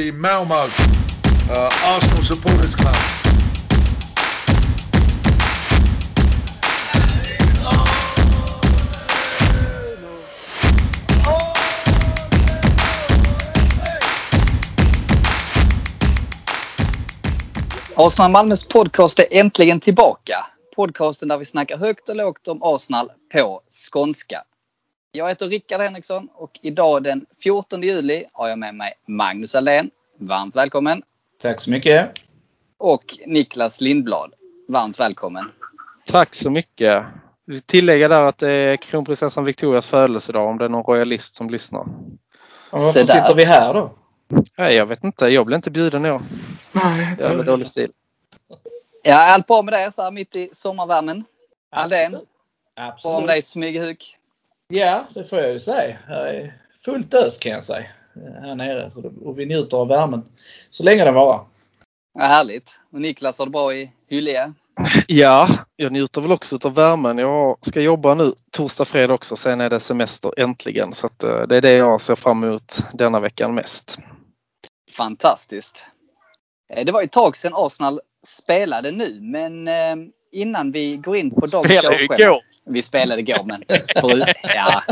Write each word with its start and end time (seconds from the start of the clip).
the 0.00 0.12
Malmo 0.12 0.54
uh, 0.54 1.70
Arsenal 1.84 2.22
Supporters 2.22 2.74
Club. 2.74 2.94
Arsenal 17.96 18.30
Malmös 18.30 18.68
podcast 18.68 19.18
är 19.18 19.26
äntligen 19.30 19.80
tillbaka. 19.80 20.46
Podcasten 20.76 21.28
där 21.28 21.38
vi 21.38 21.44
snackar 21.44 21.76
högt 21.76 22.08
och 22.08 22.16
lågt 22.16 22.48
om 22.48 22.62
Arsenal 22.62 23.12
på 23.32 23.60
skånska. 23.90 24.44
Jag 25.12 25.28
heter 25.28 25.48
Rickard 25.48 25.80
Henriksson 25.80 26.28
och 26.34 26.58
idag 26.62 27.02
den 27.02 27.26
14 27.42 27.82
juli 27.82 28.24
har 28.32 28.48
jag 28.48 28.58
med 28.58 28.74
mig 28.74 28.94
Magnus 29.06 29.54
Alén. 29.54 29.90
Varmt 30.22 30.56
välkommen! 30.56 31.02
Tack 31.42 31.60
så 31.60 31.70
mycket! 31.70 32.10
Och 32.78 33.18
Niklas 33.26 33.80
Lindblad. 33.80 34.34
Varmt 34.68 35.00
välkommen! 35.00 35.44
Tack 36.06 36.34
så 36.34 36.50
mycket! 36.50 36.80
Jag 36.80 37.04
vill 37.46 37.62
tillägga 37.62 38.08
där 38.08 38.20
att 38.20 38.38
det 38.38 38.50
är 38.50 38.76
kronprinsessan 38.76 39.44
Victorias 39.44 39.86
födelsedag 39.86 40.48
om 40.48 40.58
det 40.58 40.64
är 40.64 40.68
någon 40.68 40.84
royalist 40.84 41.34
som 41.34 41.50
lyssnar. 41.50 41.80
Och 41.80 41.88
varför 42.80 43.00
sitter 43.00 43.34
vi 43.34 43.44
här 43.44 43.74
då? 43.74 43.92
Nej, 44.58 44.74
jag 44.74 44.86
vet 44.86 45.04
inte. 45.04 45.28
Jag 45.28 45.46
blev 45.46 45.56
inte 45.56 45.70
bjuden 45.70 46.06
år. 46.06 46.22
Nej, 46.72 47.16
Det 47.18 47.24
är 47.24 47.42
dålig 47.44 47.66
stil. 47.66 47.92
Ja, 49.02 49.16
allt 49.16 49.46
bra 49.46 49.62
med 49.62 49.74
det 49.74 49.92
så 49.92 50.02
här 50.02 50.10
mitt 50.10 50.36
i 50.36 50.48
sommarvärmen? 50.52 51.24
Aldén? 51.70 52.16
Absolut. 52.76 53.12
Bra 53.12 53.20
med 53.20 53.28
dig 53.28 53.42
Smygehuk? 53.42 54.16
Ja, 54.68 55.06
det 55.14 55.24
får 55.24 55.38
jag 55.38 55.52
ju 55.52 55.60
säga. 55.60 55.98
Är 56.08 56.54
fullt 56.84 57.14
ös 57.14 57.38
kan 57.38 57.52
jag 57.52 57.64
säga. 57.64 57.86
Här 58.42 58.54
nere. 58.54 58.90
Så 58.90 59.00
det, 59.00 59.08
och 59.24 59.38
vi 59.38 59.46
njuter 59.46 59.76
av 59.76 59.88
värmen. 59.88 60.24
Så 60.70 60.82
länge 60.82 61.04
den 61.04 61.14
varar. 61.14 61.44
Ja, 62.18 62.24
härligt. 62.24 62.70
Och 62.92 63.00
Niklas 63.00 63.38
har 63.38 63.46
det 63.46 63.52
bra 63.52 63.74
i 63.74 63.92
Hyllie? 64.08 64.52
Ja, 65.08 65.48
jag 65.76 65.92
njuter 65.92 66.20
väl 66.20 66.32
också 66.32 66.58
av 66.64 66.74
värmen. 66.74 67.18
Jag 67.18 67.58
ska 67.60 67.80
jobba 67.80 68.14
nu 68.14 68.32
torsdag, 68.50 68.84
fredag 68.84 69.14
också. 69.14 69.36
Sen 69.36 69.60
är 69.60 69.70
det 69.70 69.80
semester 69.80 70.32
äntligen. 70.36 70.94
Så 70.94 71.06
att, 71.06 71.22
eh, 71.22 71.42
det 71.42 71.56
är 71.56 71.60
det 71.60 71.72
jag 71.72 72.00
ser 72.00 72.14
fram 72.16 72.44
emot 72.44 72.78
denna 72.92 73.20
veckan 73.20 73.54
mest. 73.54 73.98
Fantastiskt. 74.96 75.84
Eh, 76.74 76.84
Det 76.84 76.92
var 76.92 77.02
ett 77.02 77.12
tag 77.12 77.36
sedan 77.36 77.52
Arsenal 77.54 78.00
spelade 78.26 78.90
nu, 78.90 79.18
men 79.20 79.68
eh, 79.68 79.96
innan 80.32 80.72
vi 80.72 80.96
går 80.96 81.16
in 81.16 81.30
på 81.30 81.46
dagens 81.46 81.66
Spelade 81.78 81.96
ju 81.98 82.04
igår. 82.04 82.40
Vi 82.72 82.82
spelade 82.82 83.20
igår, 83.20 83.44
men 83.44 83.62
för, 84.00 84.34
ja, 84.42 84.82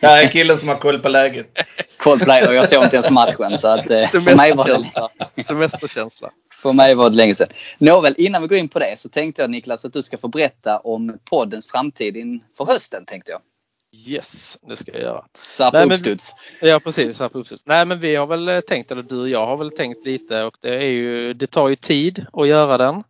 Det 0.00 0.06
här 0.06 0.24
är 0.24 0.28
killen 0.28 0.58
som 0.58 0.68
har 0.68 0.76
koll 0.76 0.98
på 0.98 1.08
läget. 1.08 1.46
Coldplay 1.98 2.46
och 2.48 2.54
jag 2.54 2.68
såg 2.68 2.84
inte 2.84 2.96
ens 2.96 3.10
matchen. 3.10 3.58
Så 3.58 3.68
att, 3.68 3.90
eh, 3.90 4.06
för, 4.08 4.36
mig 4.36 4.52
var 4.56 4.82
det, 5.36 5.42
Semesterkänsla. 5.42 6.30
För 6.62 6.72
mig 6.72 6.94
var 6.94 7.10
det 7.10 7.16
länge 7.16 7.34
sedan. 7.34 7.48
Nåväl, 7.78 8.14
innan 8.18 8.42
vi 8.42 8.48
går 8.48 8.58
in 8.58 8.68
på 8.68 8.78
det 8.78 8.98
så 8.98 9.08
tänkte 9.08 9.42
jag 9.42 9.50
Niklas 9.50 9.84
att 9.84 9.92
du 9.92 10.02
ska 10.02 10.18
få 10.18 10.28
berätta 10.28 10.78
om 10.78 11.18
poddens 11.30 11.66
framtid 11.66 12.16
inför 12.16 12.64
hösten. 12.64 13.04
tänkte 13.06 13.32
jag. 13.32 13.40
Yes, 14.08 14.58
det 14.68 14.76
ska 14.76 14.92
jag 14.92 15.00
göra. 15.00 15.24
Så 15.52 15.64
här 15.64 15.70
på 15.70 15.76
Nej, 15.76 15.86
men- 15.86 15.94
uppstuds. 15.94 16.34
Ja 16.60 16.80
precis, 16.80 17.20
här 17.20 17.28
på 17.28 17.38
uppstuds. 17.38 17.62
Nej 17.66 17.86
men 17.86 18.00
vi 18.00 18.16
har 18.16 18.26
väl 18.26 18.62
tänkt, 18.68 18.90
eller 18.90 19.02
du 19.02 19.20
och 19.20 19.28
jag 19.28 19.46
har 19.46 19.56
väl 19.56 19.70
tänkt 19.70 20.06
lite 20.06 20.42
och 20.42 20.56
det 20.60 20.74
är 20.74 20.90
ju, 20.90 21.34
det 21.34 21.46
tar 21.46 21.68
ju 21.68 21.76
tid 21.76 22.26
att 22.32 22.48
göra 22.48 22.78
den. 22.78 23.04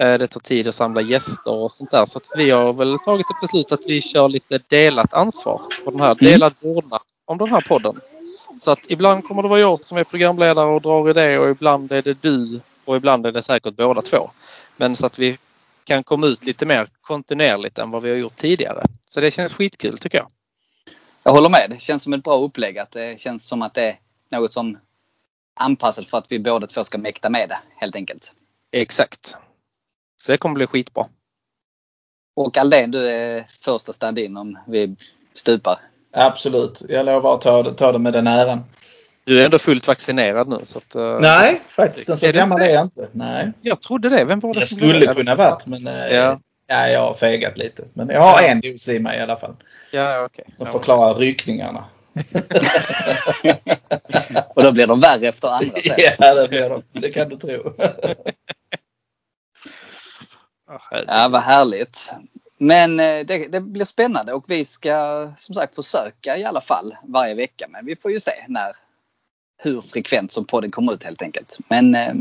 Eh, 0.00 0.18
Det 0.18 0.26
tar 0.26 0.40
tid 0.40 0.68
att 0.68 0.74
samla 0.74 1.00
gäster 1.00 1.52
och 1.52 1.72
sånt 1.72 1.90
där 1.90 2.06
så 2.06 2.18
att 2.18 2.24
vi 2.36 2.50
har 2.50 2.72
väl 2.72 2.98
tagit 2.98 3.30
ett 3.30 3.40
beslut 3.40 3.72
att 3.72 3.86
vi 3.86 4.02
kör 4.02 4.28
lite 4.28 4.60
delat 4.68 5.14
ansvar 5.14 5.60
på 5.84 5.90
den 5.90 6.00
här, 6.00 6.14
delad 6.14 6.54
vårdnad 6.60 7.00
om 7.24 7.38
den 7.38 7.48
här 7.48 7.60
podden. 7.60 8.00
Så 8.60 8.70
att 8.70 8.78
ibland 8.88 9.24
kommer 9.24 9.42
det 9.42 9.48
vara 9.48 9.60
jag 9.60 9.84
som 9.84 9.98
är 9.98 10.04
programledare 10.04 10.66
och 10.66 10.82
drar 10.82 11.10
i 11.10 11.12
det 11.12 11.38
och 11.38 11.50
ibland 11.50 11.92
är 11.92 12.02
det 12.02 12.22
du 12.22 12.60
och 12.84 12.96
ibland 12.96 13.26
är 13.26 13.32
det 13.32 13.42
säkert 13.42 13.76
båda 13.76 14.02
två. 14.02 14.30
Men 14.76 14.96
så 14.96 15.06
att 15.06 15.18
vi 15.18 15.38
kan 15.84 16.04
komma 16.04 16.26
ut 16.26 16.44
lite 16.44 16.66
mer 16.66 16.88
kontinuerligt 17.00 17.78
än 17.78 17.90
vad 17.90 18.02
vi 18.02 18.10
har 18.10 18.16
gjort 18.16 18.36
tidigare. 18.36 18.84
Så 19.06 19.20
det 19.20 19.30
känns 19.30 19.52
skitkul 19.52 19.98
tycker 19.98 20.18
jag. 20.18 20.26
Jag 21.22 21.32
håller 21.32 21.48
med. 21.48 21.66
Det 21.70 21.80
känns 21.80 22.02
som 22.02 22.12
ett 22.12 22.24
bra 22.24 22.38
upplägg. 22.38 22.78
Att 22.78 22.90
det 22.90 23.20
känns 23.20 23.48
som 23.48 23.62
att 23.62 23.74
det 23.74 23.82
är 23.82 23.98
något 24.30 24.52
som 24.52 24.78
anpassat 25.60 26.06
för 26.06 26.18
att 26.18 26.32
vi 26.32 26.38
båda 26.38 26.66
två 26.66 26.84
ska 26.84 26.98
mäkta 26.98 27.30
med 27.30 27.48
det 27.48 27.58
helt 27.76 27.96
enkelt. 27.96 28.32
Exakt. 28.72 29.36
Så 30.22 30.32
det 30.32 30.38
kommer 30.38 30.54
bli 30.54 30.66
skitbra. 30.66 31.06
Och 32.36 32.56
Aldén, 32.58 32.90
du 32.90 33.08
är 33.10 33.46
första 33.60 33.92
stand-in 33.92 34.36
om 34.36 34.58
vi 34.68 34.96
stupar. 35.34 35.78
Absolut. 36.12 36.82
Jag 36.88 37.06
lovar 37.06 37.34
att 37.34 37.40
ta 37.40 37.62
det, 37.62 37.74
ta 37.74 37.92
det 37.92 37.98
med 37.98 38.12
den 38.12 38.26
äran. 38.26 38.64
Du 39.24 39.40
är 39.40 39.44
ändå 39.44 39.58
fullt 39.58 39.86
vaccinerad 39.86 40.48
nu. 40.48 40.58
Så 40.62 40.78
att, 40.78 40.94
eh, 40.94 41.18
Nej, 41.20 41.60
faktiskt. 41.68 42.08
En 42.08 42.16
så 42.16 42.26
Är 42.26 42.32
det 42.32 42.38
gammal 42.38 42.60
är 42.60 42.68
jag 42.68 42.82
inte. 42.84 43.08
Nej. 43.12 43.52
Jag 43.60 43.80
trodde 43.80 44.08
det. 44.08 44.24
Vem 44.24 44.40
var 44.40 44.54
det 44.54 44.66
som 44.66 44.78
skulle 44.78 45.06
det? 45.06 45.14
kunna 45.14 45.34
varit 45.34 45.66
men 45.66 45.86
eh, 45.86 46.06
Ja. 46.08 46.38
ja. 46.66 46.88
jag 46.88 47.00
har 47.00 47.14
fegat 47.14 47.58
lite. 47.58 47.84
Men 47.94 48.08
jag 48.08 48.20
har 48.20 48.40
Ja. 48.42 48.48
en 48.48 48.60
dos 48.60 48.88
i 48.88 48.98
mig 48.98 49.18
i 49.18 49.22
alla 49.22 49.36
fall. 49.36 49.54
Ja, 49.92 50.24
okej. 50.24 50.44
Som 50.56 50.66
Ja. 50.66 50.72
förklarar 50.72 51.14
ryckningarna. 51.14 51.84
Och 54.54 54.62
då 54.62 54.72
blir 54.72 54.86
de 54.86 55.00
värre 55.00 55.28
efter 55.28 55.48
andra 55.48 55.70
sen. 55.80 55.94
ja, 56.18 56.34
det 56.34 56.48
blir 56.48 56.68
de. 56.70 56.82
Det 56.92 57.10
kan 57.10 57.28
du 57.28 57.36
tro. 57.36 57.72
Ja, 60.90 61.28
vad 61.30 61.42
härligt. 61.42 62.12
Men 62.58 63.00
eh, 63.00 63.26
det, 63.26 63.48
det 63.48 63.60
blir 63.60 63.84
spännande 63.84 64.32
och 64.32 64.44
vi 64.46 64.64
ska 64.64 65.30
som 65.36 65.54
sagt 65.54 65.74
försöka 65.74 66.36
i 66.36 66.44
alla 66.44 66.60
fall 66.60 66.96
varje 67.02 67.34
vecka. 67.34 67.66
Men 67.68 67.86
vi 67.86 67.96
får 67.96 68.10
ju 68.12 68.20
se 68.20 68.32
när, 68.48 68.76
hur 69.58 69.80
frekvent 69.80 70.32
som 70.32 70.44
podden 70.44 70.70
kommer 70.70 70.92
ut 70.92 71.04
helt 71.04 71.22
enkelt. 71.22 71.58
Men 71.68 71.94
eh, 71.94 72.14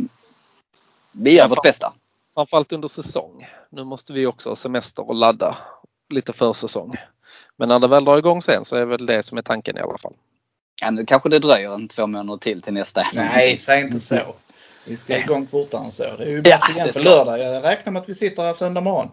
vi 1.12 1.32
gör 1.32 1.44
Ja, 1.44 1.48
vårt 1.48 1.64
bästa. 1.64 1.94
Framförallt 2.34 2.72
under 2.72 2.88
säsong. 2.88 3.48
Nu 3.70 3.84
måste 3.84 4.14
vi 4.14 4.26
också 4.26 4.50
ha 4.50 4.56
semester 4.56 5.08
och 5.08 5.16
ladda 5.16 5.58
lite 6.10 6.34
för 6.34 6.54
säsong. 6.54 6.94
Men 7.58 7.70
när 7.70 7.80
det 7.80 7.88
väl 7.88 8.06
drar 8.06 8.18
igång 8.18 8.42
sen 8.42 8.66
så 8.66 8.76
är 8.76 8.86
väl 8.86 9.06
det 9.06 9.24
som 9.24 9.38
är 9.38 9.42
tanken 9.42 9.78
i 9.78 9.80
alla 9.80 9.98
fall. 9.98 10.14
Ja, 10.81 10.92
nu 10.92 11.06
kanske 11.06 11.30
det 11.30 11.40
dröjer 11.40 11.74
en 11.74 11.88
två 11.88 12.08
månader 12.08 12.38
till 12.38 12.62
till 12.62 12.74
nästa. 12.74 13.08
Nej, 13.14 13.58
säg 13.58 13.81
inte 13.81 14.00
så. 14.00 14.36
Vi 14.86 14.98
ska 14.98 15.18
igång 15.18 15.48
fortare 15.48 15.86
än 15.86 15.92
så. 15.92 16.04
Det 16.18 16.24
är 16.24 16.30
ju 16.30 16.42
Ja, 16.46 16.58
match 16.58 16.70
igen 16.70 16.88
det 16.88 17.00
på 17.00 17.04
lördag. 17.04 17.40
Jag 17.40 17.64
räknar 17.64 17.94
med 17.94 18.02
att 18.02 18.10
vi 18.10 18.14
sitter 18.14 18.44
här 18.44 18.54
söndag 18.54 18.82
morgon. 18.82 19.10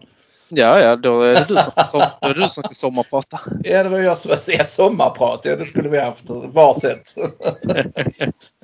Ja, 0.49 0.79
ja, 0.79 0.95
då 0.95 1.21
är 1.21 1.33
det 1.33 1.45
du 1.47 1.55
som 1.89 1.99
då 2.21 2.27
är 2.27 2.33
det 2.33 2.43
du 2.43 2.49
som 2.49 2.63
ska 2.63 2.73
sommarprata. 2.73 3.39
Ja, 3.63 3.83
det 3.83 3.89
var 3.89 3.99
jag 3.99 4.17
som 4.17 4.37
säga 4.37 4.63
sommarprat. 4.63 5.41
Ja, 5.43 5.55
det 5.55 5.65
skulle 5.65 5.89
vi 5.89 5.99
haft 5.99 6.29
varsitt. 6.29 7.15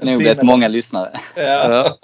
Har 0.01 0.17
blivit 0.17 0.43
många 0.43 0.67
lyssnare. 0.67 1.19
Ja. 1.35 1.97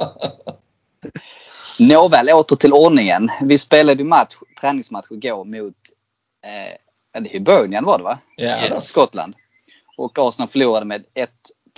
Nåväl, 1.80 2.30
åter 2.30 2.56
till 2.56 2.74
ordningen. 2.74 3.32
Vi 3.42 3.58
spelade 3.58 4.04
match, 4.04 4.36
träningsmatch 4.62 5.12
igår 5.12 5.46
mot 5.46 5.76
eh, 6.46 6.74
ja, 7.14 7.30
Hibernian 7.30 7.86
var 7.86 7.98
det 7.98 8.04
va? 8.04 8.20
Ja, 8.36 8.70
då. 8.70 8.76
Skottland. 8.76 9.34
Och 9.98 10.18
Arsenal 10.20 10.50
förlorade 10.50 10.86
med 10.86 11.06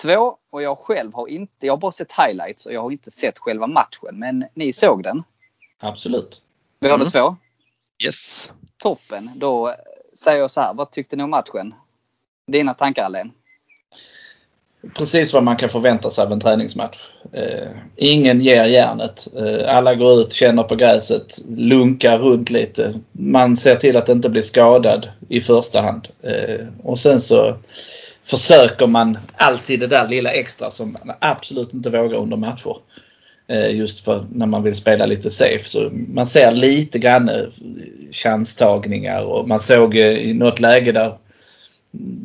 1-2 0.05 0.33
och 0.51 0.61
jag 0.61 0.77
själv 0.77 1.13
har 1.13 1.27
inte, 1.27 1.65
jag 1.65 1.73
har 1.73 1.77
bara 1.77 1.91
sett 1.91 2.11
highlights 2.11 2.65
och 2.65 2.73
jag 2.73 2.81
har 2.81 2.91
inte 2.91 3.11
sett 3.11 3.39
själva 3.39 3.67
matchen. 3.67 4.19
Men 4.19 4.45
ni 4.53 4.73
såg 4.73 5.03
den? 5.03 5.23
Absolut. 5.79 6.41
Båda 6.81 6.93
Mm. 6.95 7.07
två? 7.07 7.35
Yes. 8.05 8.53
Toppen. 8.83 9.31
Då 9.35 9.75
säger 10.15 10.39
jag 10.39 10.51
så 10.51 10.61
här, 10.61 10.73
vad 10.73 10.91
tyckte 10.91 11.15
ni 11.15 11.23
om 11.23 11.29
matchen? 11.29 11.73
Dina 12.47 12.73
tankar 12.73 13.03
Alain? 13.05 13.31
Precis 14.97 15.33
vad 15.33 15.43
man 15.43 15.55
kan 15.55 15.69
förvänta 15.69 16.09
sig 16.09 16.25
av 16.25 16.31
en 16.31 16.39
träningsmatch. 16.39 16.97
Eh, 17.33 17.69
ingen 17.95 18.41
ger 18.41 18.65
järnet. 18.65 19.27
Eh, 19.35 19.75
alla 19.77 19.95
går 19.95 20.21
ut, 20.21 20.33
känner 20.33 20.63
på 20.63 20.75
gräset, 20.75 21.37
lunkar 21.49 22.17
runt 22.17 22.49
lite. 22.49 22.93
Man 23.11 23.57
ser 23.57 23.75
till 23.75 23.97
att 23.97 24.09
inte 24.09 24.29
bli 24.29 24.41
skadad 24.41 25.09
i 25.29 25.41
första 25.41 25.81
hand. 25.81 26.07
Eh, 26.21 26.67
och 26.83 26.99
sen 26.99 27.21
så 27.21 27.55
försöker 28.31 28.87
man 28.87 29.17
alltid 29.35 29.79
det 29.79 29.87
där 29.87 30.07
lilla 30.07 30.31
extra 30.31 30.71
som 30.71 30.91
man 30.91 31.15
absolut 31.19 31.73
inte 31.73 31.89
vågar 31.89 32.17
under 32.17 32.37
matcher. 32.37 32.75
Eh, 33.47 33.75
just 33.75 34.05
för 34.05 34.25
när 34.31 34.45
man 34.45 34.63
vill 34.63 34.75
spela 34.75 35.05
lite 35.05 35.29
safe. 35.29 35.63
Så 35.63 35.89
man 35.91 36.27
ser 36.27 36.51
lite 36.51 36.99
grann 36.99 37.29
eh, 37.29 37.45
chanstagningar 38.11 39.21
och 39.21 39.47
man 39.47 39.59
såg 39.59 39.95
eh, 39.95 40.07
i 40.07 40.33
något 40.33 40.59
läge 40.59 40.91
där 40.91 41.17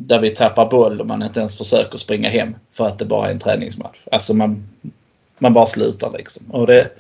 där 0.09 0.19
vi 0.19 0.31
tappar 0.31 0.71
boll 0.71 1.01
och 1.01 1.07
man 1.07 1.23
inte 1.23 1.41
ens 1.41 1.59
försöker 1.59 1.99
springa 1.99 2.29
hem 2.29 2.55
för 2.73 2.87
att 2.87 2.99
det 2.99 3.05
bara 3.05 3.27
är 3.27 3.33
en 3.33 3.39
träningsmatch. 3.39 3.99
Alltså 4.13 4.35
man, 4.35 4.69
man 5.39 5.53
bara 5.53 5.67
slutar 5.67 6.13
liksom. 6.19 6.51
Och 6.51 6.67
det, 6.67 6.91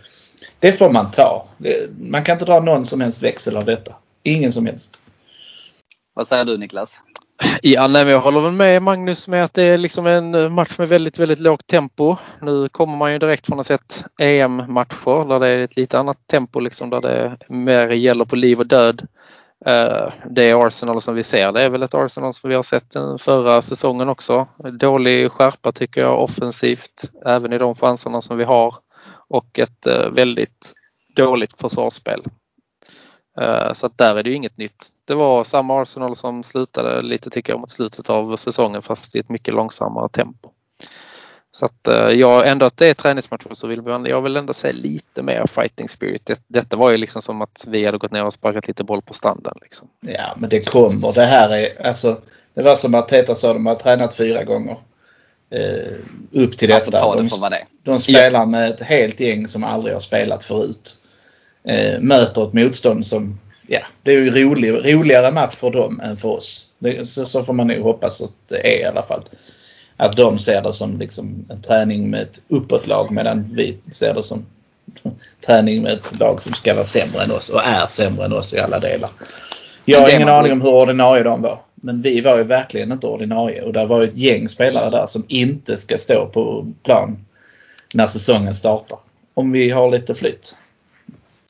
det 0.58 0.72
får 0.72 0.90
man 0.90 1.10
ta. 1.10 1.48
Man 2.00 2.24
kan 2.24 2.32
inte 2.34 2.44
dra 2.44 2.60
någon 2.60 2.84
som 2.84 3.00
helst 3.00 3.22
växel 3.22 3.56
av 3.56 3.64
detta. 3.64 3.94
Ingen 4.22 4.52
som 4.52 4.66
helst. 4.66 4.98
Vad 6.14 6.26
säger 6.26 6.44
du 6.44 6.58
Niklas? 6.58 7.00
Ja, 7.62 7.88
nej, 7.88 8.04
men 8.04 8.12
jag 8.12 8.20
håller 8.20 8.40
väl 8.40 8.52
med 8.52 8.82
Magnus 8.82 9.28
med 9.28 9.44
att 9.44 9.54
det 9.54 9.62
är 9.62 9.78
liksom 9.78 10.06
en 10.06 10.52
match 10.52 10.78
med 10.78 10.88
väldigt, 10.88 11.18
väldigt 11.18 11.40
lågt 11.40 11.66
tempo. 11.66 12.16
Nu 12.42 12.68
kommer 12.68 12.96
man 12.96 13.12
ju 13.12 13.18
direkt 13.18 13.46
från 13.46 13.60
att 13.60 13.68
ha 13.68 13.76
sett 13.78 14.04
EM-matcher 14.20 15.28
där 15.28 15.40
det 15.40 15.48
är 15.48 15.58
ett 15.58 15.76
lite 15.76 15.98
annat 15.98 16.26
tempo 16.26 16.60
liksom 16.60 16.90
där 16.90 17.00
det 17.00 17.36
mer 17.48 17.88
gäller 17.88 18.24
på 18.24 18.36
liv 18.36 18.60
och 18.60 18.66
död. 18.66 19.06
Eh, 19.66 20.12
det 20.30 20.52
Arsenal 20.52 21.02
som 21.02 21.14
vi 21.14 21.22
ser 21.22 21.52
det 21.52 21.62
är 21.62 21.70
väl 21.70 21.82
ett 21.82 21.94
Arsenal 21.94 22.34
som 22.34 22.50
vi 22.50 22.56
har 22.56 22.62
sett 22.62 22.90
den 22.90 23.18
förra 23.18 23.62
säsongen 23.62 24.08
också. 24.08 24.48
Dålig 24.72 25.32
skärpa 25.32 25.72
tycker 25.72 26.00
jag 26.00 26.22
offensivt 26.22 27.10
även 27.26 27.52
i 27.52 27.58
de 27.58 27.74
chanserna 27.74 28.20
som 28.20 28.36
vi 28.36 28.44
har 28.44 28.74
och 29.28 29.58
ett 29.58 29.86
eh, 29.86 30.10
väldigt 30.10 30.72
dåligt 31.16 31.60
försvarsspel. 31.60 32.22
Eh, 33.40 33.72
så 33.72 33.86
att 33.86 33.98
där 33.98 34.16
är 34.16 34.22
det 34.22 34.30
ju 34.30 34.36
inget 34.36 34.58
nytt. 34.58 34.86
Det 35.04 35.14
var 35.14 35.44
samma 35.44 35.82
Arsenal 35.82 36.16
som 36.16 36.42
slutade 36.42 37.02
lite 37.02 37.30
tycker 37.30 37.52
jag 37.52 37.60
mot 37.60 37.70
slutet 37.70 38.10
av 38.10 38.36
säsongen 38.36 38.82
fast 38.82 39.14
i 39.14 39.18
ett 39.18 39.28
mycket 39.28 39.54
långsammare 39.54 40.08
tempo. 40.08 40.50
Så 41.52 41.66
att 41.66 41.88
eh, 41.88 41.94
jag 41.94 42.48
ändå 42.48 42.66
att 42.66 42.76
det 42.76 42.86
är 42.86 42.94
träningsmatcher 42.94 43.54
så 43.54 43.66
vill 43.66 43.82
man, 43.82 44.04
jag 44.04 44.22
vill 44.22 44.36
ändå 44.36 44.52
se 44.52 44.72
lite 44.72 45.22
mer 45.22 45.46
fighting 45.46 45.88
spirit. 45.88 46.26
Det, 46.26 46.40
detta 46.46 46.76
var 46.76 46.90
ju 46.90 46.96
liksom 46.96 47.22
som 47.22 47.42
att 47.42 47.64
vi 47.68 47.86
hade 47.86 47.98
gått 47.98 48.12
ner 48.12 48.24
och 48.24 48.32
sparkat 48.32 48.68
lite 48.68 48.84
boll 48.84 49.02
på 49.02 49.14
stranden. 49.14 49.54
Liksom. 49.62 49.88
Ja 50.00 50.34
men 50.36 50.50
det 50.50 50.70
kommer. 50.70 51.12
Det 51.12 51.24
här 51.24 51.50
är 51.50 51.86
alltså. 51.86 52.20
Det 52.54 52.62
var 52.62 52.74
som 52.74 52.94
att 52.94 53.08
Teta 53.08 53.34
sa, 53.34 53.52
de 53.52 53.66
har 53.66 53.74
tränat 53.74 54.14
fyra 54.14 54.44
gånger. 54.44 54.78
Eh, 55.50 55.92
upp 56.32 56.58
till 56.58 56.68
detta. 56.68 56.90
Ta 56.90 57.14
det 57.16 57.22
de, 57.22 57.56
de 57.82 57.98
spelar 57.98 58.46
med 58.46 58.70
ett 58.70 58.80
helt 58.80 59.20
gäng 59.20 59.48
som 59.48 59.64
aldrig 59.64 59.94
har 59.94 60.00
spelat 60.00 60.44
förut. 60.44 60.98
Eh, 61.66 62.00
möter 62.00 62.48
ett 62.48 62.52
motstånd 62.52 63.06
som, 63.06 63.38
ja 63.66 63.80
det 64.02 64.12
är 64.12 64.18
ju 64.18 64.30
rolig, 64.30 64.94
roligare 64.94 65.30
match 65.30 65.54
för 65.54 65.70
dem 65.70 66.00
än 66.00 66.16
för 66.16 66.28
oss. 66.28 66.66
Det, 66.78 67.08
så, 67.08 67.24
så 67.24 67.42
får 67.42 67.52
man 67.52 67.66
nog 67.66 67.82
hoppas 67.82 68.22
att 68.22 68.34
det 68.48 68.76
är 68.76 68.80
i 68.80 68.84
alla 68.84 69.02
fall 69.02 69.24
att 69.96 70.16
de 70.16 70.38
ser 70.38 70.62
det 70.62 70.72
som 70.72 70.98
liksom 70.98 71.46
en 71.50 71.62
träning 71.62 72.10
med 72.10 72.22
ett 72.22 72.40
uppåtlag 72.48 73.10
medan 73.10 73.50
vi 73.54 73.78
ser 73.92 74.14
det 74.14 74.22
som 74.22 74.46
träning 75.46 75.82
med 75.82 75.92
ett 75.92 76.20
lag 76.20 76.42
som 76.42 76.52
ska 76.52 76.74
vara 76.74 76.84
sämre 76.84 77.22
än 77.22 77.30
oss 77.30 77.48
och 77.48 77.62
är 77.64 77.86
sämre 77.86 78.24
än 78.24 78.32
oss 78.32 78.54
i 78.54 78.58
alla 78.58 78.78
delar. 78.78 79.10
Jag 79.84 80.00
har 80.00 80.08
ingen 80.08 80.28
man- 80.28 80.38
aning 80.38 80.52
om 80.52 80.60
hur 80.60 80.70
ordinarie 80.70 81.22
de 81.22 81.42
var. 81.42 81.60
Men 81.74 82.02
vi 82.02 82.20
var 82.20 82.36
ju 82.36 82.42
verkligen 82.42 82.92
inte 82.92 83.06
ordinarie 83.06 83.62
och 83.62 83.72
det 83.72 83.86
var 83.86 84.02
ett 84.02 84.16
gäng 84.16 84.48
spelare 84.48 84.90
där 84.90 85.06
som 85.06 85.24
inte 85.28 85.76
ska 85.76 85.98
stå 85.98 86.26
på 86.26 86.72
plan 86.82 87.24
när 87.94 88.06
säsongen 88.06 88.54
startar. 88.54 88.98
Om 89.34 89.52
vi 89.52 89.70
har 89.70 89.90
lite 89.90 90.14
flytt. 90.14 90.56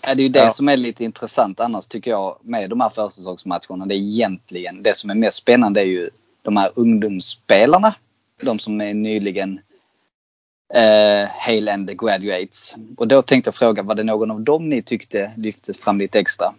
Det 0.06 0.10
är 0.22 0.24
ju 0.24 0.28
det 0.28 0.38
Ja. 0.38 0.50
som 0.50 0.68
är 0.68 0.76
lite 0.76 1.04
intressant 1.04 1.60
annars 1.60 1.86
tycker 1.86 2.10
jag 2.10 2.38
med 2.42 2.70
de 2.70 2.80
här 2.80 2.88
försäsongsmatcherna. 2.88 3.86
Det 3.86 3.94
är 3.94 3.98
egentligen 3.98 4.82
det 4.82 4.96
som 4.96 5.10
är 5.10 5.14
mest 5.14 5.36
spännande 5.36 5.80
är 5.80 5.84
ju 5.84 6.10
de 6.42 6.56
här 6.56 6.70
ungdomsspelarna. 6.74 7.94
De 8.42 8.58
som 8.58 8.80
är 8.80 8.94
nyligen 8.94 9.60
eh, 10.74 11.28
Hale 11.38 11.72
and 11.74 11.88
the 11.88 11.94
Graduates. 11.94 12.74
Och 12.96 13.08
då 13.08 13.22
tänkte 13.22 13.48
jag 13.48 13.54
fråga, 13.54 13.82
var 13.82 13.94
det 13.94 14.02
någon 14.04 14.30
av 14.30 14.40
dem 14.40 14.68
ni 14.68 14.82
tyckte 14.82 15.32
lyftes 15.36 15.80
fram 15.80 15.98
lite 15.98 16.18
extra? 16.18 16.54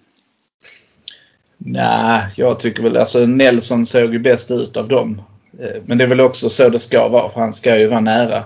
Nej, 1.57 2.21
jag 2.35 2.59
tycker 2.59 2.83
väl 2.83 2.97
alltså 2.97 3.25
Nelson 3.25 3.85
såg 3.85 4.13
ju 4.13 4.19
bäst 4.19 4.51
ut 4.51 4.77
av 4.77 4.87
dem. 4.87 5.21
Eh, 5.59 5.81
Men 5.85 5.97
det 5.97 6.03
är 6.03 6.07
väl 6.07 6.21
också 6.21 6.49
så 6.49 6.69
det 6.69 6.79
ska 6.79 7.07
vara 7.07 7.29
för 7.29 7.39
han 7.39 7.53
ska 7.53 7.77
ju 7.79 7.87
vara 7.87 7.99
nära 7.99 8.43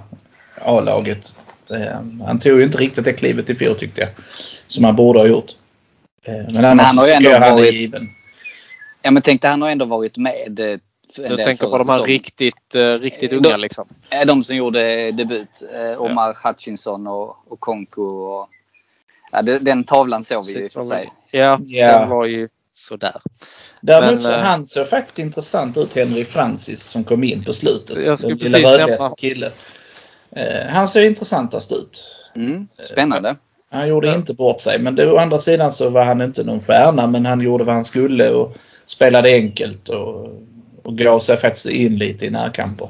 A-laget. 0.61 1.35
Eh, 1.69 2.25
Han 2.25 2.39
tog 2.39 2.57
ju 2.59 2.63
inte 2.63 2.77
riktigt 2.77 3.05
det 3.05 3.13
klivet 3.13 3.49
i 3.49 3.55
fjol 3.55 3.75
tyckte 3.75 4.01
jag. 4.01 4.09
Som 4.71 4.83
han 4.83 4.95
borde 4.95 5.19
ha 5.19 5.27
gjort. 5.27 5.51
Eh, 6.25 6.33
Men 6.33 6.65
annars 6.65 6.87
han 6.87 6.97
har 6.97 7.07
ju 7.07 7.13
ändå 7.13 7.31
han 7.31 7.53
varit- 7.55 7.73
given. 7.73 8.09
Ja 9.01 9.11
men 9.11 9.21
tänkte 9.23 9.47
han 9.47 9.61
har 9.61 9.69
ändå 9.69 9.85
varit 9.85 10.17
med. 10.17 10.59
eh, 10.59 10.77
Du 11.29 11.37
tänker 11.37 11.65
på 11.65 11.77
de 11.77 11.89
här 11.89 11.95
säsongen. 11.95 12.05
riktigt, 12.05 12.75
eh, 12.75 12.81
riktigt 12.85 13.31
unga 13.33 13.49
då- 13.49 13.57
liksom. 13.57 13.87
De 14.27 14.43
som 14.43 14.55
gjorde 14.55 15.11
debut. 15.11 15.63
Omar 15.97 16.37
Hutchinson 16.47 17.07
och, 17.07 17.37
och 17.47 17.59
Konko. 17.59 18.01
Och, 18.03 18.49
ja, 19.31 19.41
den 19.41 19.83
tavlan 19.83 20.23
såg 20.23 20.45
vi 20.45 20.53
ju 20.53 20.69
för 20.69 20.81
sig. 20.81 21.09
Ja, 21.31 21.59
Ja. 21.65 21.99
den 21.99 22.09
var 22.09 22.25
ju 22.25 22.49
sådär. 22.67 23.21
Däremot 23.81 24.11
Men, 24.13 24.21
så 24.21 24.31
han 24.31 24.65
såg 24.65 24.87
faktiskt 24.89 25.19
intressant 25.19 25.77
ut, 25.77 25.93
Henry 25.95 26.25
Francis, 26.25 26.83
som 26.83 27.03
kom 27.03 27.23
in 27.23 27.43
på 27.43 27.53
slutet. 27.53 28.07
Jag 28.07 28.19
Den 28.19 28.37
lilla 28.37 28.57
rödlätta 28.57 28.85
nämna- 28.91 29.15
kille. 29.17 29.51
Eh, 30.35 30.67
Han 30.67 30.89
ser 30.89 31.01
intressantast 31.05 31.71
ut. 31.71 32.15
Mm, 32.35 32.67
spännande. 32.91 33.35
Han 33.71 33.87
gjorde 33.87 34.07
Ja. 34.07 34.15
inte 34.15 34.33
bort 34.33 34.61
sig. 34.61 34.79
Men 34.79 34.95
det, 34.95 35.11
å 35.11 35.17
andra 35.17 35.39
sidan 35.39 35.71
så 35.71 35.89
var 35.89 36.03
han 36.03 36.21
inte 36.21 36.43
någon 36.43 36.59
stjärna. 36.59 37.07
Men 37.07 37.25
han 37.25 37.41
gjorde 37.41 37.63
vad 37.63 37.75
han 37.75 37.83
skulle 37.85 38.29
och 38.29 38.57
spelade 38.85 39.29
enkelt 39.29 39.89
och, 39.89 40.29
och 40.83 40.97
gav 40.97 41.19
sig 41.19 41.37
faktiskt 41.37 41.65
in 41.65 41.97
lite 41.97 42.25
i 42.25 42.29
närkamper. 42.29 42.89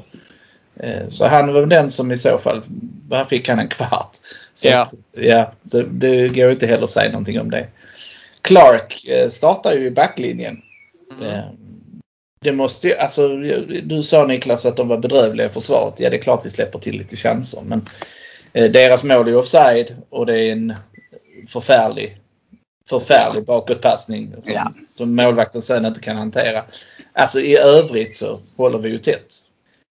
Eh, 0.76 1.08
Så 1.08 1.26
han 1.26 1.52
var 1.52 1.66
den 1.66 1.90
som 1.90 2.12
i 2.12 2.16
så 2.18 2.38
fall, 2.38 2.62
här 3.10 3.24
fick 3.24 3.48
han 3.48 3.58
en 3.58 3.68
kvart. 3.68 4.10
Så 4.54 4.68
Ja. 4.68 4.78
Att, 4.82 4.94
ja 5.12 5.52
det, 5.62 5.82
det 5.90 6.28
går 6.28 6.50
inte 6.50 6.66
heller 6.66 6.84
att 6.84 6.90
säga 6.90 7.10
någonting 7.10 7.40
om 7.40 7.50
det. 7.50 7.66
Clark 8.42 9.04
eh, 9.08 9.28
startar 9.28 9.72
ju 9.72 9.86
i 9.86 9.90
backlinjen. 9.90 10.62
Mm. 11.20 11.32
Eh, 11.32 11.44
Det 12.44 12.52
måste 12.52 12.88
ju, 12.88 12.94
alltså 12.96 13.28
du 13.84 14.02
sa 14.02 14.26
Niklas 14.26 14.66
att 14.66 14.76
de 14.76 14.88
var 14.88 14.98
bedrövliga 14.98 15.46
i 15.46 15.50
försvaret. 15.50 16.00
Ja 16.00 16.10
det 16.10 16.16
är 16.16 16.22
klart 16.22 16.46
vi 16.46 16.50
släpper 16.50 16.78
till 16.78 16.98
lite 16.98 17.16
chanser 17.16 17.60
men 17.66 17.86
deras 18.52 19.04
mål 19.04 19.28
är 19.28 19.36
offside 19.36 19.96
och 20.10 20.26
det 20.26 20.38
är 20.38 20.52
en 20.52 20.74
förfärlig 21.48 22.18
förfärlig 22.88 23.44
bakåtpassning 23.44 24.34
som, 24.40 24.52
Ja. 24.54 24.72
som 24.94 25.14
målvakten 25.16 25.62
sen 25.62 25.84
inte 25.86 26.00
kan 26.00 26.16
hantera. 26.16 26.64
Alltså 27.12 27.40
i 27.40 27.56
övrigt 27.56 28.16
så 28.16 28.38
håller 28.56 28.78
vi 28.78 28.88
ju 28.88 28.98
tätt. 28.98 29.34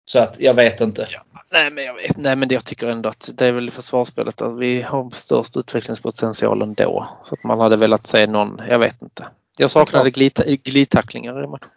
Så 0.05 0.19
att 0.19 0.39
jag 0.39 0.53
vet 0.53 0.81
inte. 0.81 1.07
Nej 1.51 1.71
men 1.71 1.83
jag 1.83 1.93
vet, 1.93 2.17
nej 2.17 2.35
men 2.35 2.47
det, 2.47 2.55
jag 2.55 2.65
tycker 2.65 2.87
ändå 2.87 3.09
att 3.09 3.29
det 3.33 3.45
är 3.45 3.51
väl 3.51 3.71
försvarsspelet 3.71 4.41
att 4.41 4.57
vi 4.59 4.81
har 4.81 5.09
störst 5.13 5.57
utvecklingspotential 5.57 6.61
ändå. 6.61 7.07
Så 7.25 7.35
att 7.35 7.43
man 7.43 7.59
hade 7.59 7.77
velat 7.77 8.07
se 8.07 8.27
någon, 8.27 8.61
jag 8.69 8.79
vet 8.79 9.01
inte. 9.01 9.27
Jag 9.57 9.71
saknade 9.71 10.09
glid, 10.09 10.59
glidtacklingar 10.63 11.43
i 11.43 11.47
matchen. 11.47 11.69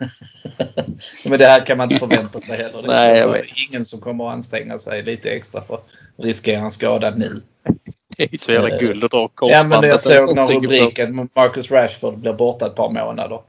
Men 1.25 1.39
det 1.39 1.47
här 1.47 1.67
kan 1.67 1.79
man 1.79 1.91
inte 1.91 2.07
förvänta 2.07 2.41
sig 2.41 2.57
heller. 2.57 2.83
Det 2.83 2.89
är 2.89 3.07
Nej, 3.07 3.17
så- 3.19 3.21
jag 3.23 3.27
så 3.27 3.33
vet. 3.33 3.45
ingen 3.71 3.85
som 3.85 4.01
kommer 4.01 4.27
att 4.29 4.33
anstränga 4.33 4.79
sig 4.79 5.03
lite 5.03 5.31
extra 5.31 5.63
för 5.65 5.79
att 6.19 6.25
riskera 6.25 6.61
en 6.61 6.71
skada 6.71 7.11
nu. 7.17 7.35
Det 8.17 8.23
är 8.23 8.29
ju 8.33 8.39
så 8.39 8.53
jävla 8.53 8.71
Eh, 8.71 8.79
guld 8.79 9.05
att 9.05 9.11
dra 9.11 9.21
Ja 9.21 9.29
korsbandet. 9.35 9.81
men 9.81 9.91
jag 9.91 10.01
såg 10.01 10.37
någon 10.37 10.49
rubrik 10.49 10.99
att 10.99 11.11
Marcus 11.37 11.71
Rashford 11.71 12.19
blir 12.19 12.33
borta 12.33 12.67
ett 12.67 12.75
par 12.75 12.91
månader. 12.91 13.41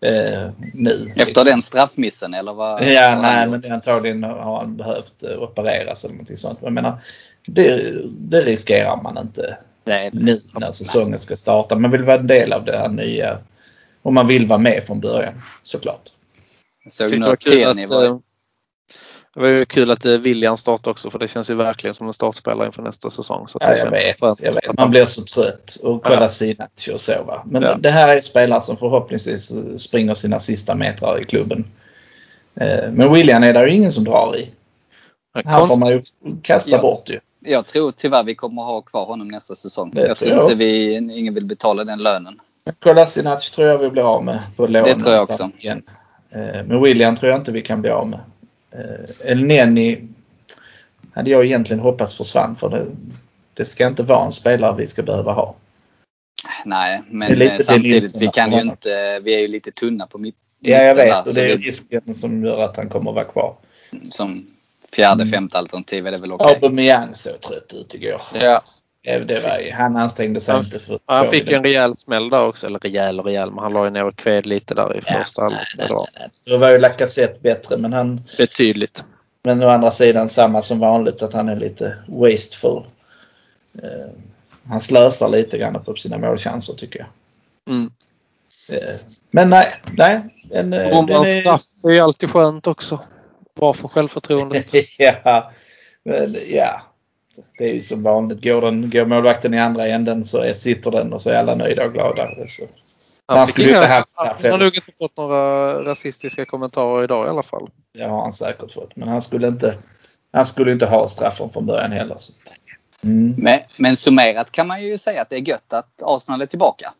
Eh, 0.00 0.50
nu. 0.74 1.12
Efter 1.16 1.44
den 1.44 1.62
straffmissen 1.62 2.34
eller 2.34 2.54
vad? 2.54 2.80
vad 2.80 2.92
Ja, 2.92 3.08
han 3.08 3.22
nej 3.22 3.48
men 3.48 3.60
det 3.60 3.74
antagligen 3.74 4.24
har 4.24 4.58
han 4.58 4.76
behövt 4.76 5.22
eh, 5.22 5.42
opereras 5.42 6.04
eller 6.04 6.14
någonting 6.14 6.36
sånt. 6.36 6.60
Men 6.60 6.66
jag 6.66 6.82
menar, 6.82 6.98
det, 7.46 7.92
det 8.08 8.40
riskerar 8.40 9.02
man 9.02 9.18
inte 9.18 9.56
Nej, 9.84 10.10
nu 10.12 10.38
när 10.54 10.66
säsongen 10.66 11.18
ska 11.18 11.36
starta. 11.36 11.76
Man 11.76 11.90
vill 11.90 12.04
vara 12.04 12.18
en 12.18 12.26
del 12.26 12.52
av 12.52 12.64
det 12.64 12.78
här 12.78 12.88
nya. 12.88 13.38
Och 14.02 14.12
man 14.12 14.26
vill 14.26 14.46
vara 14.46 14.58
med 14.58 14.84
från 14.86 15.00
början 15.00 15.42
såklart. 15.62 16.02
Jag 16.84 16.92
såg 16.92 17.18
nu 17.18 17.26
att 17.26 17.32
att, 17.32 17.88
var... 17.88 18.20
eh, 19.36 19.40
det 19.40 19.40
var 19.40 19.48
ju 19.48 19.64
kul 19.66 19.90
att 19.90 20.04
eh, 20.04 20.12
William 20.12 20.56
startade 20.56 20.90
också 20.90 21.10
för 21.10 21.18
det 21.18 21.28
känns 21.28 21.50
ju 21.50 21.54
verkligen 21.54 21.94
som 21.94 22.06
en 22.06 22.12
startspelare 22.12 22.66
inför 22.66 22.82
nästa 22.82 23.10
säsong. 23.10 23.48
Så 23.48 23.58
Ja, 23.60 23.76
jag 23.76 23.90
vet. 23.90 24.16
Jag 24.42 24.52
vet. 24.52 24.76
Man 24.76 24.90
blir 24.90 25.04
så 25.04 25.22
trött 25.22 25.76
och 25.82 26.02
kolla 26.04 26.20
Ja. 26.20 26.28
Sinac 26.28 26.88
och 26.92 27.00
så 27.00 27.22
va. 27.26 27.42
Men 27.46 27.62
Ja. 27.62 27.74
det 27.74 27.90
här 27.90 28.16
är 28.16 28.20
spelare 28.20 28.60
som 28.60 28.76
förhoppningsvis 28.76 29.52
springer 29.82 30.14
sina 30.14 30.38
sista 30.38 30.74
metrar 30.74 31.20
i 31.20 31.24
klubben. 31.24 31.64
Eh, 32.60 32.90
Men 32.92 33.12
William 33.12 33.42
är 33.42 33.52
det 33.52 33.66
ju 33.68 33.74
ingen 33.74 33.92
som 33.92 34.04
drar 34.04 34.36
i. 34.36 34.50
Han 35.44 35.68
får 35.68 35.76
man 35.76 35.88
ju 35.90 36.02
kasta 36.42 36.70
Ja. 36.70 36.78
bort 36.82 37.10
ju. 37.10 37.20
Jag 37.40 37.66
tror 37.66 37.92
tyvärr 37.96 38.24
vi 38.24 38.34
kommer 38.34 38.62
ha 38.62 38.82
kvar 38.82 39.04
honom 39.06 39.28
nästa 39.28 39.54
säsong. 39.54 39.90
Det 39.94 40.06
jag 40.06 40.18
tror 40.18 40.30
jag 40.30 40.36
inte 40.38 40.44
också. 40.44 40.56
vi, 40.64 40.94
ingen 41.18 41.34
vill 41.34 41.44
betala 41.44 41.84
den 41.84 41.98
lönen. 42.02 42.40
Kolasinac 42.78 43.50
tror 43.50 43.68
jag 43.68 43.78
vi 43.78 43.90
blir 43.90 44.02
av 44.14 44.24
med 44.24 44.40
på 44.56 44.66
lån 44.66 44.84
Det 44.84 44.94
tror 44.98 45.14
jag 45.14 45.22
också. 45.22 45.44
Igen. 45.58 45.82
Eh, 46.30 46.40
Men 46.66 46.82
William 46.82 47.16
tror 47.16 47.30
jag 47.30 47.40
inte 47.40 47.52
vi 47.52 47.62
kan 47.62 47.80
bli 47.80 47.90
av 47.90 48.08
med. 48.08 48.20
Eh, 48.72 49.30
El 49.30 49.44
Neni 49.44 50.08
hade 51.12 51.30
jag 51.30 51.44
egentligen 51.44 51.80
hoppats 51.82 52.16
försvann 52.16 52.56
för 52.56 52.68
det, 52.70 52.86
det 53.54 53.64
ska 53.64 53.86
inte 53.86 54.02
vara 54.02 54.26
en 54.26 54.32
spelare 54.32 54.76
vi 54.76 54.86
ska 54.86 55.02
behöva 55.02 55.32
ha. 55.32 55.54
Nej, 56.64 57.02
men 57.10 57.32
lite 57.32 57.52
eh, 57.54 57.58
samtidigt, 57.58 58.22
vi 58.22 58.26
kan 58.26 58.52
ju 58.52 58.60
inte, 58.60 59.20
vi 59.20 59.34
är 59.34 59.38
ju 59.38 59.48
lite 59.48 59.70
tunna 59.72 60.06
på 60.06 60.18
mitt, 60.18 60.34
Ja, 60.60 60.76
jag 60.76 60.96
mitten 60.96 61.08
där, 61.08 61.16
vet 61.16 61.26
och 61.26 61.34
det 61.34 61.52
är 61.52 61.58
risken 61.58 62.14
som 62.14 62.44
gör 62.44 62.58
att 62.58 62.76
han 62.76 62.88
kommer 62.88 63.10
att 63.10 63.14
vara 63.14 63.24
kvar. 63.24 63.56
Som 64.10 64.46
fjärde, 64.92 65.22
Mm. 65.22 65.32
femte 65.32 65.58
alternativ 65.58 66.06
är 66.06 66.10
det 66.10 66.18
väl 66.18 66.32
okej. 66.32 66.54
Aubameyang 66.54 67.14
såg 67.14 67.40
trött 67.40 67.74
ut 67.74 67.94
igår. 67.94 68.20
Ja, 68.34 68.62
Det 69.02 69.40
var, 69.44 69.72
han 69.72 69.96
ansträngde 69.96 70.40
sig 70.40 70.54
Ja. 70.54 70.58
inte 70.60 70.78
för 70.78 70.98
han 71.06 71.28
fick 71.28 71.50
en 71.50 71.62
rejäl 71.64 71.94
smäll 71.94 72.30
där 72.30 72.42
också. 72.46 72.66
Eller 72.66 72.78
rejäl 72.78 73.20
och 73.20 73.26
rejäl, 73.26 73.50
men 73.50 73.58
han 73.58 73.72
la 73.72 73.84
ju 73.84 73.90
ner 73.90 74.04
och 74.04 74.16
kved 74.16 74.46
lite 74.46 74.74
där 74.74 74.96
i 74.96 75.00
Ja, 75.06 75.18
första 75.24 75.42
halvlek. 75.42 75.68
nej. 75.76 75.88
Då 76.44 76.56
var 76.56 76.70
ju 76.70 76.78
Lacazette 76.78 77.38
bättre 77.42 77.76
men 77.76 77.92
han 77.92 78.20
Betydligt. 78.38 79.04
Men 79.42 79.62
å 79.62 79.68
andra 79.68 79.90
sidan 79.90 80.28
samma 80.28 80.62
som 80.62 80.78
vanligt 80.78 81.22
att 81.22 81.34
han 81.34 81.48
är 81.48 81.56
lite 81.56 81.96
wasteful. 82.08 82.82
Eh, 83.82 84.10
han 84.68 84.80
slösar 84.80 85.28
lite 85.28 85.58
grann 85.58 85.84
på 85.84 85.94
sina 85.94 86.18
målchanser 86.18 86.74
tycker 86.74 86.98
jag. 86.98 87.08
Mm. 87.74 87.90
Eh, 88.72 88.94
men 89.30 89.48
nej, 89.50 89.74
nej. 89.92 90.20
En, 90.50 90.72
eh, 90.72 91.06
den 91.06 91.10
är- 91.22 91.40
straff 91.40 91.62
är 91.84 91.90
ju 91.92 92.00
alltid 92.00 92.30
skönt 92.30 92.66
också. 92.66 93.00
Bra 93.56 93.72
för 93.74 93.88
självförtroendet. 93.88 94.66
ja, 94.98 95.50
men, 96.02 96.34
ja. 96.50 96.82
Det 97.58 97.70
är 97.70 97.74
ju 97.74 97.80
som 97.80 98.02
vanligt. 98.02 98.44
Går, 98.44 98.60
den, 98.60 98.90
går 98.90 99.04
målvakten 99.04 99.54
i 99.54 99.58
andra 99.58 99.86
änden 99.86 100.24
så 100.24 100.38
är, 100.38 100.52
sitter 100.52 100.90
den 100.90 101.12
och 101.12 101.22
så 101.22 101.30
är 101.30 101.34
alla 101.34 101.54
nöjda 101.54 101.84
och 101.84 101.92
glada. 101.92 102.28
Så 102.46 102.64
Han 103.26 103.46
skulle 103.46 103.66
fick 103.66 103.76
inte 103.76 103.86
haft 103.86 104.08
straff 104.08 104.42
Han 104.42 104.50
har 104.50 104.58
nog 104.58 104.76
inte 104.76 104.92
fått 104.92 105.16
några 105.16 105.72
rasistiska 105.84 106.44
kommentarer 106.44 107.04
idag 107.04 107.26
i 107.26 107.28
alla 107.28 107.42
fall. 107.42 107.70
Det 107.94 108.04
har 108.04 108.22
han 108.22 108.32
säkert 108.32 108.72
fått. 108.72 108.96
Men 108.96 109.08
han 109.08 109.22
skulle 109.22 109.48
inte, 109.48 109.74
han 110.32 110.46
skulle 110.46 110.72
inte 110.72 110.86
ha 110.86 111.08
straffen 111.08 111.50
från 111.50 111.66
början 111.66 111.92
heller. 111.92 112.16
Så. 112.18 112.32
Mm. 113.04 113.34
Men, 113.38 113.60
men 113.76 113.96
summerat 113.96 114.52
kan 114.52 114.66
man 114.66 114.82
ju 114.82 114.98
säga 114.98 115.22
att 115.22 115.30
det 115.30 115.36
är 115.36 115.48
gött 115.48 115.72
att 115.72 116.02
Arsenal 116.02 116.42
är 116.42 116.46
tillbaka. 116.46 116.92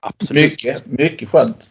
Absolut. 0.00 0.42
Mycket, 0.42 0.86
mycket 0.86 1.28
skönt. 1.28 1.70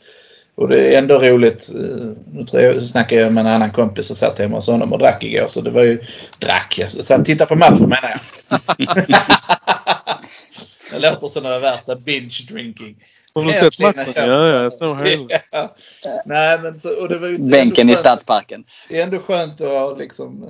Och 0.55 0.67
det 0.67 0.93
är 0.93 0.97
ändå 0.97 1.19
roligt. 1.19 1.69
eh, 1.75 2.07
Nu 2.33 2.45
tror 2.45 2.63
jag, 2.63 2.81
snackade 2.81 3.21
jag 3.21 3.33
med 3.33 3.41
en 3.45 3.51
annan 3.51 3.71
kompis 3.71 4.09
och 4.11 4.17
satt 4.17 4.39
hemma 4.39 4.57
hos 4.57 4.67
honom 4.67 4.93
och 4.93 4.99
drack 4.99 5.23
igår. 5.23 5.47
Så 5.47 5.61
det 5.61 5.71
var 5.71 5.83
ju... 5.83 5.99
Drack? 6.39 6.75
Jag 6.77 6.91
satt 6.91 7.25
tittade 7.25 7.49
på 7.49 7.55
matchen 7.55 7.89
menar 7.89 8.21
jag. 8.49 8.87
det 10.91 10.99
låter 10.99 11.27
som 11.27 11.43
det 11.43 11.59
värsta 11.59 11.95
binge 11.95 12.39
drinking. 12.49 12.95
Har 13.35 13.43
du 13.43 13.53
sett 13.53 13.79
matchen? 13.79 14.13
Ja, 14.15 14.23
ja, 14.47 14.63
jag 14.63 14.73
såg 14.73 14.97
hela. 15.07 15.27
Ja. 15.51 15.75
Nej 16.25 16.59
men 16.59 16.79
så, 16.79 17.01
och 17.01 17.09
det 17.09 17.17
var 17.17 17.27
ju 17.27 17.37
Bänken 17.37 17.89
i 17.89 17.95
Stadsparken. 17.95 18.63
Det 18.89 18.99
är 18.99 19.03
ändå 19.03 19.17
skönt 19.19 19.61
att 19.61 19.67
ha 19.67 19.95
liksom 19.95 20.43
eh, 20.43 20.49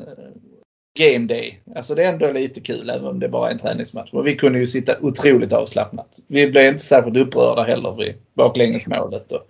game 0.99 1.27
day. 1.27 1.59
Alltså 1.75 1.95
det 1.95 2.03
är 2.03 2.09
ändå 2.13 2.31
lite 2.31 2.61
kul 2.61 2.89
även 2.89 3.05
om 3.07 3.19
det 3.19 3.29
bara 3.29 3.47
är 3.47 3.51
en 3.51 3.59
träningsmatch. 3.59 4.13
Och 4.13 4.27
vi 4.27 4.35
kunde 4.35 4.59
ju 4.59 4.67
sitta 4.67 4.99
otroligt 5.01 5.53
avslappnat. 5.53 6.19
Vi 6.27 6.47
blev 6.51 6.65
inte 6.65 6.83
särskilt 6.83 7.17
upprörda 7.17 7.63
heller 7.63 7.95
vid 7.95 8.13
baklängesmålet. 8.37 9.31
Och 9.31 9.41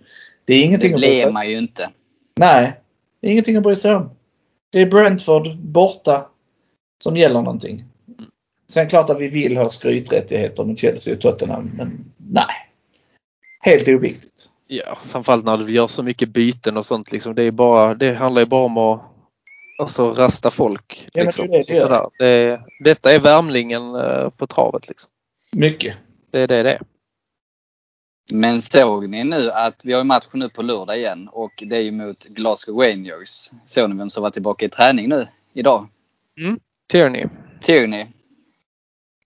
det 0.44 0.54
är 0.54 0.58
Det 0.58 0.64
ingenting 0.64 0.94
att 0.94 1.00
bry 1.00 1.14
sig 1.14 1.32
man 1.32 1.50
ju 1.50 1.58
inte. 1.58 1.90
Nej, 2.36 2.80
det 3.20 3.26
är 3.26 3.32
ingenting 3.32 3.56
att 3.56 3.62
bry 3.62 3.76
sig 3.76 3.94
om. 3.94 4.10
Det 4.72 4.80
är 4.80 4.86
Brentford 4.86 5.56
borta 5.56 6.26
som 7.04 7.16
gäller 7.16 7.42
någonting. 7.42 7.84
Sen 8.70 8.88
klart 8.88 9.10
att 9.10 9.20
vi 9.20 9.28
vill 9.28 9.56
ha 9.56 9.70
skryträttigheter 9.70 10.64
med 10.64 10.78
Chelsea 10.78 11.14
och 11.14 11.20
Tottenham, 11.20 11.70
men 11.76 12.12
nej. 12.16 12.70
Helt 13.60 13.88
oviktigt. 13.88 14.50
Ja, 14.66 14.98
framförallt 15.06 15.44
när 15.44 15.56
du 15.56 15.72
gör 15.72 15.86
så 15.86 16.02
mycket 16.02 16.28
byten 16.28 16.76
och 16.76 16.86
sånt. 16.86 17.12
Liksom. 17.12 17.34
Det, 17.34 17.42
är 17.42 17.50
bara, 17.50 17.94
det 17.94 18.14
handlar 18.14 18.42
ju 18.42 18.46
bara 18.46 18.64
om 18.64 18.78
att 18.78 19.02
alltså, 19.78 20.12
rasta 20.12 20.50
folk. 20.50 21.08
men 21.14 21.24
Liksom. 21.24 21.48
det 21.48 21.56
är 21.56 21.88
det 21.88 22.08
det. 22.18 22.24
Det, 22.24 22.60
detta 22.84 23.12
är 23.12 23.20
värmlingen 23.20 23.94
eh, 23.94 24.30
på 24.30 24.46
travet. 24.46 24.88
Liksom. 24.88 25.10
Mycket. 25.56 25.96
Det 26.30 26.40
är 26.40 26.48
det 26.48 26.62
det 26.62 26.72
är. 26.72 26.80
Men 28.30 28.62
såg 28.62 29.08
ni 29.08 29.24
nu 29.24 29.50
att 29.50 29.84
vi 29.84 29.92
har 29.92 30.00
ju 30.00 30.04
matchen 30.04 30.28
nu 30.40 30.48
på 30.48 30.62
lördag 30.62 30.98
igen 30.98 31.28
och 31.32 31.62
det 31.66 31.76
är 31.76 31.80
ju 31.80 31.90
mot 31.92 32.24
Glasgow 32.24 32.78
Rangers. 32.78 33.50
Såg 33.66 33.90
ni 33.90 33.96
vem 33.96 34.10
som 34.10 34.22
var 34.22 34.30
tillbaka 34.30 34.64
i 34.64 34.68
träning 34.68 35.08
nu 35.08 35.28
idag? 35.52 35.86
Tierney. 36.88 37.26
Tierney. 37.62 38.06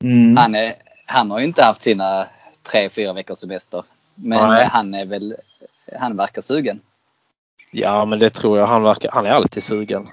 Mm. 0.03 0.37
Han, 0.37 0.55
är, 0.55 0.75
han 1.07 1.31
har 1.31 1.39
ju 1.39 1.45
inte 1.45 1.63
haft 1.65 1.83
sina 1.83 2.27
tre, 2.63 2.89
fyra 2.91 3.13
veckors 3.13 3.39
semester. 3.39 3.83
Men 4.15 4.49
Nej. 4.51 4.69
han 4.71 4.95
är 4.95 5.05
väl, 5.05 5.37
han 5.99 6.17
verkar 6.17 6.43
sugen. 6.43 6.81
Ja, 7.71 8.05
men 8.05 8.19
det 8.19 8.31
tror 8.31 8.59
jag. 8.59 8.67
Han, 8.67 8.83
verkar, 8.83 9.11
han 9.13 9.27
är 9.27 9.31
alltid 9.31 9.63
sugen. 9.63 10.09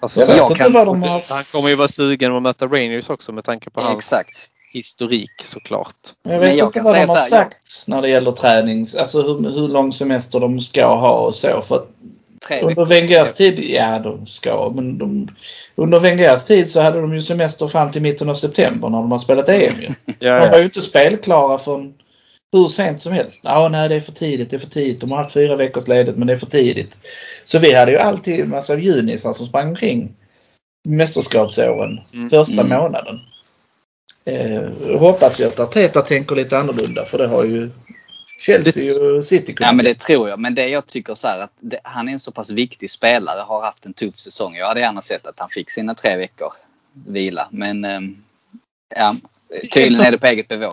Alltså, 0.00 0.20
Jag 0.20 0.26
vet 0.26 0.36
jag 0.36 0.50
inte 0.50 0.62
kan- 0.62 0.72
vad 0.72 0.86
de 0.86 1.02
har... 1.02 1.08
Han 1.08 1.20
kommer 1.54 1.68
ju 1.68 1.74
vara 1.74 1.88
sugen 1.88 2.36
att 2.36 2.42
möta 2.42 2.66
Rangers 2.66 3.10
också 3.10 3.32
med 3.32 3.44
tanke 3.44 3.70
på 3.70 3.80
hans 3.80 3.96
Exakt. 3.96 4.48
historik 4.72 5.30
såklart. 5.44 5.96
Jag 6.22 6.30
Men 6.30 6.40
vet 6.40 6.58
jag 6.58 6.66
inte 6.68 6.78
kan 6.78 6.84
vad 6.84 6.94
de 6.94 7.08
har 7.08 7.16
sagt 7.16 7.64
när 7.90 8.02
det 8.02 8.08
gäller 8.08 8.32
tränings... 8.32 8.94
Alltså 8.94 9.22
hur, 9.22 9.50
hur 9.60 9.68
lång 9.68 9.92
semester 9.92 10.40
de 10.40 10.60
ska 10.60 10.86
ha 10.86 11.12
och 11.26 11.34
så. 11.34 11.62
För 11.62 11.76
att 11.76 11.88
Tre 12.48 12.60
under. 12.60 12.84
Wengers 12.84 13.32
tid, 13.32 13.58
ja 13.58 13.98
de 13.98 14.26
ska, 14.26 14.72
men 14.74 14.98
de, 14.98 15.28
under 15.74 16.00
Wengers 16.00 16.44
tid 16.44 16.70
så 16.70 16.80
hade 16.80 17.00
de 17.00 17.14
ju 17.14 17.20
semester 17.20 17.68
fram 17.68 17.90
till 17.90 18.02
mitten 18.02 18.28
av 18.28 18.34
september 18.34 18.88
när 18.88 18.98
de 18.98 19.12
har 19.12 19.18
spelat 19.18 19.48
EM 19.48 19.74
ju. 19.80 19.88
Ja, 20.18 20.44
De 20.44 20.50
var 20.50 20.58
ju 20.58 20.64
inte 20.64 20.82
spelklara 20.82 21.58
från 21.58 21.94
hur 22.52 22.68
sent 22.68 23.00
som 23.00 23.12
helst. 23.12 23.40
Ja, 23.44 23.68
nej 23.68 23.88
det 23.88 23.94
är 23.94 24.00
för 24.00 24.12
tidigt, 24.12 24.50
det 24.50 24.56
är 24.56 24.60
för 24.60 24.70
tidigt. 24.70 25.00
De 25.00 25.10
har 25.10 25.18
haft 25.18 25.32
fyra 25.34 25.56
veckors 25.56 25.88
ledigt 25.88 26.16
men 26.16 26.26
det 26.26 26.32
är 26.32 26.36
för 26.36 26.46
tidigt. 26.46 26.98
Så 27.44 27.58
vi 27.58 27.74
hade 27.74 27.92
ju 27.92 27.98
alltid 27.98 28.40
en 28.40 28.50
massa 28.50 28.78
junisar 28.78 29.32
som 29.32 29.46
sprang 29.46 29.68
omkring 29.68 30.12
mästerskapsåren 30.88 32.00
Mm. 32.14 32.30
första 32.30 32.62
Mm. 32.62 32.78
månaden. 32.78 33.20
Eh, 34.30 34.98
hoppas 34.98 35.40
ju 35.40 35.44
att 35.44 35.60
Arteta 35.60 36.02
tänker 36.02 36.36
lite 36.36 36.58
annorlunda 36.58 37.04
för 37.04 37.18
det 37.18 37.26
har 37.26 37.44
ju 37.44 37.70
Chelsea 38.38 39.02
och 39.02 39.24
City 39.24 39.52
kunnat 39.52 39.70
Ja 39.70 39.76
men 39.76 39.84
det 39.84 39.94
tror 39.94 40.28
jag. 40.28 40.38
Men 40.38 40.54
det 40.54 40.68
jag 40.68 40.86
tycker 40.86 41.14
så 41.14 41.28
här 41.28 41.38
att 41.38 41.52
det, 41.60 41.80
han 41.84 42.08
är 42.08 42.12
en 42.12 42.18
så 42.18 42.32
pass 42.32 42.50
viktig 42.50 42.90
spelare. 42.90 43.40
Har 43.40 43.62
haft 43.62 43.86
en 43.86 43.92
tuff 43.92 44.18
säsong. 44.18 44.56
Jag 44.56 44.66
hade 44.66 44.80
gärna 44.80 45.02
sett 45.02 45.26
att 45.26 45.40
han 45.40 45.48
fick 45.48 45.70
sina 45.70 45.94
tre 45.94 46.16
veckor 46.16 46.52
vila. 46.92 47.48
Men 47.50 47.84
ehm, 47.84 48.16
ja, 48.96 49.16
tydligen 49.72 50.06
är 50.06 50.10
det 50.10 50.18
på 50.18 50.26
eget 50.26 50.48
bevåg. 50.48 50.72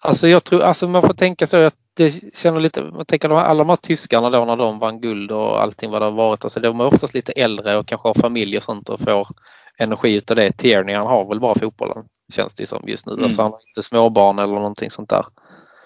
Alltså 0.00 0.28
jag 0.28 0.44
tror, 0.44 0.62
alltså 0.62 0.88
man 0.88 1.02
får 1.02 1.14
tänka 1.14 1.46
så 1.46 1.56
att 1.56 1.74
det 1.94 2.36
känner 2.36 2.60
lite, 2.60 2.82
man 2.82 3.04
tänker 3.04 3.30
alla 3.30 3.58
de 3.58 3.68
här 3.68 3.76
tyskarna 3.76 4.30
då 4.30 4.44
när 4.44 4.56
de 4.56 4.78
vann 4.78 5.00
guld 5.00 5.30
och 5.30 5.62
allting 5.62 5.90
vad 5.90 6.02
det 6.02 6.06
har 6.06 6.12
varit. 6.12 6.44
Alltså 6.44 6.60
de 6.60 6.80
är 6.80 6.86
oftast 6.86 7.14
lite 7.14 7.32
äldre 7.32 7.76
och 7.76 7.86
kanske 7.86 8.08
har 8.08 8.14
familj 8.14 8.56
och 8.56 8.62
sånt 8.62 8.88
och 8.88 9.00
får 9.00 9.28
energi 9.78 10.16
utav 10.16 10.36
det. 10.36 10.52
Tierney 10.52 10.94
han 10.94 11.06
har 11.06 11.28
väl 11.28 11.40
bara 11.40 11.54
fotbollen 11.54 12.04
känns 12.32 12.54
det 12.54 12.66
som 12.66 12.82
just 12.86 13.06
nu. 13.06 13.12
Mm. 13.12 13.24
Alltså 13.24 13.42
han 13.42 13.52
har 13.52 13.60
inte 13.68 13.82
småbarn 13.82 14.38
eller 14.38 14.54
någonting 14.54 14.90
sånt 14.90 15.08
där. 15.08 15.26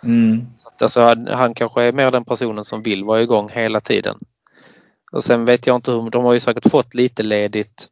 Mm. 0.04 0.40
Så 0.56 0.68
att 0.68 0.82
alltså 0.82 1.00
han, 1.00 1.26
han 1.26 1.54
kanske 1.54 1.82
är 1.82 1.92
mer 1.92 2.10
den 2.10 2.24
personen 2.24 2.64
som 2.64 2.82
vill 2.82 3.04
vara 3.04 3.22
igång 3.22 3.50
hela 3.50 3.80
tiden. 3.80 4.18
Och 5.12 5.24
sen 5.24 5.44
vet 5.44 5.66
jag 5.66 5.76
inte 5.76 5.92
hur, 5.92 6.10
de 6.10 6.24
har 6.24 6.32
ju 6.32 6.40
säkert 6.40 6.70
fått 6.70 6.94
lite 6.94 7.22
ledigt 7.22 7.88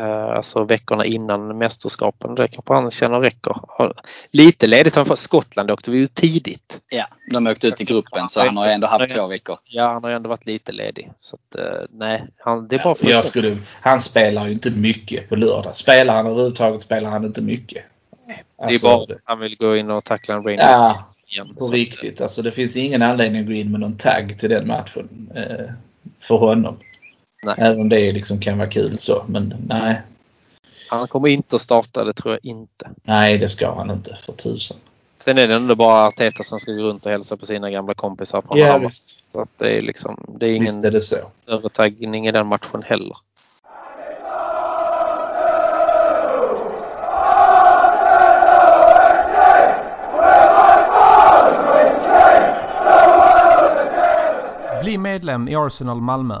alltså 0.00 0.64
veckorna 0.64 1.04
innan 1.04 1.58
mästerskapen. 1.58 2.34
Det 2.34 2.48
kanske 2.48 2.74
han 2.74 2.90
känner 2.90 3.20
räcker. 3.20 3.56
Lite 4.30 4.66
ledigt 4.66 4.94
har 4.94 5.00
han 5.00 5.06
fått. 5.06 5.18
Skottland 5.18 5.70
åkte 5.70 5.90
vi 5.90 5.98
ju 5.98 6.06
tidigt. 6.06 6.80
Ja, 6.88 7.06
de 7.30 7.46
åkte 7.46 7.66
ut 7.68 7.80
i 7.80 7.84
gruppen 7.84 8.28
så 8.28 8.40
han 8.44 8.56
har 8.56 8.66
ändå 8.66 8.86
haft 8.86 9.10
två 9.10 9.26
veckor. 9.26 9.56
Ja, 9.64 9.92
han 9.92 10.04
har 10.04 10.10
ändå 10.10 10.28
varit 10.28 10.46
lite 10.46 10.72
ledig. 10.72 11.10
Så 11.18 11.36
att, 11.36 11.54
eh, 11.60 11.80
nej, 11.90 12.24
han, 12.38 12.68
det 12.68 12.76
är 12.76 12.84
bara 12.84 12.94
för 12.94 13.10
Jag 13.10 13.24
skulle, 13.24 13.56
han 13.80 14.00
spelar 14.00 14.46
ju 14.46 14.52
inte 14.52 14.70
mycket 14.70 15.28
på 15.28 15.36
lördag. 15.36 15.76
Spelar 15.76 16.14
han 16.16 16.26
överhuvudtaget 16.26 16.82
spelar 16.82 17.10
han 17.10 17.24
inte 17.24 17.42
mycket. 17.42 17.84
Det 18.26 18.32
är 18.32 18.66
Alltså, 18.66 18.86
bara 19.06 19.18
han 19.24 19.40
vill 19.40 19.56
gå 19.56 19.76
in 19.76 19.90
och 19.90 20.04
tackla 20.04 20.34
en 20.34 20.42
Rangers 20.42 20.60
Ja, 20.60 21.04
igen. 21.28 21.54
på 21.58 21.64
Så- 21.64 21.72
riktigt. 21.72 22.20
Alltså 22.20 22.42
det 22.42 22.50
finns 22.52 22.76
ingen 22.76 23.02
anledning 23.02 23.40
att 23.40 23.46
gå 23.46 23.52
in 23.52 23.70
med 23.72 23.80
någon 23.80 23.96
tagg 23.96 24.38
till 24.38 24.50
den 24.50 24.66
matchen. 24.66 25.30
Eh, 25.34 25.70
för 26.20 26.36
honom. 26.36 26.76
Nej. 27.42 27.54
Även 27.58 27.80
om 27.80 27.88
det 27.88 28.12
liksom 28.12 28.40
kan 28.40 28.58
vara 28.58 28.68
kul 28.68 28.98
så. 28.98 29.24
Men 29.28 29.54
nej. 29.66 30.00
Han 30.90 31.08
kommer 31.08 31.28
inte 31.28 31.56
att 31.56 31.62
starta, 31.62 32.04
det 32.04 32.12
tror 32.12 32.34
jag 32.34 32.40
inte. 32.42 32.90
Nej, 33.02 33.38
det 33.38 33.48
ska 33.48 33.74
han 33.74 33.90
inte 33.90 34.14
för 34.16 34.32
tusan. 34.32 34.76
Sen 35.24 35.38
är 35.38 35.48
det 35.48 35.54
ändå 35.54 35.74
bara 35.74 36.06
Arteta 36.06 36.42
som 36.42 36.60
ska 36.60 36.72
gå 36.72 36.82
runt 36.82 37.06
och 37.06 37.12
hälsa 37.12 37.36
på 37.36 37.46
sina 37.46 37.70
gamla 37.70 37.94
kompisar 37.94 38.40
på 38.40 38.58
Ja, 38.58 38.66
Hammarby. 38.66 38.86
visst. 38.86 39.24
Så 39.32 39.40
att 39.40 39.48
det 39.58 39.76
är 39.76 39.80
liksom, 39.80 40.36
det 40.40 40.46
är 40.46 40.50
ingen 40.50 40.62
Visst 40.64 40.84
är 40.84 40.90
det 40.90 41.00
så. 41.00 41.16
större 41.42 41.68
taggning 41.68 42.26
i 42.28 42.32
den 42.32 42.46
matchen 42.46 42.82
heller. 42.86 43.16
Bli 54.82 54.98
medlem 54.98 55.48
i 55.48 55.56
Arsenal 55.56 56.00
Malmö. 56.00 56.40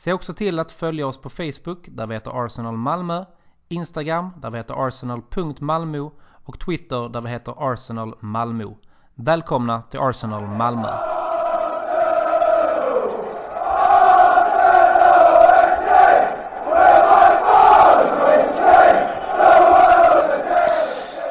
Se 0.00 0.12
också 0.12 0.34
till 0.34 0.58
att 0.58 0.72
följa 0.72 1.06
oss 1.06 1.16
på 1.16 1.30
Facebook 1.30 1.88
där 1.88 2.06
vi 2.06 2.14
heter 2.14 2.44
Arsenal 2.44 2.76
Malmö, 2.76 3.24
Instagram 3.68 4.30
där 4.42 4.50
vi 4.50 4.56
heter 4.56 4.86
arsenal.malmo 4.86 6.12
och 6.44 6.60
Twitter 6.60 7.08
där 7.08 7.20
vi 7.20 7.28
heter 7.28 7.72
Arsenal 7.72 8.14
Malmö. 8.20 8.64
Välkomna 9.14 9.82
till 9.82 10.00
Arsenal 10.00 10.46
Malmö! 10.46 10.88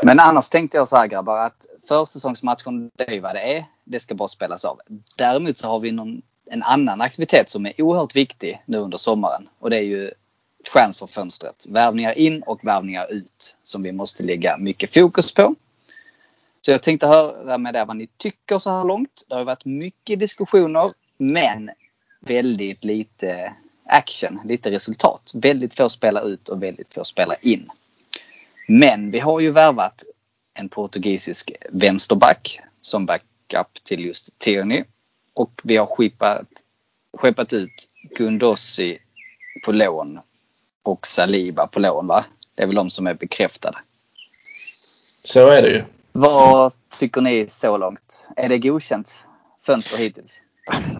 Men 0.04 0.20
annars 0.20 0.50
tänkte 0.50 0.78
jag 0.78 0.88
så 0.88 0.98
här 0.98 1.08
grabbar 1.08 1.38
att 1.38 1.66
försäsongsmatchen 1.88 2.92
det 2.98 3.10
är 3.10 3.14
ju 3.14 3.20
vad 3.20 3.36
det 3.36 3.58
är. 3.58 3.66
Det 3.84 4.00
ska 4.00 4.16
bara 4.16 4.28
spelas 4.28 4.66
av. 4.66 4.80
Däremot 5.18 5.58
så 5.58 5.68
har 5.68 5.80
vi 5.80 5.92
någon, 5.92 6.22
en 6.52 6.64
annan 6.64 7.02
aktivitet 7.02 7.50
som 7.50 7.66
är 7.66 7.82
oerhört 7.82 8.16
viktig 8.16 8.62
nu 8.66 8.78
under 8.78 8.98
sommaren. 8.98 9.50
Och 9.60 9.70
det 9.70 9.78
är 9.78 9.82
ju 9.82 10.12
transferfönstret. 10.74 11.66
Värvningar 11.70 12.18
in 12.18 12.44
och 12.44 12.60
värvningar 12.64 13.08
ut. 13.10 13.56
Som 13.64 13.84
vi 13.84 13.92
måste 13.92 14.24
lägga 14.24 14.58
mycket 14.58 14.94
fokus 14.94 15.34
på. 15.34 15.56
Så 16.62 16.72
jag 16.72 16.84
tänkte 16.84 17.08
höra 17.08 17.58
med 17.58 17.76
er 17.76 17.86
vad 17.86 17.96
ni 17.96 18.08
tycker 18.18 18.60
så 18.60 18.70
här 18.70 18.86
långt. 18.86 19.24
Det 19.28 19.36
har 19.36 19.44
varit 19.44 19.66
mycket 19.66 20.20
diskussioner. 20.20 20.94
Men 21.18 21.70
väldigt 22.20 22.84
lite 22.84 23.54
action, 23.86 24.40
lite 24.46 24.72
resultat. 24.72 25.32
Väldigt 25.36 25.74
få 25.74 25.90
spela 25.90 26.22
ut 26.22 26.50
och 26.50 26.64
väldigt 26.64 26.94
få 26.94 27.04
spela 27.04 27.36
in. 27.36 27.70
Men 28.68 29.12
vi 29.12 29.20
har 29.20 29.40
ju 29.40 29.52
värvat 29.52 30.04
en 30.54 30.70
portugisisk 30.70 31.52
vänsterback 31.70 32.60
som 32.82 33.06
backup 33.06 33.84
till 33.84 34.06
just 34.06 34.40
Tierney. 34.40 34.84
Och 35.40 35.62
vi 35.64 35.78
har 35.78 35.86
skippat, 35.86 36.48
skeppat 37.18 37.54
ut 37.54 37.90
Gundossi 38.16 38.98
på 39.66 39.72
lån 39.72 40.20
och 40.84 41.08
Saliba 41.08 41.68
på 41.68 41.80
lån 41.80 42.08
va? 42.08 42.26
Det 42.56 42.64
är 42.64 42.68
väl 42.68 42.76
de 42.76 42.90
som 42.90 43.08
är 43.08 43.14
bekräftade. 43.14 43.78
Så 45.24 45.50
är 45.50 45.62
det 45.62 45.70
ju. 45.70 45.84
Vad 46.12 46.72
tycker 47.00 47.22
ni 47.22 47.46
så 47.48 47.78
långt? 47.78 48.28
Är 48.36 48.50
det 48.50 48.58
godkänt 48.58 49.20
fönster 49.66 49.98
hittills? 49.98 50.42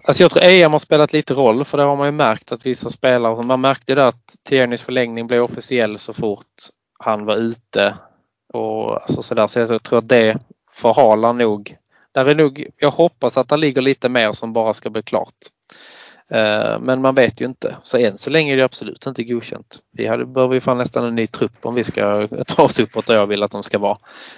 Alltså 0.04 0.22
jag 0.22 0.30
tror 0.30 0.44
EM 0.44 0.72
har 0.72 0.78
spelat 0.78 1.12
lite 1.12 1.34
roll 1.34 1.64
för 1.64 1.78
det 1.78 1.84
har 1.84 1.96
man 1.96 2.08
ju 2.08 2.12
märkt 2.12 2.52
att 2.52 2.66
vissa 2.66 2.90
spelare, 2.90 3.42
man 3.42 3.60
märkte 3.60 3.94
det 3.94 4.06
att 4.06 4.36
Tierneys 4.42 4.82
förlängning 4.82 5.26
blev 5.26 5.42
officiell 5.42 5.98
så 5.98 6.12
fort 6.12 6.68
han 6.98 7.24
var 7.24 7.36
ute. 7.36 7.94
Och 8.52 9.02
alltså 9.02 9.22
så, 9.22 9.34
där, 9.34 9.46
så 9.46 9.60
jag 9.60 9.82
tror 9.82 9.98
att 9.98 10.08
det 10.08 10.38
förhalar 10.72 11.32
nog. 11.32 11.76
Där 12.12 12.26
är 12.26 12.34
nog, 12.34 12.66
jag 12.76 12.90
hoppas 12.90 13.36
att 13.36 13.48
det 13.48 13.56
ligger 13.56 13.82
lite 13.82 14.08
mer 14.08 14.32
som 14.32 14.52
bara 14.52 14.74
ska 14.74 14.90
bli 14.90 15.02
klart. 15.02 15.34
Eh, 16.30 16.80
men 16.80 17.00
man 17.00 17.14
vet 17.14 17.40
ju 17.40 17.44
inte. 17.44 17.76
Så 17.82 17.96
än 17.96 18.18
så 18.18 18.30
länge 18.30 18.52
är 18.52 18.56
det 18.56 18.64
absolut 18.64 19.06
inte 19.06 19.24
godkänt. 19.24 19.78
Vi 19.92 20.06
hade, 20.06 20.26
behöver 20.26 20.54
ju 20.54 20.60
fan 20.60 20.78
nästan 20.78 21.04
en 21.04 21.14
ny 21.14 21.26
trupp 21.26 21.66
om 21.66 21.74
vi 21.74 21.84
ska 21.84 22.28
ta 22.46 22.62
oss 22.62 22.78
uppåt 22.78 23.06
där 23.06 23.14
jag 23.14 23.26
vill 23.26 23.42
att 23.42 23.50
de 23.50 23.62
ska 23.62 23.78
vara. 23.78 23.96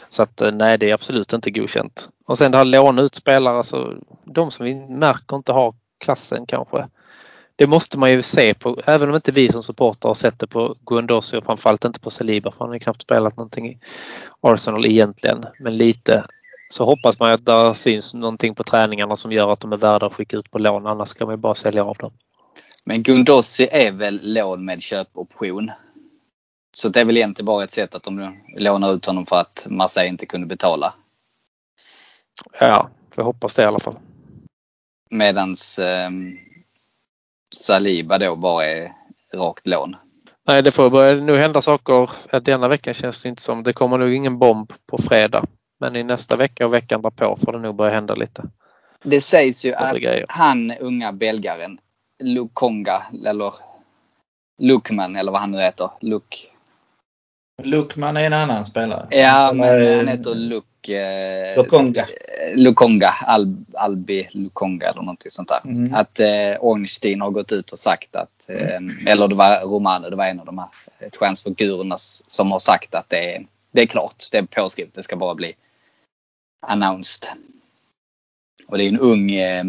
Så 0.09 0.23
att 0.23 0.41
eh, 0.41 0.53
nej, 0.53 0.79
det 0.79 0.91
är 0.91 0.95
absolut 0.95 1.33
inte 1.33 1.51
godkänt. 1.51 2.09
Och 2.27 2.39
sen 2.39 2.53
det 2.53 2.59
här 2.59 2.65
låna 2.65 3.03
ut 3.03 3.15
spelare, 3.15 3.57
alltså 3.57 3.95
de 4.25 4.51
som 4.51 4.67
vi 4.67 4.75
märker 4.75 5.37
inte 5.37 5.53
har 5.53 5.75
klassen 6.01 6.47
kanske. 6.47 6.87
Det 7.57 7.67
måste 7.67 7.99
man 7.99 8.11
ju 8.11 8.23
se 8.23 8.55
på, 8.55 8.81
även 8.87 9.09
om 9.09 9.15
inte 9.15 9.33
vi 9.33 9.49
som 9.49 9.63
supportrar 9.63 10.09
har 10.09 10.15
sett 10.15 10.39
det 10.39 10.47
på 10.47 10.77
Guendossi 10.87 11.37
och 11.37 11.45
framförallt 11.45 11.85
inte 11.85 12.01
på 12.01 12.11
Saliba 12.11 12.51
för 12.51 12.59
han 12.59 12.69
har 12.69 12.75
ju 12.75 12.81
knappt 12.81 13.03
spelat 13.03 13.37
någonting 13.37 13.69
i 13.69 13.79
Arsenal 14.41 14.87
egentligen. 14.87 15.45
Men 15.59 15.77
lite 15.77 16.25
så 16.73 16.85
hoppas 16.85 17.21
man 17.21 17.33
att 17.33 17.47
det 17.47 17.75
syns 17.75 18.15
någonting 18.15 18.55
på 18.55 18.65
träningarna 18.65 19.17
som 19.17 19.33
gör 19.33 19.53
att 19.53 19.61
de 19.61 19.73
är 19.73 19.77
värda 19.77 20.07
att 20.07 20.15
skicka 20.15 20.37
ut 20.37 20.51
på 20.51 20.59
lån. 20.59 20.87
Annars 20.87 21.09
ska 21.09 21.27
man 21.27 21.33
ju 21.33 21.37
bara 21.37 21.55
sälja 21.55 21.85
av 21.85 21.97
dem. 21.97 22.13
Men 22.85 23.03
Gundossi 23.03 23.69
är 23.73 23.93
väl 23.93 24.21
lån 24.23 24.65
med 24.65 24.83
köpoption? 24.83 25.71
Så 26.77 26.89
det 26.89 27.01
är 27.01 27.05
väl 27.05 27.17
egentligen 27.17 27.47
bara 27.47 27.65
ett 27.65 27.73
sätt 27.73 27.95
att 27.95 28.03
de 28.03 28.37
lånar 28.57 28.93
ut 28.93 29.07
honom 29.07 29.27
för 29.27 29.37
att 29.37 29.67
Marseille 29.71 30.09
inte 30.09 30.27
kunde 30.27 30.47
betala. 30.47 30.95
Ja, 32.61 32.91
jag 33.15 33.25
hoppas 33.25 33.55
det 33.55 33.63
i 33.63 33.67
alla 33.67 33.81
fall. 33.81 33.97
Medans 35.11 35.79
eh, 35.79 36.11
Saliba 37.55 38.19
då 38.19 38.37
bara 38.37 38.65
är 38.65 38.93
rakt 39.35 39.67
lån. 39.67 39.97
Nej, 40.47 40.63
det 40.63 40.73
får 40.73 40.91
börja 40.91 41.15
nu 41.15 41.37
hända 41.37 41.63
saker. 41.63 42.11
Denna 42.41 42.69
veckan 42.69 42.95
känns 42.95 43.23
det 43.23 43.29
inte 43.29 43.43
som. 43.43 43.63
Det 43.63 43.73
kommer 43.73 43.99
nog 43.99 44.15
ingen 44.15 44.39
bomb 44.39 44.73
på 44.87 44.99
fredag. 44.99 45.45
Men 45.83 45.97
i 45.97 46.03
nästa 46.03 46.37
vecka 46.37 46.67
och 46.67 46.75
veckan 46.75 47.03
därpå 47.03 47.39
får 47.45 47.53
det 47.53 47.59
nog 47.59 47.75
börja 47.75 47.95
hända 47.95 48.15
lite. 48.15 48.43
Det 49.03 49.21
sägs 49.21 49.65
ju 49.65 49.75
att 49.75 49.97
grejer. 49.97 50.27
han 50.29 50.73
unga 50.81 51.13
belgaren 51.13 51.79
Lukonga 52.23 53.03
eller 53.27 53.55
Lukman 54.59 55.17
eller 55.17 55.33
vad 55.33 55.41
han 55.41 55.51
nu 55.51 55.59
heter. 55.59 55.91
Luk. 56.01 56.51
Lukman 57.63 58.17
är 58.17 58.25
en 58.25 58.33
annan 58.33 58.67
spelare. 58.67 59.07
Ja, 59.11 59.51
men 59.55 59.69
är- 59.69 59.97
han 59.97 60.09
heter 60.09 60.35
Luk. 60.35 60.89
Eh, 60.89 61.57
Lukonga. 61.57 62.05
Lukonga. 62.55 63.09
Al, 63.27 63.57
Albi 63.75 64.29
Lukonga 64.33 64.87
eller 64.87 65.03
någonting 65.03 65.31
sånt 65.31 65.49
där. 65.49 65.61
Mm. 65.65 65.95
Att 65.95 66.21
eh, 66.21 66.57
Ornstein 66.61 67.21
har 67.21 67.31
gått 67.31 67.53
ut 67.53 67.71
och 67.71 67.79
sagt 67.79 68.17
att, 68.17 68.49
eh, 68.49 69.13
eller 69.13 69.29
det 69.29 69.35
var 69.35 69.61
Romano, 69.61 70.11
det 70.11 70.17
var 70.17 70.27
en 70.27 70.41
av 70.41 70.47
de 70.47 70.59
här 70.59 70.69
eh, 70.99 71.11
transfergurorna 71.11 71.97
som 72.27 72.53
har 72.53 72.59
sagt 72.59 72.95
att 72.95 73.09
det 73.09 73.35
är, 73.37 73.47
det 73.73 73.83
är 73.83 73.87
klart, 73.87 74.29
det 74.31 74.39
är 74.39 74.43
påskrivet, 74.43 74.95
det 74.95 75.03
ska 75.03 75.17
bara 75.17 75.35
bli 75.35 75.55
announced. 76.63 77.29
Och 78.67 78.79
det 78.79 78.85
är 78.85 78.89
en 78.89 79.01
ung 79.01 79.31
eh, 79.31 79.65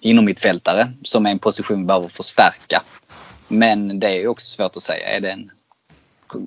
inomhittfältare 0.00 0.92
som 1.02 1.26
är 1.26 1.30
en 1.30 1.38
position 1.38 1.78
vi 1.78 1.84
behöver 1.84 2.08
förstärka. 2.08 2.82
Men 3.48 4.00
det 4.00 4.06
är 4.06 4.20
ju 4.20 4.28
också 4.28 4.46
svårt 4.46 4.76
att 4.76 4.82
säga. 4.82 5.08
Är 5.08 5.20
det 5.20 5.30
en, 5.30 5.50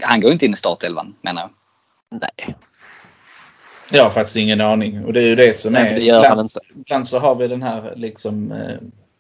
han 0.02 0.22
går 0.22 0.32
inte 0.32 0.46
in 0.46 0.52
i 0.52 0.56
startelvan 0.56 1.16
menar 1.22 1.42
jag. 1.42 1.52
Nej. 2.20 2.56
Jag 3.92 4.04
har 4.04 4.10
faktiskt 4.10 4.38
ingen 4.38 4.62
aning. 4.62 5.06
Och 5.06 5.14
det 5.14 5.22
är 5.22 5.28
ju 5.28 5.36
det 5.36 5.56
som 5.56 5.74
Nej, 5.74 5.82
är. 5.82 5.86
men 5.86 6.00
det 6.00 6.06
ibland, 6.06 6.40
inte. 6.40 6.60
ibland 6.82 7.08
så 7.08 7.20
har 7.20 7.36
vi 7.36 7.48
den 7.48 7.62
här 7.62 7.94
liksom 7.96 8.52
eh, 8.52 8.78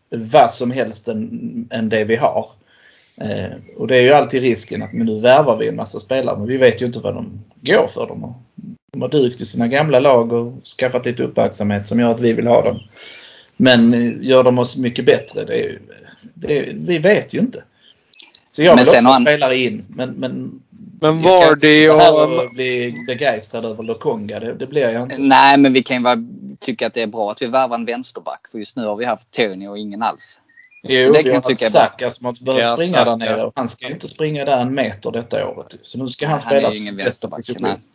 vad 0.10 0.54
som 0.54 0.72
helst 0.72 1.08
än, 1.08 1.68
än 1.72 1.90
det 1.90 2.04
vi 2.04 2.16
har. 2.16 2.50
Eh, 3.18 3.52
och 3.78 3.88
det 3.88 3.96
är 3.96 4.02
ju 4.02 4.14
alltid 4.14 4.42
risken 4.42 4.84
att 4.84 4.94
men 4.94 5.06
nu 5.06 5.20
värvar 5.20 5.58
vi 5.58 5.68
en 5.68 5.76
massa 5.76 6.00
spelare 6.00 6.38
men 6.38 6.48
vi 6.48 6.58
vet 6.58 6.82
ju 6.82 6.86
inte 6.86 7.00
vad 7.00 7.14
de 7.14 7.44
går 7.62 7.88
för. 7.88 8.08
De 8.08 8.24
har, 8.24 8.34
de 8.94 9.02
har 9.02 9.10
dykt 9.10 9.42
i 9.42 9.46
sina 9.46 9.68
gamla 9.68 10.00
lag 10.00 10.34
och 10.34 10.64
skaffat 10.80 11.06
lite 11.06 11.24
uppmärksamhet 11.24 11.88
som 11.88 12.00
gör 12.00 12.12
att 12.12 12.20
vi 12.20 12.34
vill 12.34 12.48
ha 12.48 12.62
dem. 12.62 12.80
Men 13.58 13.94
eh, 13.94 14.28
gör 14.30 14.44
de 14.44 14.60
oss 14.60 14.78
mycket 14.78 15.06
bättre? 15.06 15.46
Det 15.46 15.64
är, 15.66 15.80
det 16.34 16.58
är, 16.60 16.74
vi 16.76 16.98
vet 16.98 17.34
ju 17.34 17.40
inte. 17.40 17.64
Så 18.52 18.62
jag 18.64 18.70
Men 18.72 18.78
vill 18.78 18.86
sen 18.86 19.06
också 19.06 19.12
han- 19.14 19.24
spelare 19.24 19.58
in 19.58 19.86
men, 19.90 20.10
men 20.10 20.62
Men 21.02 21.24
sitta 21.58 21.94
här 21.98 22.14
och... 22.14 22.44
och 22.46 22.52
bli 22.54 22.96
begeistrad 23.08 23.66
över 23.66 23.84
Lokonga. 23.84 24.40
Det, 24.40 24.54
det 24.54 24.68
blir 24.68 24.90
jag 24.90 25.04
inte. 25.04 25.16
Nej, 25.22 25.58
men 25.58 25.74
vi 25.74 25.84
kan 25.84 26.04
ju 26.04 26.28
tycka 26.60 26.88
att 26.88 26.94
det 26.94 27.02
är 27.02 27.08
bra 27.08 27.32
att 27.32 27.42
vi 27.42 27.48
värvar 27.48 27.76
en 27.76 27.86
vänsterback. 27.86 28.48
För 28.52 28.58
just 28.60 28.76
nu 28.76 28.86
har 28.86 28.96
vi 28.96 29.06
haft 29.06 29.32
Tony 29.32 29.68
och 29.68 29.78
ingen 29.78 30.02
alls. 30.02 30.40
Jo, 30.84 31.04
Så 31.04 31.12
det 31.12 31.18
vi 31.18 31.24
kan 31.24 31.32
har 31.32 31.34
jag 31.34 31.44
tycka. 31.44 31.66
Saka 31.66 32.10
som 32.10 32.26
har 32.26 32.44
behövt 32.46 32.62
Ja, 32.68 32.76
springa 32.76 32.98
Saka. 32.98 33.10
där 33.10 33.18
nere. 33.18 33.44
Och 33.46 33.54
han 33.56 33.70
ska 33.70 33.88
ju 33.88 33.94
inte 33.94 34.08
springa 34.08 34.46
där 34.46 34.58
en 34.62 34.74
meter 34.74 35.12
detta 35.12 35.48
året. 35.48 35.76
Så 35.82 35.98
nu 35.98 36.08
ska 36.08 36.26
han, 36.26 36.32
Han 36.32 36.40
spela 36.40 36.58
är 36.58 36.62
på 36.62 36.72
ju 36.74 36.80
ingen 36.82 36.96
sin 36.96 37.06
bästa 37.06 37.28
vänsterback. 37.28 37.70
position. 37.72 37.88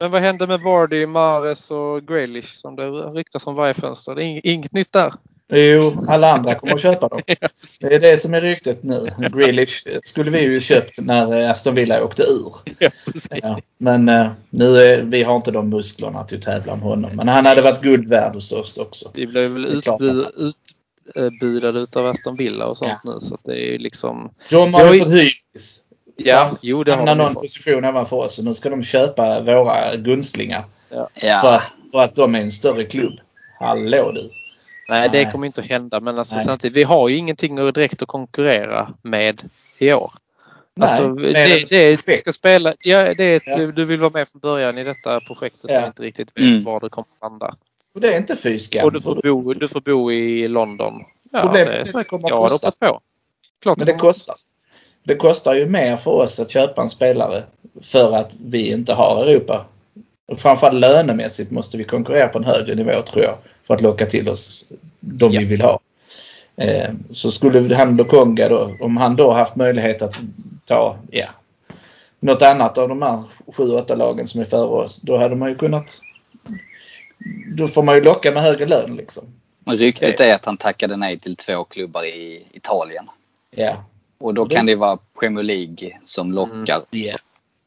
Men 0.00 0.10
vad 0.10 0.22
hände 0.22 0.46
med 0.46 0.60
Vardy, 0.60 1.06
Mares 1.06 1.70
och 1.70 2.06
Grealish 2.06 2.56
som 2.56 2.76
det 2.76 2.90
ryktas 2.90 3.46
om 3.46 3.54
varje 3.54 3.74
fönster? 3.74 4.14
Det 4.14 4.22
är 4.24 4.26
ing- 4.26 4.40
inget 4.44 4.72
nytt 4.72 4.92
där. 4.92 5.14
Jo, 5.52 6.04
alla 6.08 6.32
andra 6.32 6.54
kommer 6.54 6.74
att 6.74 6.80
köpa 6.80 7.08
dem. 7.08 7.22
Ja, 7.26 7.48
Det 7.80 7.94
är 7.94 8.00
det 8.00 8.16
som 8.16 8.34
är 8.34 8.40
ryktet 8.40 8.82
nu. 8.82 9.10
Grealish 9.18 9.86
skulle 10.02 10.30
vi 10.30 10.42
ju 10.42 10.60
köpt 10.60 11.00
när 11.00 11.50
Aston 11.50 11.74
Villa 11.74 12.04
åkte 12.04 12.22
ur. 12.22 12.54
Ja. 12.78 12.90
Ja, 13.30 13.60
men 13.78 14.08
eh, 14.08 14.30
nu 14.50 14.76
är, 14.82 15.02
vi 15.02 15.22
har 15.22 15.36
inte 15.36 15.50
de 15.50 15.70
musklerna 15.70 16.24
till 16.24 16.38
att 16.38 16.44
tävla 16.44 16.72
om 16.72 16.80
honom. 16.80 17.10
Men 17.16 17.28
han 17.28 17.46
hade 17.46 17.62
varit 17.62 17.82
guld 17.82 18.08
värd 18.08 18.34
hos 18.34 18.52
oss 18.52 18.78
också. 18.78 19.10
Vi 19.14 19.26
blev 19.26 19.50
väl 19.50 19.82
utbudade 21.14 21.80
utav 21.80 22.06
Aston 22.06 22.36
Villa 22.36 22.66
och 22.66 22.76
sånt 22.76 23.04
nu 23.04 23.20
så 23.20 23.34
att 23.34 23.44
det 23.44 23.52
är 23.52 23.72
ju 23.72 23.78
liksom... 23.78 24.30
De 24.50 24.74
har 24.74 24.94
ju 24.94 25.00
fått 25.00 25.08
hybris. 25.08 25.80
Ja, 26.16 26.56
jo 26.62 26.84
det 26.84 26.90
har 26.92 26.96
Hamnar 26.96 27.14
någon 27.14 27.32
fått. 27.34 27.42
position 27.42 27.84
ovanför 27.84 28.16
oss 28.16 28.38
och 28.38 28.44
nu 28.44 28.54
ska 28.54 28.70
de 28.70 28.82
köpa 28.82 29.40
våra 29.40 29.96
gunstlingar. 29.96 30.64
För, 30.88 31.08
Ja. 31.26 31.54
att, 31.56 31.62
för 31.92 31.98
att 31.98 32.14
de 32.16 32.34
är 32.34 32.40
en 32.40 32.50
större 32.52 32.84
klubb. 32.84 33.14
Hallå 33.60 34.12
du. 34.12 34.30
Nej, 34.88 35.08
det 35.12 35.24
kommer 35.32 35.46
inte 35.46 35.60
att 35.60 35.66
hända 35.66 36.00
men 36.00 36.18
alltså 36.18 36.34
Nej. 36.36 36.44
samtidigt, 36.44 36.76
vi 36.76 36.82
har 36.82 37.08
ju 37.08 37.16
ingenting 37.16 37.58
att 37.58 37.74
direkt 37.74 38.02
att 38.02 38.08
konkurrera 38.08 38.88
med 39.02 39.42
i 39.78 39.92
år. 39.92 40.12
Alltså, 40.80 41.08
Nej, 41.08 41.32
det, 41.32 41.32
med 41.32 41.66
det 41.70 41.76
är, 41.76 41.96
projekt. 41.96 42.20
ska 42.20 42.32
spela, 42.32 42.74
ja, 42.80 43.14
det 43.14 43.24
är 43.24 43.36
ett, 43.36 43.42
Ja. 43.46 43.56
du, 43.66 43.84
vill 43.84 44.00
vara 44.00 44.10
med 44.10 44.28
från 44.28 44.40
början 44.40 44.78
i 44.78 44.84
detta 44.84 45.20
projektet 45.20 45.70
Ja. 45.70 45.80
och 45.80 45.86
inte 45.86 46.02
riktigt 46.02 46.28
vet 46.36 46.44
Mm. 46.44 46.64
var 46.64 46.80
det 46.80 46.88
kommer 46.88 47.06
att 47.20 47.30
landa. 47.30 47.54
Och 47.94 48.00
det 48.00 48.14
är 48.14 48.16
inte 48.18 48.36
fy 48.36 48.58
skam. 48.58 48.84
Och 48.84 48.92
du 48.92 49.00
får, 49.00 49.14
bo, 49.22 49.54
du 49.54 49.68
får 49.68 49.80
bo 49.80 50.12
i 50.12 50.48
London. 50.48 50.94
Ja, 51.32 51.40
Problemet 51.40 51.68
det 51.68 51.74
är 51.76 51.80
att 51.80 51.92
det 51.92 52.04
kommer 52.04 52.28
att 52.44 52.50
kosta. 52.50 52.70
på. 52.70 53.00
Klart 53.62 53.78
Men 53.78 53.86
det 53.86 53.92
kommer- 53.92 54.00
kostar. 54.00 54.34
Det 55.04 55.16
kostar 55.16 55.54
ju 55.54 55.66
mer 55.66 55.96
för 55.96 56.10
oss 56.10 56.40
att 56.40 56.50
köpa 56.50 56.82
en 56.82 56.90
spelare 56.90 57.44
för 57.82 58.16
att 58.16 58.34
vi 58.44 58.72
inte 58.72 58.92
har 58.92 59.24
Europa. 59.24 59.66
Och 60.26 60.40
framförallt 60.40 60.80
lönemässigt 60.80 61.50
måste 61.50 61.76
vi 61.76 61.84
konkurrera 61.84 62.28
på 62.28 62.38
en 62.38 62.44
högre 62.44 62.74
nivå 62.74 63.02
tror 63.02 63.24
jag. 63.24 63.36
För 63.66 63.74
att 63.74 63.82
locka 63.82 64.06
till 64.06 64.28
oss 64.28 64.72
de 65.00 65.32
Ja. 65.32 65.40
vi 65.40 65.46
vill 65.46 65.62
ha. 65.62 65.80
Eh, 66.56 66.90
så 67.10 67.30
skulle 67.30 67.74
han 67.74 67.96
Lokonga 67.96 68.48
då, 68.48 68.76
om 68.80 68.96
han 68.96 69.16
då 69.16 69.32
haft 69.32 69.56
möjlighet 69.56 70.02
att 70.02 70.20
ta, 70.64 70.96
ja, 71.10 71.26
något 72.20 72.42
annat 72.42 72.78
av 72.78 72.88
de 72.88 73.02
här 73.02 73.22
sju, 73.56 73.62
åtta 73.62 73.94
lagen 73.94 74.26
som 74.26 74.40
är 74.40 74.44
före 74.44 74.84
oss. 74.84 75.00
Då 75.00 75.16
hade 75.16 75.36
man 75.36 75.48
ju 75.48 75.54
kunnat 75.54 76.00
då 77.56 77.68
får 77.68 77.82
man 77.82 77.94
ju 77.94 78.00
locka 78.00 78.30
med 78.30 78.42
högre 78.42 78.66
lön 78.66 78.96
liksom. 78.96 79.24
Ryktet 79.66 80.20
är 80.20 80.34
att 80.34 80.44
han 80.44 80.56
tackade 80.56 80.96
nej 80.96 81.18
till 81.18 81.36
två 81.36 81.64
klubbar 81.64 82.04
i 82.04 82.46
Italien. 82.52 83.08
Ja, 83.50 83.84
Och 84.24 84.34
då 84.34 84.46
kan 84.46 84.66
det 84.66 84.74
vara 84.74 84.98
Premier 85.20 85.44
League 85.44 85.98
som 86.04 86.32
lockar. 86.32 86.82
det 86.90 87.16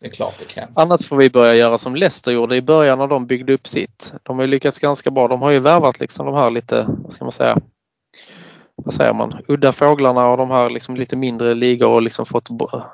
är 0.02 0.10
klart 0.10 0.36
det 0.40 0.46
kan. 0.46 0.70
Annars 0.74 1.06
får 1.06 1.16
vi 1.16 1.30
börja 1.30 1.56
göra 1.56 1.78
som 1.78 1.96
Leicester 1.96 2.32
gjorde 2.32 2.56
i 2.56 2.62
början 2.62 3.00
när 3.00 3.08
de 3.08 3.26
byggde 3.26 3.54
upp 3.54 3.68
sitt. 3.68 4.14
De 4.24 4.36
har 4.38 4.46
ju 4.46 4.52
lyckats 4.52 4.80
ganska 4.80 5.12
bra. 5.12 5.28
De 5.28 5.42
har 5.42 5.52
ju 5.52 5.60
värvat 5.60 6.00
liksom 6.00 6.26
de 6.26 6.36
här 6.36 6.52
lite, 6.52 6.86
vad 7.04 7.14
ska 7.14 7.26
man 7.26 7.32
säga, 7.32 7.58
vad 8.84 8.94
säger 8.94 9.14
man, 9.14 9.34
udda 9.48 9.72
fåglarna 9.72 10.28
och 10.30 10.38
de 10.38 10.52
här 10.52 10.70
liksom 10.70 10.96
lite 10.96 11.16
mindre 11.16 11.54
ligor 11.54 11.90
och 11.90 12.02
liksom 12.02 12.26
fått 12.26 12.48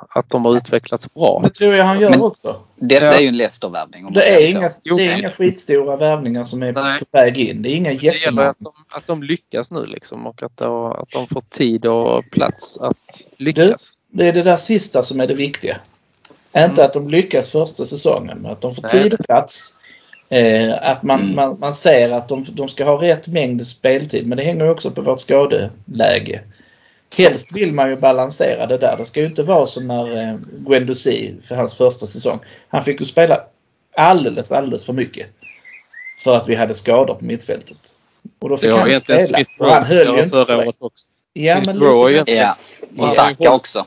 att 0.09 0.29
de 0.29 0.45
har 0.45 0.57
utvecklats 0.57 1.13
bra. 1.13 1.39
Det 1.43 1.49
tror 1.49 1.73
jag 1.75 1.85
han 1.85 1.99
gör 1.99 2.09
Men- 2.09 2.21
också. 2.21 2.55
Detta 2.75 3.05
Ja. 3.05 3.11
är 3.13 3.19
ju 3.19 3.27
en 3.27 3.37
Leicester-värvning. 3.37 4.13
Det 4.13 4.23
är, 4.29 4.49
inga, 4.57 4.69
Jo, 4.83 4.97
det 4.97 5.07
är 5.07 5.17
inga 5.17 5.29
skitstora 5.29 5.95
värvningar 5.95 6.43
som 6.43 6.63
är 6.63 6.73
Nej. 6.73 6.99
på 6.99 7.05
väg 7.11 7.37
in. 7.37 7.61
Det 7.61 7.69
är 7.69 7.75
inga 7.75 7.89
Det 7.89 7.95
jättemånga. 8.03 8.49
att 8.49 8.57
de, 8.59 8.73
att 8.91 9.07
de 9.07 9.23
lyckas 9.23 9.71
nu 9.71 9.85
liksom 9.85 10.27
och 10.27 10.43
att, 10.43 10.57
de- 10.57 10.91
att 10.91 11.09
de 11.09 11.27
får 11.27 11.43
tid 11.49 11.85
och 11.85 12.23
plats 12.31 12.77
att 12.77 13.21
lyckas. 13.37 13.97
Det 14.11 14.27
är 14.27 14.33
det 14.33 14.43
där 14.43 14.55
sista 14.55 15.03
som 15.03 15.19
är 15.19 15.27
det 15.27 15.33
viktiga. 15.35 15.77
Inte 16.57 16.85
att 16.85 16.93
de 16.93 17.09
lyckas 17.09 17.49
första 17.51 17.85
säsongen, 17.85 18.37
men 18.41 18.51
att 18.51 18.61
de 18.61 18.75
får 18.75 18.81
Mm. 18.83 18.89
Nej. 18.93 19.03
tid 19.03 19.13
och 19.19 19.25
plats. 19.25 19.73
Eh, 20.33 20.91
att 20.91 21.03
man, 21.03 21.19
Mm. 21.21 21.35
man, 21.35 21.57
man 21.59 21.73
ser 21.73 22.09
att 22.11 22.29
de, 22.29 22.45
de 22.51 22.69
ska 22.69 22.83
ha 22.85 23.01
rätt 23.01 23.27
mängd 23.27 23.67
speltid. 23.67 24.27
Men 24.27 24.37
det 24.37 24.43
hänger 24.43 24.69
också 24.69 24.91
på 24.91 25.01
vårt 25.01 25.19
skadeläge. 25.21 26.41
Helst 27.15 27.57
vill 27.57 27.73
man 27.73 27.89
ju 27.89 27.95
balansera 27.95 28.65
det 28.65 28.77
där. 28.77 28.97
Det 28.97 29.05
ska 29.05 29.19
ju 29.19 29.25
inte 29.25 29.43
vara 29.43 29.65
som 29.65 29.87
när 29.87 30.29
eh, 30.29 30.35
Guendouzi 30.67 31.33
för 31.43 31.55
hans 31.55 31.73
första 31.77 32.05
säsong. 32.05 32.39
Han 32.67 32.83
fick 32.83 32.99
ju 32.99 33.05
spela 33.05 33.39
alldeles, 33.97 34.51
alldeles 34.51 34.85
för 34.85 34.93
mycket. 34.93 35.27
För 36.23 36.35
att 36.35 36.49
vi 36.49 36.55
hade 36.55 36.73
skador 36.73 37.13
på 37.15 37.25
mittfältet. 37.25 37.77
Och 38.39 38.49
då 38.49 38.55
Det 38.55 38.61
fick 38.61 38.71
har 38.71 38.79
han 38.79 38.91
inte 38.91 39.27
spela. 39.27 39.45
Och 39.59 39.65
han 39.73 39.83
höll 39.83 40.07
ju 40.07 40.23
inte 40.23 40.29
för 40.29 40.45
förra 40.45 40.57
det. 40.57 40.63
året 40.63 40.75
också. 40.79 41.11
Ja, 41.33 41.61
men 41.65 41.79
lite, 41.79 42.31
Ja. 42.31 42.55
och 42.97 43.09
Saka 43.09 43.51
också. 43.51 43.85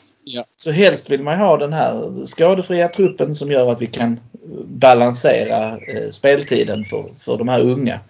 Så 0.56 0.70
helst 0.70 1.10
vill 1.10 1.22
man 1.22 1.38
ha 1.38 1.56
den 1.56 1.72
här 1.72 2.12
skadefria 2.26 2.88
truppen 2.88 3.34
som 3.34 3.50
gör 3.50 3.72
att 3.72 3.82
vi 3.82 3.86
kan 3.86 4.20
balansera 4.64 5.78
eh, 5.78 6.10
speltiden 6.10 6.84
för, 6.84 7.04
för 7.18 7.38
de 7.38 7.48
här 7.48 7.60
unga. 7.60 8.00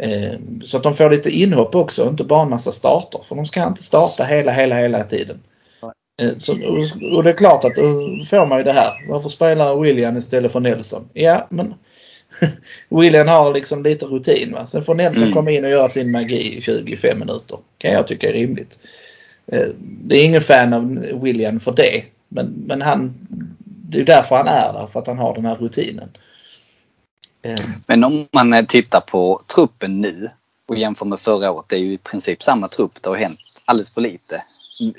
Eh, 0.00 0.32
så 0.64 0.76
att 0.76 0.82
de 0.82 0.94
får 0.94 1.10
lite 1.10 1.30
inhopp 1.30 1.74
också, 1.74 2.08
inte 2.08 2.24
bara 2.24 2.42
en 2.42 2.50
massa 2.50 2.72
starter. 2.72 3.20
För 3.24 3.36
de 3.36 3.46
ska 3.46 3.66
inte 3.66 3.82
starta 3.82 4.24
hela, 4.24 4.52
hela, 4.52 4.74
hela 4.76 5.04
tiden. 5.04 5.40
Eh, 6.22 6.38
så, 6.38 6.52
och, 6.52 7.12
och 7.16 7.22
det 7.24 7.30
är 7.30 7.36
klart 7.36 7.64
att 7.64 7.74
då 7.74 7.82
får 8.30 8.46
man 8.46 8.58
ju 8.58 8.64
det 8.64 8.72
här. 8.72 8.92
Varför 9.08 9.28
spelar 9.28 9.80
William 9.80 10.16
istället 10.16 10.52
för 10.52 10.60
Nelson? 10.60 11.08
Ja, 11.12 11.46
men 11.50 11.74
William 12.88 13.28
har 13.28 13.54
liksom 13.54 13.82
lite 13.82 14.06
rutin. 14.06 14.52
Va? 14.52 14.66
Sen 14.66 14.82
får 14.82 14.94
Nelson 14.94 15.22
Mm. 15.22 15.34
komma 15.34 15.50
in 15.50 15.64
och 15.64 15.70
göra 15.70 15.88
sin 15.88 16.10
magi 16.10 16.56
i 16.56 16.60
25 16.60 17.18
minuter. 17.18 17.58
Kan 17.78 17.92
jag 17.92 18.06
tycka 18.06 18.28
är 18.28 18.32
rimligt. 18.32 18.78
Eh, 19.52 19.66
Det 19.78 20.16
är 20.16 20.24
ingen 20.24 20.40
fan 20.40 20.72
av 20.72 20.88
William 21.22 21.60
för 21.60 21.72
det. 21.72 22.04
Men, 22.28 22.46
men 22.66 22.82
han, 22.82 23.14
det 23.64 24.00
är 24.00 24.04
därför 24.04 24.36
han 24.36 24.48
är 24.48 24.72
där, 24.72 24.86
för 24.86 25.00
att 25.00 25.06
han 25.06 25.18
har 25.18 25.34
den 25.34 25.44
här 25.46 25.54
rutinen. 25.54 26.08
Eh, 27.42 27.58
Men 27.86 28.04
om 28.04 28.28
man 28.32 28.52
eh, 28.52 28.66
tittar 28.66 29.00
på 29.00 29.42
truppen 29.54 30.00
nu 30.00 30.30
och 30.68 30.76
jämför 30.78 31.06
med 31.06 31.18
förra 31.20 31.50
året. 31.50 31.64
Det 31.68 31.76
är 31.76 31.80
ju 31.80 31.92
i 31.92 31.98
princip 31.98 32.42
samma 32.42 32.68
trupp. 32.68 32.92
Det 33.02 33.08
har 33.08 33.16
hänt 33.16 33.38
alldeles 33.64 33.90
för 33.94 34.00
lite. 34.00 34.42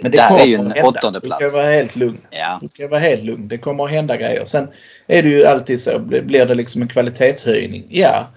Men 0.02 0.12
det 0.12 0.18
Där 0.18 0.40
är 0.40 0.46
ju 0.46 0.56
en 0.56 0.74
åttonde 0.86 1.20
Du 1.20 1.28
plats. 1.28 1.40
kan 1.54 1.62
vara 1.62 1.72
helt 1.74 1.96
lugn. 1.96 2.18
Ja. 2.30 2.60
Du 2.62 2.68
kan 2.70 2.90
vara 2.90 3.00
helt 3.00 3.24
lugn. 3.24 3.48
Det 3.48 3.58
kommer 3.58 3.84
att 3.86 3.92
hända 3.92 4.18
grejer. 4.18 4.46
Sen 4.46 4.68
är 5.08 5.24
det 5.24 5.30
ju 5.30 5.46
alltid 5.46 5.82
så. 5.82 6.00
blir- 6.00 6.22
Blir 6.22 6.46
det 6.46 6.56
liksom 6.56 6.82
en 6.82 6.88
kvalitetshöjning? 6.88 7.84
Ja. 7.90 8.28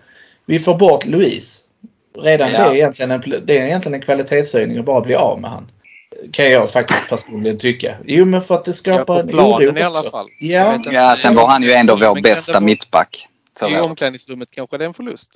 Vi 0.47 0.59
får 0.59 0.79
bort 0.79 1.07
Louise. 1.07 1.63
Redan 2.19 2.51
Ja. 2.53 2.59
det, 2.59 2.65
är 2.71 2.75
egentligen 2.77 3.11
en, 3.11 3.21
det 3.45 3.59
är 3.59 3.65
egentligen 3.65 3.95
en 3.95 4.01
kvalitetshöjning 4.03 4.79
att 4.79 4.85
bara 4.85 5.01
bli 5.01 5.15
av 5.15 5.41
med 5.41 5.51
han. 5.51 5.71
Kan 6.33 6.51
jag 6.51 6.71
faktiskt 6.71 7.09
personligen 7.09 7.59
tycka. 7.59 7.97
Jo 8.07 8.25
men 8.25 8.41
för 8.43 8.55
att 8.55 8.65
det 8.65 8.69
Ja, 8.71 8.75
skapar 8.75 9.05
på 9.05 9.13
en 9.31 9.41
oro 9.41 9.79
i 9.79 9.83
alla 9.83 10.11
fall. 10.11 10.27
Ja, 10.41 10.81
ja, 10.93 11.11
sen 11.17 11.35
var 11.35 11.47
han 11.49 11.63
ju 11.63 11.73
ändå 11.73 11.97
vår 11.97 12.21
bästa 12.23 12.53
vara- 12.53 12.61
mittback. 12.65 13.27
I 13.63 13.81
omklädningsrummet 13.81 14.51
kanske 14.51 14.79
det 14.79 14.85
är 14.85 14.89
en 14.89 14.95
förlust. 14.95 15.31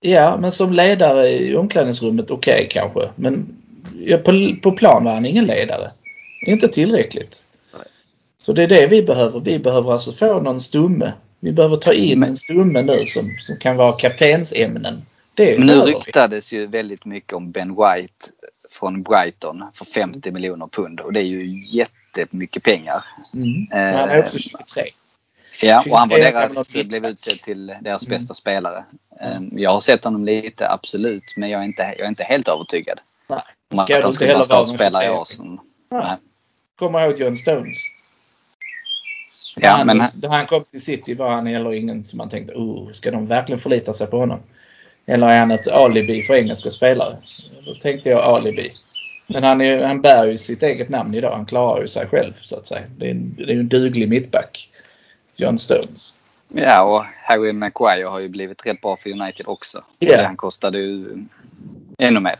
ja, 0.00 0.36
men 0.40 0.52
som 0.52 0.72
ledare 0.72 1.28
i 1.28 1.56
omklädningsrummet 1.56 2.30
okej 2.30 2.66
kanske. 2.70 3.08
Men 3.16 3.56
ja, 3.98 4.16
på, 4.16 4.56
på 4.62 4.72
plan 4.72 5.04
var 5.04 5.12
han 5.14 5.26
ingen 5.26 5.44
ledare. 5.46 5.90
Inte 6.46 6.68
tillräckligt. 6.68 7.42
Nej. 7.74 7.82
Så 8.38 8.52
det 8.52 8.62
är 8.62 8.66
det 8.66 8.86
vi 8.86 9.02
behöver. 9.02 9.40
Vi 9.40 9.58
behöver 9.58 9.92
alltså 9.92 10.12
få 10.12 10.40
någon 10.40 10.60
stumme. 10.60 11.12
Vi 11.40 11.52
behöver 11.52 11.76
ta 11.76 11.92
in 11.92 12.18
Men- 12.20 12.28
en 12.28 12.36
stumme 12.36 12.82
nu 12.82 13.04
som, 13.06 13.36
som 13.40 13.56
kan 13.56 13.76
vara 13.76 13.92
kaptensämnen. 13.92 15.06
Det 15.34 15.58
Men 15.58 15.60
nu 15.60 15.72
behöver 15.72 15.86
vi. 15.86 15.92
ryktades 15.92 16.52
ju 16.52 16.66
väldigt 16.66 17.04
mycket 17.04 17.32
om 17.32 17.50
Ben 17.50 17.68
White 17.68 18.14
från 18.78 19.02
Brighton 19.02 19.64
för 19.74 19.84
50 19.84 20.30
miljoner 20.30 20.66
pund 20.66 21.00
och 21.00 21.12
det 21.12 21.20
är 21.20 21.24
ju 21.24 21.64
jättemycket 21.66 22.62
pengar. 22.62 23.04
Mm. 23.34 23.66
Eh, 23.72 24.00
han 24.00 24.08
är 24.08 24.18
också 24.18 24.38
23. 24.38 24.82
Ja, 25.62 25.84
och 25.90 25.98
han 25.98 26.08
var 26.08 26.16
23 26.16 26.32
kan 26.32 26.40
man 26.40 26.56
ha 26.56 26.64
deras, 26.72 26.88
blev 26.88 27.06
utsedd 27.06 27.42
till 27.42 27.66
deras 27.66 28.06
Mm. 28.06 28.10
bästa 28.18 28.34
spelare. 28.34 28.84
Eh, 29.20 29.40
Jag 29.52 29.70
har 29.70 29.80
sett 29.80 30.04
honom 30.04 30.24
lite, 30.24 30.70
absolut, 30.70 31.34
men 31.36 31.50
jag 31.50 31.60
är 31.60 31.64
inte, 31.64 31.82
jag 31.82 32.00
är 32.04 32.08
inte 32.08 32.24
helt 32.24 32.48
övertygad 32.48 33.00
Nej. 33.26 33.42
om 33.72 33.78
att 33.78 33.84
Ska 33.84 33.96
du 33.96 34.02
han 34.02 34.12
skulle 34.12 34.32
vara 34.32 34.42
startspelare 34.42 35.04
i 35.04 35.06
23? 35.06 35.20
Arsenal. 35.20 35.58
Kommer 36.76 37.00
ihåg 37.00 37.20
John 37.20 37.36
Stones? 37.36 37.76
Ja, 39.56 39.70
han, 39.70 39.86
men 39.86 39.96
när 39.96 40.28
han 40.28 40.46
kom 40.46 40.64
till 40.64 40.82
City 40.82 41.14
var 41.14 41.30
han 41.30 41.46
heller 41.46 41.72
ingen 41.74 42.04
som 42.04 42.16
man 42.16 42.28
tänkte, 42.28 42.52
oh, 42.52 42.92
ska 42.92 43.10
de 43.10 43.26
verkligen 43.26 43.58
förlita 43.60 43.92
sig 43.92 44.06
på 44.06 44.18
honom? 44.18 44.40
Eller 45.06 45.28
är 45.28 45.38
han 45.38 45.50
ett 45.50 45.68
alibi 45.68 46.22
för 46.22 46.34
engelska 46.34 46.70
spelare? 46.70 47.16
Då 47.66 47.74
tänkte 47.74 48.08
jag 48.10 48.24
alibi. 48.24 48.72
Men 49.26 49.44
han, 49.44 49.60
är, 49.60 49.84
han 49.84 50.00
bär 50.00 50.26
ju 50.26 50.38
sitt 50.38 50.62
eget 50.62 50.88
namn 50.88 51.14
idag. 51.14 51.32
Han 51.36 51.46
klarar 51.46 51.80
ju 51.80 51.88
sig 51.88 52.06
själv 52.06 52.32
så 52.32 52.56
att 52.56 52.66
säga. 52.66 52.82
Det 52.98 53.06
är, 53.06 53.10
en- 53.10 53.34
det 53.38 53.42
är 53.52 53.56
en 53.56 53.68
duglig 53.68 54.08
mittback. 54.08 54.68
John 55.36 55.58
Stones. 55.58 56.14
Ja, 56.48 56.82
och 56.82 57.04
Harry 57.22 57.52
Maguire 57.52 58.04
har 58.04 58.20
ju 58.20 58.28
blivit 58.28 58.66
rätt 58.66 58.80
bra 58.80 58.96
för 58.96 59.10
United 59.10 59.46
också. 59.48 59.84
Ja. 59.98 60.22
Han 60.22 60.36
kostade 60.36 60.78
ju 60.78 61.06
ännu 61.98 62.20
mer. 62.20 62.36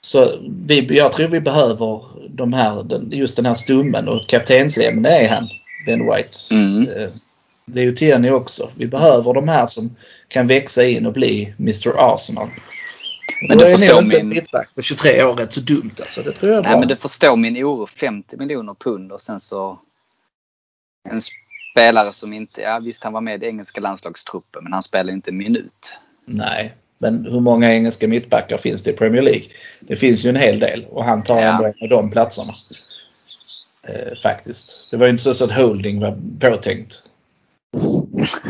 Så 0.00 0.30
vi, 0.66 0.96
jag 0.96 1.12
tror 1.12 1.28
vi 1.28 1.40
behöver 1.40 2.00
de 2.28 2.52
här, 2.52 3.00
just 3.10 3.36
den 3.36 3.46
här 3.46 3.54
stummen 3.54 4.08
och 4.08 4.26
kaptensämne 4.28 5.08
är 5.08 5.28
han, 5.28 5.48
Ben 5.86 6.06
White. 6.06 6.30
Mm. 6.50 7.10
Det 7.66 7.80
är 7.80 7.84
ju 7.84 7.92
Tierney 7.92 8.30
också. 8.30 8.70
Vi 8.76 8.86
behöver 8.86 9.34
de 9.34 9.48
här 9.48 9.66
som 9.66 9.96
kan 10.28 10.46
växa 10.46 10.84
in 10.84 11.06
och 11.06 11.12
bli 11.12 11.54
Mr 11.58 11.94
Arsenal. 12.14 12.48
Men 13.48 13.58
du 13.58 13.70
förstår 13.70 14.02
min- 14.02 14.20
en 14.20 14.28
mittback 14.28 14.74
på 14.74 14.82
23 14.82 15.24
år 15.24 15.34
rätt 15.36 15.52
så 15.52 15.60
dumt 15.60 15.90
alltså. 16.00 16.22
Det 16.22 16.32
tror 16.32 16.50
jag 16.52 16.58
är 16.58 16.62
bra. 16.62 16.70
Nej, 16.70 16.80
men 16.80 16.88
du 16.88 16.96
förstår 16.96 17.36
min 17.36 17.56
oro. 17.64 17.86
50 17.86 18.36
miljoner 18.36 18.74
pund 18.74 19.12
och 19.12 19.20
sen 19.20 19.40
så 19.40 19.78
en 21.08 21.20
spelare 21.72 22.12
som 22.12 22.32
inte, 22.32 22.60
ja 22.60 22.78
visst 22.78 23.04
han 23.04 23.12
var 23.12 23.20
med 23.20 23.42
i 23.42 23.46
engelska 23.46 23.80
landslagstruppen 23.80 24.64
men 24.64 24.72
han 24.72 24.82
spelar 24.82 25.12
inte 25.12 25.30
en 25.30 25.36
minut. 25.36 25.92
Nej, 26.26 26.74
men 26.98 27.24
hur 27.24 27.40
många 27.40 27.72
engelska 27.74 28.08
mittbackar 28.08 28.56
finns 28.56 28.82
det 28.82 28.90
i 28.90 28.94
Premier 28.94 29.22
League? 29.22 29.44
Det 29.80 29.96
finns 29.96 30.24
ju 30.24 30.28
en 30.30 30.36
hel 30.36 30.58
del 30.58 30.84
och 30.90 31.04
han 31.04 31.22
tar 31.22 31.40
Ja. 31.40 31.42
ändå 31.52 31.64
en 31.64 31.74
av 31.82 31.88
de 31.88 32.10
platserna. 32.10 32.54
Eh, 33.88 34.14
faktiskt. 34.22 34.86
Det 34.90 34.96
var 34.96 35.06
ju 35.06 35.10
inte 35.12 35.34
så 35.34 35.44
att 35.44 35.52
Holding 35.52 36.00
var 36.00 36.18
påtänkt. 36.40 37.02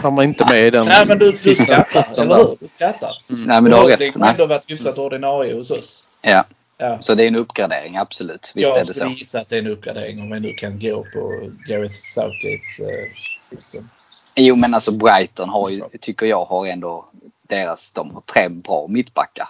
Han 0.02 0.16
var 0.16 0.22
inte 0.22 0.44
med 0.44 0.66
i 0.66 0.70
den 0.70 0.87
Nej 0.87 1.06
men 1.06 1.18
du, 1.18 1.30
du 1.30 1.54
skrattar, 1.54 2.06
eller 2.16 2.37
hur? 2.37 2.56
Du 2.60 2.68
skrattar. 2.68 3.10
Nej 3.28 3.60
men 3.62 3.64
du 3.64 3.76
har 3.76 3.84
rätt. 3.84 4.00
har 4.14 4.20
Nej. 4.20 4.30
ändå 4.30 4.46
varit 4.46 4.70
hyfsat 4.70 4.98
ordinarie 4.98 5.54
hos 5.54 5.70
oss. 5.70 6.04
Ja, 6.22 6.44
Ja. 6.78 6.98
så 7.00 7.14
det 7.14 7.22
är 7.24 7.28
en 7.28 7.37
uppgradering 7.37 7.96
absolut. 7.96 8.52
Visst 8.54 8.66
är 8.68 8.70
jag 8.76 8.80
det 8.87 8.94
skulle 8.94 9.10
så. 9.10 9.18
gissa 9.18 9.40
att 9.40 9.48
det 9.48 9.56
är 9.56 9.60
en 9.60 9.66
uppgradering 9.70 10.20
om 10.20 10.30
vi 10.30 10.40
nu 10.40 10.52
kan 10.52 10.78
gå 10.78 11.04
på 11.12 11.50
Gareth 11.68 11.94
Southgates 11.94 12.80
eh, 12.80 13.10
liksom. 13.56 13.88
Jo 14.34 14.56
men 14.56 14.74
alltså 14.74 14.90
Brighton 14.90 15.48
har 15.48 15.70
ju, 15.70 15.82
tycker 16.00 16.26
jag 16.26 16.44
har 16.44 16.66
ändå 16.66 17.04
deras, 17.48 17.90
de 17.90 18.10
har 18.14 18.20
tre 18.20 18.48
bra 18.48 18.87
mittbackar. 18.88 19.48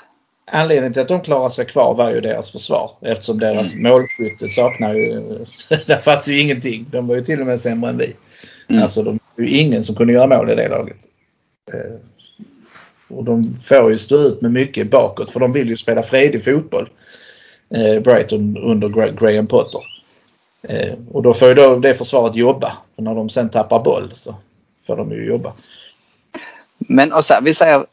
Anledningen 0.52 0.92
till 0.92 1.02
att 1.02 1.08
de 1.08 1.20
klarar 1.20 1.48
sig 1.48 1.66
kvar 1.66 1.94
var 1.94 2.10
ju 2.10 2.20
deras 2.20 2.50
försvar 2.52 2.90
eftersom 3.00 3.38
deras 3.38 3.72
Mm. 3.72 3.92
målskytte 3.92 4.48
saknar 4.48 4.94
ju... 4.94 5.20
Där 5.86 5.96
fanns 5.98 6.28
ju 6.28 6.40
ingenting. 6.40 6.86
De 6.90 7.06
var 7.08 7.14
ju 7.14 7.22
till 7.22 7.40
och 7.40 7.46
med 7.46 7.60
sämre 7.60 7.90
än 7.90 7.98
vi. 7.98 8.16
Mm. 8.68 8.82
Alltså 8.82 9.02
de 9.02 9.18
ju 9.38 9.48
ingen 9.48 9.84
som 9.84 9.94
kunde 9.94 10.12
göra 10.12 10.26
mål 10.38 10.50
i 10.50 10.54
det 10.54 10.68
laget. 10.68 10.96
Eh, 11.72 12.00
Och 13.08 13.24
de 13.24 13.56
får 13.56 13.90
ju 13.90 13.98
stå 13.98 14.16
ut 14.16 14.42
med 14.42 14.52
mycket 14.52 14.90
bakåt 14.90 15.30
för 15.30 15.40
de 15.40 15.52
vill 15.52 15.68
ju 15.68 15.76
spela 15.76 16.02
fredig 16.02 16.44
fotboll. 16.44 16.88
Eh, 17.70 18.02
Brighton 18.02 18.56
under 18.56 18.88
Gra- 18.88 19.20
Graham 19.20 19.46
Potter. 19.46 19.80
Eh, 20.68 20.94
Och 21.12 21.22
då 21.22 21.34
får 21.34 21.48
ju 21.48 21.54
då 21.54 21.76
det 21.78 21.94
försvaret 21.94 22.36
jobba. 22.36 22.78
Och 22.96 23.02
när 23.02 23.14
de 23.14 23.28
sen 23.28 23.50
tappar 23.50 23.82
boll 23.84 24.10
så 24.12 24.34
får 24.86 24.96
de 24.96 25.10
ju 25.12 25.26
jobba. 25.26 25.52
Men 26.78 27.12
och 27.12 27.24
så 27.24 27.34
här, 27.34 27.40
vi 27.42 27.54
säger 27.54 27.86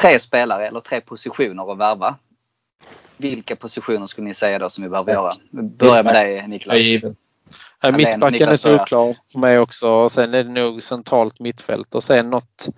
tre 0.00 0.20
spelare 0.20 0.68
eller 0.68 0.80
tre 0.80 1.00
positioner 1.00 1.72
att 1.72 1.78
värva. 1.78 2.16
Vilka 3.16 3.56
positioner 3.56 4.06
skulle 4.06 4.26
ni 4.28 4.34
säga 4.34 4.58
då 4.58 4.70
som 4.70 4.84
vi 4.84 4.90
behöver 4.90 5.12
göra? 5.12 5.32
Vi 5.50 5.62
börjar 5.62 6.04
med 6.04 6.14
dig 6.14 6.48
Niklas. 6.48 6.76
given. 6.78 7.16
Nej, 7.82 7.92
mittbacken 7.92 8.48
är 8.48 8.56
solklar 8.56 9.16
för 9.32 9.38
mig 9.38 9.58
också. 9.58 9.88
Och 9.88 10.12
sen 10.12 10.34
är 10.34 10.44
det 10.44 10.50
nog 10.50 10.82
centralt 10.82 11.40
mittfält 11.40 11.94
och 11.94 12.04
sen 12.04 12.30
något, 12.30 12.68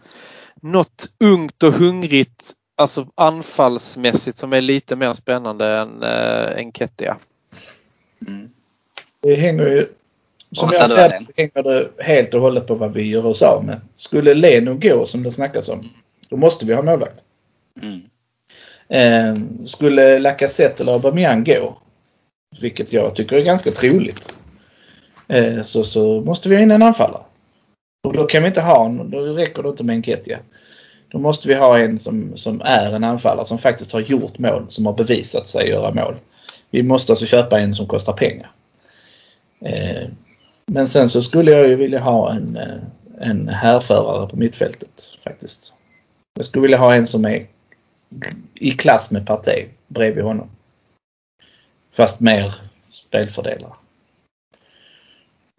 något 0.62 1.08
ungt 1.20 1.62
och 1.62 1.72
hungrigt, 1.72 2.52
alltså 2.76 3.06
anfallsmässigt 3.14 4.38
som 4.38 4.52
är 4.52 4.60
lite 4.60 4.96
mer 4.96 5.14
spännande 5.14 5.66
än, 5.66 6.02
äh, 6.02 6.58
än 6.58 6.72
Kettia. 6.72 7.16
Mm. 8.26 8.50
Det 9.20 9.34
hänger 9.34 9.66
ju... 9.66 9.86
Som 10.52 10.70
jag 10.72 10.88
ser 10.88 11.08
du, 11.08 11.14
det 11.14 11.20
så 11.20 11.32
hänger 11.36 11.62
det 11.62 12.04
helt 12.04 12.34
och 12.34 12.40
hållet 12.40 12.66
på 12.66 12.74
vad 12.74 12.92
vi 12.92 13.08
gör 13.08 13.26
oss 13.26 13.42
av 13.42 13.64
med. 13.64 13.80
Skulle 13.94 14.34
Leno 14.34 14.74
gå 14.74 15.04
som 15.04 15.22
det 15.22 15.32
snackas 15.32 15.68
om, 15.68 15.88
då 16.28 16.36
måste 16.36 16.66
vi 16.66 16.74
ha 16.74 16.82
målvakt. 16.82 17.24
Mm. 17.82 18.00
Eh, 18.88 19.64
skulle 19.64 20.18
Lacazette 20.18 20.82
eller 20.82 20.92
Aubameyang 20.92 21.44
gå, 21.44 21.78
vilket 22.60 22.92
jag 22.92 23.14
tycker 23.14 23.36
är 23.36 23.42
ganska 23.42 23.70
troligt, 23.70 24.34
eh, 25.28 25.62
så, 25.62 25.84
så 25.84 26.20
måste 26.20 26.48
vi 26.48 26.54
ha 26.54 26.62
in 26.62 26.70
en 26.70 26.82
anfallare. 26.82 27.22
Och 28.04 28.12
då 28.12 28.24
kan 28.24 28.42
vi 28.42 28.48
inte 28.48 28.60
ha 28.60 28.88
då 28.88 29.20
räcker 29.20 29.62
det 29.62 29.68
inte 29.68 29.84
med 29.84 29.96
en 29.96 30.02
Ketja. 30.02 30.38
Då 31.08 31.18
måste 31.18 31.48
vi 31.48 31.54
ha 31.54 31.78
en 31.78 31.98
som, 31.98 32.36
som 32.36 32.60
är 32.64 32.92
en 32.92 33.04
anfallare 33.04 33.44
som 33.44 33.58
faktiskt 33.58 33.92
har 33.92 34.00
gjort 34.00 34.38
mål, 34.38 34.64
som 34.68 34.86
har 34.86 34.92
bevisat 34.92 35.48
sig 35.48 35.68
göra 35.68 35.94
mål. 35.94 36.16
Vi 36.70 36.82
måste 36.82 37.12
alltså 37.12 37.26
köpa 37.26 37.60
en 37.60 37.74
som 37.74 37.86
kostar 37.86 38.12
pengar. 38.12 38.50
Eh, 39.60 40.08
men 40.66 40.86
sen 40.86 41.08
så 41.08 41.22
skulle 41.22 41.50
jag 41.50 41.68
ju 41.68 41.76
vilja 41.76 42.00
ha 42.00 42.32
en, 42.32 42.56
eh, 42.56 42.82
en 43.20 43.48
härförare 43.48 44.28
på 44.28 44.36
mittfältet 44.36 45.18
faktiskt. 45.24 45.72
Jag 46.34 46.44
skulle 46.44 46.62
vilja 46.62 46.78
ha 46.78 46.94
en 46.94 47.06
som 47.06 47.24
är 47.24 47.46
i 48.54 48.70
klass 48.70 49.10
med 49.10 49.26
Partey 49.26 49.66
bredvid 49.88 50.24
honom. 50.24 50.50
Fast 51.92 52.20
mer 52.20 52.54
spelfördelare. 52.88 53.72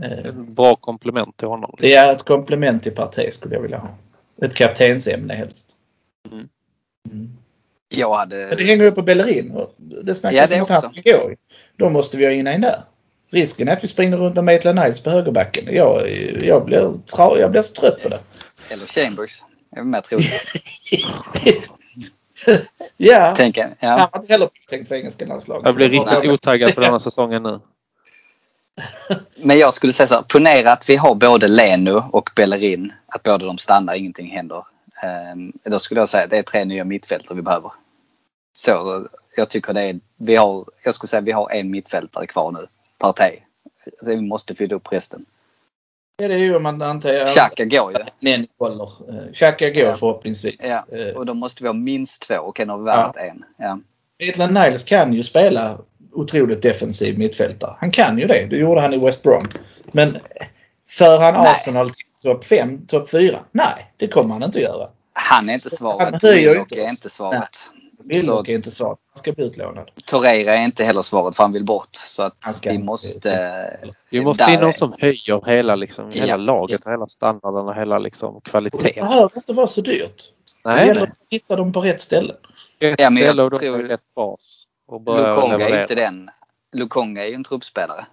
Eh, 0.04 0.12
Ett 0.12 0.36
bra 0.36 0.76
komplement 0.76 1.38
till 1.38 1.48
honom. 1.48 1.76
Det 1.80 1.94
är 1.94 2.12
ett 2.12 2.24
komplement 2.24 2.84
till 2.84 2.92
Partey 2.96 3.32
skulle 3.32 3.56
jag 3.56 3.62
vilja 3.62 3.78
ha. 3.78 3.90
Ett 4.42 4.56
kaptensämne 4.56 5.34
helst. 5.34 5.76
Mm. 6.32 6.50
Mm. 7.12 7.38
Jag 7.90 8.16
hade... 8.16 8.56
det 8.56 8.64
hänger 8.64 8.84
ju 8.84 8.92
på 8.92 9.02
Bellerin. 9.02 9.52
och 9.52 9.74
Det 9.78 10.16
snackas 10.16 10.52
Ja, 10.52 10.56
det 10.56 10.62
om 10.62 10.76
att 10.76 10.84
han 10.84 10.94
ska 10.94 11.12
gå. 11.12 11.32
Då 11.76 11.90
måste 11.90 12.18
vi 12.18 12.26
ha 12.26 12.32
in 12.32 12.48
en 12.48 12.62
där. 12.62 12.82
Risken 13.32 13.68
är 13.68 13.74
att 13.74 13.84
vi 13.84 13.88
springer 13.88 14.18
runt 14.18 14.36
med 14.36 14.44
Maitland 14.44 14.80
Niles 14.80 15.04
på 15.04 15.10
högerbacken. 15.10 15.76
Jag, 15.76 16.10
jag, 16.42 16.66
blir, 16.66 16.92
tra, 17.16 17.40
jag 17.40 17.52
blir 17.52 17.62
så 17.62 17.74
trött 17.74 18.04
på 18.04 18.10
det. 18.10 18.20
Eller 18.70 18.86
Chambers. 18.86 19.44
Det 19.72 19.80
är 19.80 19.84
mer 19.84 20.02
troligt. 20.02 20.54
ja, 22.98 23.36
han 23.38 23.54
ja. 23.80 24.10
var 24.14 24.20
inte 24.20 24.34
heller 24.34 24.50
tänkt 24.70 24.88
för 24.88 24.96
engelska 24.96 25.26
landslaget. 25.26 25.66
Jag 25.66 25.76
blir 25.76 25.90
riktigt 25.90 26.30
otaggad 26.30 26.76
på 26.76 26.82
denna 26.82 27.00
säsongen 27.00 27.44
nu. 27.44 27.60
Men 29.36 29.60
jag 29.60 29.74
skulle 29.74 29.94
säga 29.94 30.08
så 30.08 30.16
här. 30.16 30.22
Ponera 30.22 30.72
att 30.72 30.90
vi 30.90 30.96
har 30.96 31.16
både 31.16 31.48
Leno 31.48 32.04
och 32.12 32.30
Bellerin. 32.36 32.94
Att 33.08 33.24
båda 33.24 33.46
de 33.46 33.58
stannar, 33.58 33.96
ingenting 33.96 34.28
händer. 34.32 34.64
Ehm, 35.04 35.54
då 35.64 35.80
skulle 35.80 36.02
jag 36.02 36.10
säga 36.10 36.24
att 36.24 36.30
det 36.30 36.38
är 36.38 36.44
tre 36.44 36.66
nya 36.66 36.84
mittfältare 36.84 37.36
vi 37.36 37.42
behöver. 37.42 37.72
Så 38.54 39.06
jag 39.36 39.50
tycker 39.50 39.74
det 39.74 39.82
är, 39.82 40.00
vi 40.18 40.36
har, 40.36 40.66
jag 40.84 40.94
skulle 40.94 41.08
säga 41.08 41.20
att 41.20 41.26
vi 41.26 41.32
har 41.32 41.50
en 41.52 41.72
mittfältare 41.72 42.28
kvar 42.28 42.52
nu. 42.52 42.68
Partey. 42.98 43.40
Alltså, 43.86 44.10
vi 44.10 44.22
måste 44.22 44.56
fylla 44.56 44.76
upp 44.76 44.92
resten. 44.92 45.26
Ja, 46.18 46.28
det 46.28 46.34
är 46.34 46.38
ju 46.38 46.56
om 46.56 46.64
man 46.64 46.82
antar 46.82 47.26
Xhaka 47.34 47.66
går 47.66 47.94
ju. 48.22 48.46
Håller. 48.60 48.84
Eh, 49.10 49.32
Xhaka 49.34 49.70
går 49.70 49.84
Ja. 49.84 49.98
förhoppningsvis. 49.98 50.66
Ja. 50.90 50.98
Eh, 50.98 51.16
Och 51.16 51.26
då 51.26 51.34
måste 51.34 51.64
vi 51.64 51.70
ha 51.70 51.74
minst 51.74 52.22
två 52.22 52.36
och 52.36 52.60
en 52.60 52.70
har 52.70 52.78
vi 52.78 52.84
värvat 52.84 53.18
en. 53.18 53.46
Ja. 53.58 53.80
Maitland 54.20 54.54
Niles 54.54 54.84
kan 54.84 55.14
ju 55.14 55.24
spela 55.24 55.78
otroligt 56.18 56.62
defensiv 56.62 57.18
mittfältare. 57.20 57.76
Han 57.80 57.92
kan 57.92 58.18
ju 58.20 58.28
det. 58.28 58.48
Det 58.50 58.58
gjorde 58.58 58.82
han 58.82 58.94
i 58.94 58.98
West 58.98 59.24
Brom. 59.24 59.48
Men 59.92 60.18
för 60.90 61.20
han 61.20 61.34
Nej. 61.34 61.52
Arsenal 61.52 61.90
till 61.90 62.06
topp 62.32 62.46
5, 62.46 62.86
topp 62.86 63.10
4? 63.10 63.40
Nej, 63.52 63.94
det 63.98 64.08
kommer 64.08 64.34
han 64.34 64.44
inte 64.44 64.58
att 64.58 64.64
göra. 64.64 64.90
Han 65.14 65.50
är 65.50 65.54
inte 65.54 65.68
Han 65.72 65.78
svaret. 65.78 66.24
Willock 66.24 66.58
inte 66.58 66.76
är 66.82 66.90
inte 66.90 67.10
svaret. 67.10 67.50
Willock 68.04 68.50
är 68.50 68.54
inte 68.54 68.72
svaret. 68.72 69.00
Han 69.14 69.20
ska 69.20 69.32
bli 69.32 69.46
utlånad. 69.46 69.90
Torreira 70.06 70.58
är 70.58 70.66
inte 70.66 70.84
heller 70.84 71.02
svaret 71.02 71.36
för 71.36 71.44
han 71.44 71.54
vill 71.54 71.66
bort. 71.66 71.90
Så 72.08 72.24
att 72.24 72.36
Han 72.40 72.54
ska 72.54 72.70
vi 72.70 72.76
inte- 72.76 72.86
måste... 72.86 73.78
Vi 74.10 74.22
måste 74.22 74.52
in 74.52 74.60
någon 74.60 74.74
som 74.74 74.94
höjer 75.00 75.46
hela, 75.46 75.76
liksom, 75.76 76.12
hela 76.12 76.28
Ja. 76.28 76.38
laget, 76.38 76.86
och 76.86 76.92
hela 76.92 77.08
standarden 77.08 77.68
och 77.68 77.76
hela 77.76 78.00
liksom, 78.00 78.36
Och 78.36 78.42
det 78.46 78.50
kvaliteten. 78.50 78.94
behöver 78.94 79.32
inte 79.36 79.54
vara 79.54 79.68
så 79.68 79.82
dyrt. 79.82 80.24
Det 80.64 80.70
Nej, 80.70 80.88
gäller 80.88 81.02
nej. 81.02 81.10
att 81.12 81.18
hitta 81.30 81.56
dem 81.56 81.72
på 81.74 81.82
rätt 81.82 82.02
ställe. 82.02 82.34
Rätt 82.80 83.00
Ja, 83.00 83.10
ställe 83.12 83.44
och 83.44 83.50
då 83.52 83.58
tror- 83.58 83.78
rätt 83.78 84.08
fas. 84.08 84.67
Och 84.88 85.02
Lukonga 85.02 85.70
är 85.70 85.82
inte 85.82 85.96
den. 85.96 86.30
Lukonga 86.72 87.24
är 87.24 87.28
ju 87.28 87.36
en 87.36 87.44
truppspelare. 87.44 88.06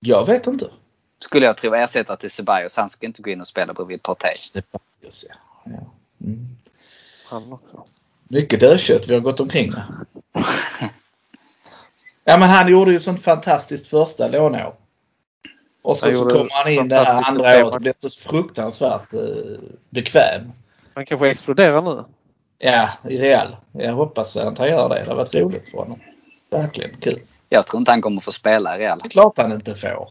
Jag 0.00 0.26
vet 0.26 0.46
inte. 0.46 0.70
Skulle 1.18 1.46
jag 1.46 1.56
tro 1.56 1.74
ersätta 1.74 2.16
till 2.16 2.30
Ceballos. 2.30 2.76
Han 2.76 2.88
ska 2.88 3.06
inte 3.06 3.22
gå 3.22 3.30
in 3.30 3.40
och 3.40 3.46
spela 3.46 3.74
bredvid 3.74 4.02
Partey. 4.02 4.34
Ceballos, 4.34 5.26
ja. 5.28 5.34
ja. 5.64 5.90
Mm. 6.26 6.48
Han 7.26 7.52
också. 7.52 7.84
Mycket 8.28 8.60
dödkött 8.60 9.08
vi 9.08 9.14
har 9.14 9.20
gått 9.20 9.40
omkring 9.40 9.70
med. 9.70 9.82
Ja 12.24 12.38
men 12.38 12.50
han 12.50 12.72
gjorde 12.72 12.92
ju 12.92 13.00
sånt 13.00 13.22
fantastiskt 13.22 13.86
första 13.86 14.28
låneår. 14.28 14.74
Och 15.82 15.96
så, 15.96 16.06
Han 16.06 16.14
så 16.14 16.28
kommer 16.28 16.64
han 16.64 16.72
in 16.72 16.88
det 16.88 16.96
här 16.96 17.28
andra 17.28 17.64
året 17.64 17.74
och 17.74 17.80
blir 17.80 17.94
så 17.96 18.10
fruktansvärt 18.10 19.14
eh, 19.14 19.20
bekväm. 19.90 20.52
Han 20.94 21.06
kanske 21.06 21.30
exploderar 21.30 21.82
nu. 21.82 22.04
Ja, 22.58 22.90
i 23.08 23.18
Real. 23.18 23.56
Jag 23.72 23.92
hoppas 23.92 24.36
att 24.36 24.58
han 24.58 24.68
gör 24.68 24.88
det. 24.88 25.02
Det 25.04 25.10
har 25.10 25.16
varit 25.16 25.34
roligt 25.34 25.70
för 25.70 25.78
honom. 25.78 26.00
Verkligen 26.50 26.96
kul. 27.00 27.20
Jag 27.48 27.66
tror 27.66 27.80
inte 27.80 27.90
han 27.90 28.02
kommer 28.02 28.20
få 28.20 28.32
spela 28.32 28.76
i 28.76 28.80
Real. 28.80 28.98
Det 28.98 29.06
är 29.06 29.10
klart 29.10 29.38
han 29.38 29.52
inte 29.52 29.74
får. 29.74 30.08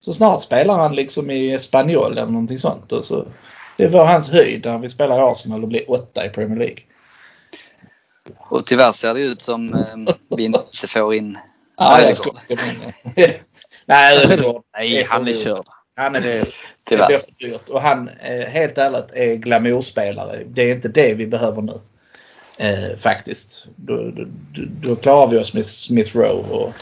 Så 0.00 0.12
snart 0.12 0.42
spelar 0.42 0.74
han 0.74 0.94
liksom 0.94 1.30
i 1.30 1.52
Espanyol 1.52 2.12
eller 2.12 2.26
någonting 2.26 2.58
sånt. 2.58 2.92
Och 2.92 3.04
så, 3.04 3.24
det 3.76 3.88
var 3.88 4.06
hans 4.06 4.30
höjd 4.30 4.66
när 4.66 4.78
vi 4.78 4.90
spelar 4.90 5.16
i 5.16 5.20
Arsenal 5.20 5.62
och 5.62 5.68
blir 5.68 5.90
åtta 5.90 6.26
i 6.26 6.28
Premier 6.28 6.58
League. 6.58 6.78
Och 8.38 8.66
tyvärr 8.66 8.92
ser 8.92 9.14
det 9.14 9.20
ut 9.20 9.42
som 9.42 9.74
eh, 9.74 10.14
vi 10.36 10.44
inte 10.44 10.60
får 10.88 11.14
in 11.14 11.38
Ödegaard. 11.80 12.16
skojar. 12.16 12.42
Nej. 13.84 14.52
Nej, 14.74 15.06
han 15.08 15.28
är 15.28 15.32
körd. 15.32 15.64
Han 15.98 16.16
är 16.16 16.20
det. 16.20 16.44
Det 16.84 16.96
blir 16.96 17.18
för 17.18 17.48
dyrt. 17.50 17.68
Och 17.68 17.80
han, 17.80 18.08
eh, 18.08 18.48
helt 18.48 18.78
ärligt, 18.78 19.12
är 19.12 19.34
glamourspelare. 19.34 20.42
Det 20.46 20.62
är 20.62 20.74
inte 20.74 20.88
det 20.88 21.14
vi 21.14 21.26
behöver 21.26 21.62
nu. 21.62 21.80
Eh, 22.58 22.96
faktiskt. 22.96 23.66
Då, 23.76 23.96
då, 23.96 24.24
då, 24.54 24.62
då 24.82 24.96
klarar 24.96 25.26
vi 25.26 25.38
oss 25.38 25.54
med 25.54 25.66
Smith 25.66 26.16
Rowe 26.16 26.54
och 26.54 26.72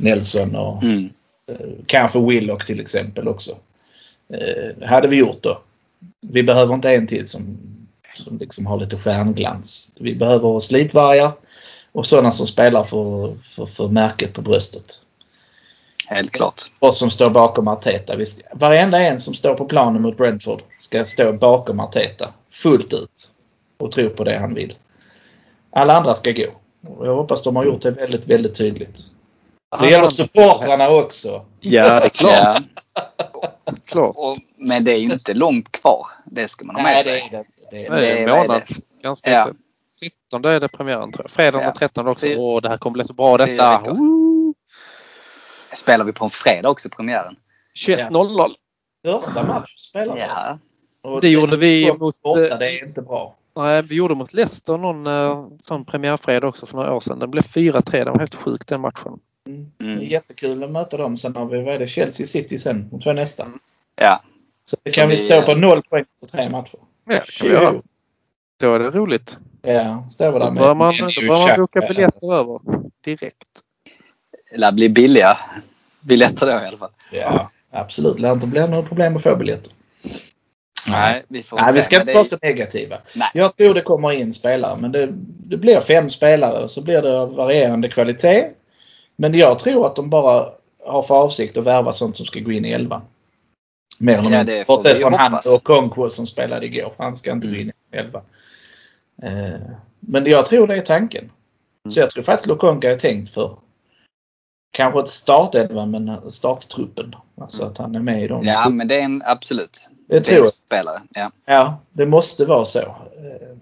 Nelson 0.00 0.56
och 0.56 0.82
Mm. 0.82 1.10
eh, 1.50 1.56
kanske 1.86 2.18
Willock 2.20 2.66
till 2.66 2.80
exempel 2.80 3.28
också. 3.28 3.56
Eh, 4.34 4.88
hade 4.88 5.08
vi 5.08 5.16
gjort 5.16 5.42
då. 5.42 5.60
Vi 6.20 6.42
behöver 6.42 6.74
inte 6.74 6.90
en 6.90 7.06
till 7.06 7.26
som, 7.26 7.58
som 8.14 8.38
liksom 8.38 8.66
har 8.66 8.80
lite 8.80 8.96
stjärnglans. 8.96 9.92
Vi 10.00 10.14
behöver 10.14 10.60
slitvargar 10.60 11.32
och 11.92 12.06
sådana 12.06 12.32
som 12.32 12.46
spelar 12.46 12.84
för, 12.84 13.36
för, 13.42 13.66
för 13.66 13.88
märket 13.88 14.32
på 14.32 14.42
bröstet. 14.42 15.00
Helt 16.06 16.30
klart. 16.30 16.62
Och 16.78 16.94
som 16.94 17.10
står 17.10 17.30
bakom 17.30 17.68
Arteta. 17.68 18.16
Vi 18.16 18.26
ska, 18.26 18.42
varenda 18.52 19.00
en 19.00 19.18
som 19.18 19.34
står 19.34 19.54
på 19.54 19.64
planen 19.64 20.02
mot 20.02 20.16
Brentford 20.16 20.62
ska 20.78 21.04
stå 21.04 21.32
bakom 21.32 21.80
Arteta 21.80 22.28
fullt 22.52 22.92
ut 22.92 23.30
och 23.78 23.92
tro 23.92 24.10
på 24.10 24.24
det 24.24 24.38
han 24.38 24.54
vill. 24.54 24.74
Alla 25.70 25.96
andra 25.96 26.14
ska 26.14 26.32
gå. 26.32 26.46
Och 26.96 27.06
jag 27.06 27.14
hoppas 27.16 27.42
de 27.42 27.56
har 27.56 27.64
gjort 27.64 27.82
det 27.82 27.90
väldigt, 27.90 28.26
väldigt 28.26 28.54
tydligt. 28.54 29.00
Det 29.80 29.90
gäller 29.90 30.06
supportrarna 30.06 30.88
också. 30.90 31.44
Ja, 31.60 31.82
det 32.00 32.04
är 32.04 32.08
klart. 32.08 32.32
Ja. 32.94 33.72
klart. 33.84 34.12
Och, 34.16 34.36
men 34.56 34.84
det 34.84 34.92
är 34.92 34.98
ju 34.98 35.12
inte 35.12 35.34
långt 35.34 35.72
kvar. 35.72 36.06
Det 36.24 36.48
ska 36.48 36.64
man 36.64 36.76
ha 36.76 36.82
med 36.82 36.92
Nej, 36.92 37.02
det 37.04 37.10
sig. 37.10 37.28
är 37.32 37.44
det. 37.70 37.86
är 37.86 37.90
Nej, 37.90 38.00
det. 38.00 38.06
det 38.06 38.12
är 38.12 38.28
en 38.28 38.46
månad. 38.46 38.62
Ganska 39.02 39.30
Ja. 39.30 39.38
exakt. 39.40 39.58
13 40.30 40.44
är 40.44 40.60
det 40.60 40.68
premiären 40.68 41.12
tror 41.12 41.24
jag. 41.24 41.30
Fredagen 41.30 41.60
Ja. 41.60 41.66
den 41.70 41.78
13 41.78 42.08
också. 42.08 42.26
Det- 42.26 42.36
Åh, 42.36 42.62
det 42.62 42.68
här 42.68 42.78
kommer 42.78 42.92
bli 42.94 43.04
så 43.04 43.12
bra 43.12 43.36
det 43.36 43.46
detta. 43.46 43.82
Spelar 45.74 46.04
vi 46.04 46.12
på 46.12 46.24
en 46.24 46.30
fredag 46.30 46.68
också, 46.70 46.88
premiären? 46.88 47.36
21.00. 47.86 48.50
Första 49.06 49.46
match 49.46 49.74
spelar 49.76 50.14
vi 50.14 50.20
Ja. 50.20 50.26
alltså. 50.26 50.58
Och 51.02 51.20
Det 51.20 51.28
gjorde 51.28 51.56
vi 51.56 51.92
mot, 51.98 52.22
Borta, 52.22 52.46
eh, 52.48 52.58
det 52.58 52.70
är 52.80 52.84
inte 52.88 53.02
bra. 53.02 53.36
Nej, 53.56 53.82
vi 53.82 53.94
gjorde 53.94 54.14
mot 54.14 54.32
Leicester 54.32 54.78
någon 54.78 55.06
eh, 55.06 55.46
sån 55.62 55.84
premiärfredag 55.84 56.48
också 56.48 56.66
för 56.66 56.76
några 56.76 56.94
år 56.94 57.00
sedan. 57.00 57.18
Den 57.18 57.30
blev 57.30 57.42
4-3. 57.42 58.04
Den 58.04 58.12
var 58.12 58.18
helt 58.18 58.34
sjuk 58.34 58.66
den 58.66 58.80
matchen. 58.80 59.18
Mm. 59.46 59.70
Mm. 59.80 59.98
Det 59.98 60.04
är 60.04 60.08
jättekul 60.08 60.64
att 60.64 60.70
möta 60.70 60.96
dem. 60.96 61.16
Sen 61.16 61.36
har 61.36 61.46
vi, 61.46 61.62
vad 61.62 61.74
är 61.74 61.78
det, 61.78 61.86
Chelsea 61.86 62.26
City 62.26 62.58
sen. 62.58 62.88
De 62.90 63.00
två 63.00 63.12
nästa. 63.12 63.46
Ja. 64.00 64.22
Så 64.64 64.76
det 64.82 64.90
Så 64.90 64.94
kan 65.00 65.08
vi 65.08 65.14
vi- 65.14 65.20
stå 65.20 65.42
på 65.42 65.54
noll 65.54 65.82
poäng 65.82 66.04
på 66.20 66.26
tre 66.26 66.50
matcher. 66.50 66.78
Ja, 67.04 67.14
det 67.14 67.30
kan 67.40 67.48
vi 67.48 67.54
göra. 67.54 67.82
Då 68.60 68.74
är 68.74 68.78
det 68.78 68.90
roligt. 68.90 69.38
Ja, 69.62 70.06
står 70.10 70.32
vi 70.32 70.38
där 70.38 70.46
Då 70.46 70.52
med 70.52 70.60
börjar 70.62 70.74
man, 70.74 70.88
med 70.96 71.12
då 71.16 71.20
börjar 71.28 71.48
man 71.48 71.56
boka 71.56 71.80
biljetter 71.80 72.34
över 72.34 72.60
direkt. 73.04 73.48
Det 74.54 74.60
lär 74.60 74.72
bli 74.72 74.88
billiga 74.88 75.38
biljetter 76.00 76.46
då 76.46 76.52
i 76.52 76.66
alla 76.68 76.78
fall. 76.78 76.90
Ja, 77.12 77.50
absolut. 77.70 78.18
Lär 78.20 78.32
inte 78.32 78.46
bli 78.46 78.68
något 78.68 78.88
problem 78.88 79.16
att 79.16 79.22
få 79.22 79.36
biljetter. 79.36 79.72
Nej, 80.88 81.22
vi 81.28 81.42
får 81.42 81.56
Nej, 81.56 81.72
vi 81.72 81.80
se. 81.80 81.84
ska 81.86 81.96
Men 81.96 82.00
inte 82.02 82.12
det 82.12 82.16
vara 82.16 82.24
så 82.24 82.38
negativa. 82.42 82.98
Nej. 83.14 83.30
Jag 83.34 83.56
tror 83.56 83.74
det 83.74 83.80
kommer 83.80 84.12
in 84.12 84.32
spelare, 84.32 84.76
men 84.80 84.92
det, 84.92 85.08
det 85.46 85.56
blir 85.56 85.80
fem 85.80 86.08
spelare 86.10 86.62
och 86.64 86.70
så 86.70 86.82
blir 86.82 87.02
det 87.02 87.18
av 87.20 87.34
varierande 87.34 87.88
kvalitet. 87.88 88.50
Men 89.16 89.34
jag 89.34 89.58
tror 89.58 89.86
att 89.86 89.96
de 89.96 90.10
bara 90.10 90.48
har 90.86 91.02
för 91.02 91.14
avsikt 91.14 91.56
att 91.56 91.64
värva 91.64 91.92
sånt 91.92 92.16
som 92.16 92.26
ska 92.26 92.40
gå 92.40 92.52
in 92.52 92.64
i 92.64 92.70
elvan. 92.70 93.02
Mer 93.98 94.12
eller 94.18 94.22
mindre. 94.22 94.44
det 94.58 94.66
Bortsett 94.66 94.96
vi 94.96 95.00
från 95.00 95.14
han 95.14 95.34
och 95.34 95.62
Conquo 95.64 96.10
som 96.10 96.26
spelade 96.26 96.66
igår. 96.66 96.92
Han 96.98 97.16
ska 97.16 97.32
inte 97.32 97.46
gå 97.48 97.54
Mm. 97.54 97.62
in 97.62 97.72
i 97.92 97.96
elvan. 97.96 98.22
Eh, 99.22 99.60
men 100.00 100.26
jag 100.26 100.46
tror 100.46 100.66
det 100.66 100.74
är 100.74 100.80
tanken. 100.80 101.30
Så 101.88 102.00
jag 102.00 102.10
tror 102.10 102.22
faktiskt 102.24 102.46
Lokonga 102.46 102.90
är 102.90 102.98
tänkt 102.98 103.34
för 103.34 103.56
kanske 104.74 105.00
ett 105.00 105.08
startelva 105.08 105.86
men 105.86 106.30
starttruppen. 106.30 107.14
Alltså 107.40 107.64
att 107.64 107.78
han 107.78 107.94
är 107.94 108.00
med 108.00 108.24
i 108.24 108.28
dem. 108.28 108.44
Ja, 108.44 108.68
men 108.68 108.88
det 108.88 108.94
är 108.94 109.02
en 109.02 109.22
absolut. 109.26 109.88
det 110.08 110.20
tror 110.20 110.38
jag. 110.38 110.46
spelare. 110.46 111.02
Ja. 111.10 111.30
Ja, 111.44 111.78
det 111.92 112.06
måste 112.06 112.44
vara 112.44 112.64
så. 112.64 112.78
Eh, 112.80 113.56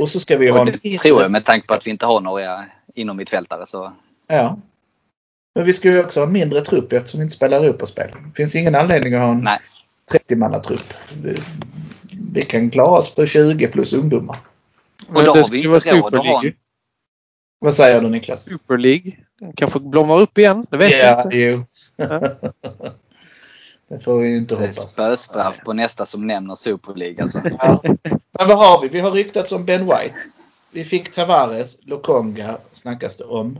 Och 0.00 0.08
så 0.08 0.20
ska 0.20 0.36
vi 0.36 0.50
ha 0.50 0.60
Och 0.62 0.68
en 0.68 0.78
det 0.82 0.98
tror 0.98 1.22
jag 1.22 1.30
med 1.30 1.44
tanke 1.44 1.66
på 1.66 1.74
att 1.74 1.86
vi 1.86 1.90
inte 1.90 2.06
har 2.06 2.20
några 2.20 2.64
inom 2.94 3.16
mittfältare. 3.16 3.66
Så 3.66 3.92
Ja. 4.26 4.58
Men 5.54 5.64
vi 5.64 5.72
ska 5.72 5.88
ju 5.90 6.00
också 6.04 6.20
ha 6.20 6.26
en 6.26 6.32
mindre 6.32 6.60
trupp 6.60 6.92
eftersom 6.92 7.20
vi 7.20 7.22
inte 7.24 7.34
spelar 7.36 7.60
Europaspel. 7.64 8.10
Det 8.10 8.36
finns 8.36 8.54
ingen 8.56 8.74
anledning 8.74 9.14
att 9.14 9.20
ha 9.20 9.30
en 9.30 9.40
nej. 9.44 9.58
30-mannatrupp. 10.12 10.94
Vi- 11.22 11.36
Vi 12.32 12.42
kan 12.42 12.70
klara 12.70 12.98
oss 12.98 13.14
på 13.14 13.26
20 13.26 13.68
plus 13.68 13.92
ungdomar. 13.92 14.38
Och 15.08 15.14
då 15.14 15.20
det 15.34 15.40
har 15.42 15.48
vi 15.50 15.64
inte 15.64 15.92
råd 16.00 16.14
att 16.14 16.26
ha 16.26 16.44
en... 16.44 16.52
Vad 17.58 17.74
säger 17.74 18.00
du 18.00 18.08
Niklas? 18.08 18.42
Super 18.44 18.78
League. 18.78 19.12
Den 19.40 19.52
kanske 19.52 19.80
blommar 19.80 20.20
upp 20.20 20.38
igen. 20.38 20.66
Det 20.70 20.76
vet 20.76 20.90
jag 20.98 21.08
Ja, 21.08 21.22
inte. 21.22 21.64
Ja. 21.96 22.06
det 23.88 24.00
får 24.04 24.18
vi 24.18 24.28
ju 24.28 24.36
inte 24.36 24.54
är 24.54 24.58
hoppas. 24.58 24.92
spöstraff 24.92 25.56
på 25.64 25.72
nästa 25.72 26.06
som 26.06 26.26
nämner 26.26 26.54
Super 26.54 26.94
League. 26.94 27.22
Alltså. 27.22 27.40
Ja. 27.58 27.82
Men 28.38 28.48
vad 28.48 28.58
har 28.58 28.80
vi? 28.82 28.88
Vi 28.88 29.00
har 29.00 29.10
ryktats 29.10 29.52
om 29.52 29.64
Ben 29.64 29.80
White. 29.84 30.14
Vi 30.70 30.84
fick 30.84 31.12
Tavares, 31.12 31.86
Lokonga 31.86 32.56
snackas 32.72 33.16
det 33.16 33.24
om. 33.24 33.58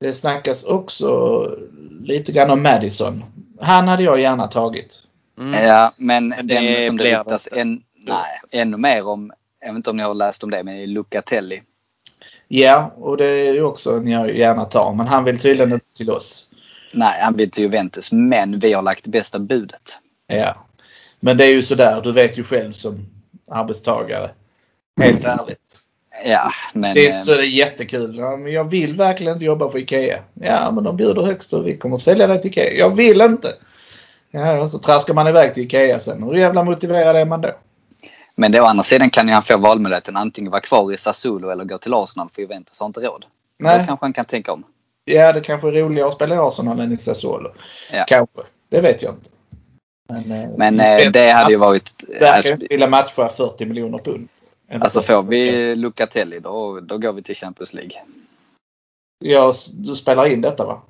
Det 0.00 0.12
snackas 0.12 0.64
också 0.64 1.50
lite 2.00 2.32
grann 2.32 2.50
om 2.50 2.62
Madison. 2.62 3.24
Han 3.60 3.88
hade 3.88 4.02
jag 4.02 4.20
gärna 4.20 4.46
tagit. 4.46 5.02
Mm. 5.38 5.64
Ja, 5.66 5.94
men, 5.98 6.28
Men 6.28 6.46
det 6.46 6.54
den 6.54 6.82
som 6.82 6.96
det 6.96 7.18
ryktas 7.18 7.48
en, 7.52 7.82
nej, 7.96 8.40
ännu 8.50 8.76
mer 8.76 9.06
om, 9.06 9.32
jag 9.60 9.68
vet 9.68 9.76
inte 9.76 9.90
om 9.90 9.96
ni 9.96 10.02
har 10.02 10.14
läst 10.14 10.42
om 10.44 10.50
det, 10.50 10.62
men 10.62 10.92
Lucatelli. 10.92 11.62
Ja, 12.48 12.94
och 12.96 13.16
det 13.16 13.26
är 13.26 13.52
ju 13.52 13.62
också 13.62 13.96
en 13.96 14.06
jag 14.06 14.36
gärna 14.36 14.64
tar. 14.64 14.94
Men 14.94 15.06
han 15.06 15.24
vill 15.24 15.38
tydligen 15.38 15.72
inte 15.72 15.86
till 15.96 16.10
oss. 16.10 16.46
Nej, 16.94 17.20
han 17.20 17.36
vill 17.36 17.50
till 17.50 17.62
Juventus, 17.62 18.12
men 18.12 18.58
vi 18.58 18.72
har 18.72 18.82
lagt 18.82 19.06
bästa 19.06 19.38
budet. 19.38 19.98
Ja. 20.26 20.66
Men 21.20 21.36
det 21.36 21.44
är 21.44 21.52
ju 21.52 21.62
sådär, 21.62 22.00
du 22.02 22.12
vet 22.12 22.38
ju 22.38 22.42
själv 22.42 22.72
som 22.72 23.06
arbetstagare. 23.50 24.30
Helt 25.00 25.24
ärligt. 25.24 25.58
Ja, 26.24 26.50
men... 26.74 26.94
Det 26.94 27.00
är 27.00 27.06
inte 27.06 27.18
eh, 27.18 27.22
så 27.22 27.30
det 27.30 27.46
är 27.46 27.56
jättekul. 27.56 28.16
Ja, 28.18 28.36
men 28.36 28.52
jag 28.52 28.70
vill 28.70 28.96
verkligen 28.96 29.32
inte 29.32 29.44
jobba 29.44 29.68
för 29.68 29.78
IKEA. 29.78 30.18
Ja, 30.34 30.70
men 30.70 30.84
de 30.84 30.96
bjuder 30.96 31.22
högst 31.22 31.52
och 31.52 31.66
vi 31.66 31.76
kommer 31.76 31.96
sälja 31.96 32.26
dig 32.26 32.40
till 32.40 32.50
IKEA. 32.50 32.72
Jag 32.72 32.96
vill 32.96 33.20
inte! 33.20 33.54
Ja, 34.30 34.68
så 34.68 34.78
traskar 34.78 35.14
man 35.14 35.28
iväg 35.28 35.54
till 35.54 35.62
IKEA 35.62 35.98
sen. 35.98 36.22
Hur 36.22 36.34
jävla 36.34 36.64
motiverad 36.64 37.16
är 37.16 37.24
man 37.24 37.40
då? 37.40 37.52
Men 38.34 38.52
då, 38.52 38.62
å 38.62 38.64
andra 38.64 38.82
sidan 38.82 39.10
kan 39.10 39.28
ju 39.28 39.34
han 39.34 39.42
få 39.42 39.56
valmöjligheten 39.56 40.16
antingen 40.16 40.50
vara 40.50 40.60
kvar 40.60 40.92
i 40.92 40.96
Sassuolo 40.96 41.50
eller 41.50 41.64
gå 41.64 41.78
till 41.78 41.94
Arsenal 41.94 42.28
för 42.34 42.42
Juventus 42.42 42.80
har 42.80 42.86
inte 42.86 43.00
råd. 43.00 43.24
Då 43.58 43.66
Nej, 43.66 43.84
kanske 43.86 44.04
han 44.04 44.12
kan 44.12 44.24
tänka 44.24 44.52
om. 44.52 44.64
ja 45.04 45.32
det 45.32 45.40
kanske 45.40 45.68
är 45.68 45.72
roligare 45.72 46.08
att 46.08 46.14
spela 46.14 46.34
i 46.34 46.38
Arsenal 46.38 46.80
än 46.80 46.92
i 46.92 46.96
Sassuolo. 46.96 47.52
Ja. 47.92 48.04
Kanske. 48.06 48.40
Det 48.68 48.80
vet 48.80 49.02
jag 49.02 49.14
inte. 49.14 49.30
Men, 50.08 50.32
eh, 50.32 50.50
Men 50.56 50.78
jag 50.78 51.00
eh, 51.00 51.04
vet 51.04 51.12
det 51.12 51.30
hade 51.30 51.50
ju 51.50 51.56
varit... 51.56 52.04
Verkar 52.08 52.32
Alltså, 52.32 52.52
inte 52.52 52.66
vilja 52.70 52.88
matcha 52.88 53.28
40 53.28 53.66
miljoner 53.66 53.98
pund. 53.98 54.28
alltså 54.80 55.02
får 55.02 55.22
vi 55.22 55.74
Lucatelli 55.74 56.40
då, 56.40 56.80
då 56.80 56.98
går 56.98 57.12
vi 57.12 57.22
till 57.22 57.36
Champions 57.36 57.74
League. 57.74 57.92
Ja, 59.18 59.52
du 59.72 59.94
spelar 59.94 60.26
in 60.26 60.40
detta 60.40 60.66
va? 60.66 60.82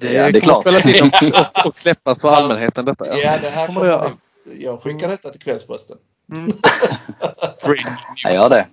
Det, 0.00 0.12
Ja, 0.12 0.30
det 0.30 0.38
är 0.38 0.40
klart. 0.40 0.66
och, 1.56 1.66
och, 1.66 1.78
släppas 1.78 2.20
för 2.20 2.28
allmänheten 2.28 2.84
detta. 2.84 3.18
Ja, 3.18 3.38
det 3.38 3.50
här 3.50 3.66
kommer 3.66 3.80
det 3.80 3.86
göra. 3.86 4.10
Jag 4.58 4.82
skickar 4.82 5.08
detta 5.08 5.30
till 5.30 5.40
Kvällsposten. 5.40 5.98
Mm. 6.32 6.52
Jag 8.24 8.34
gör 8.34 8.48
det. 8.48 8.66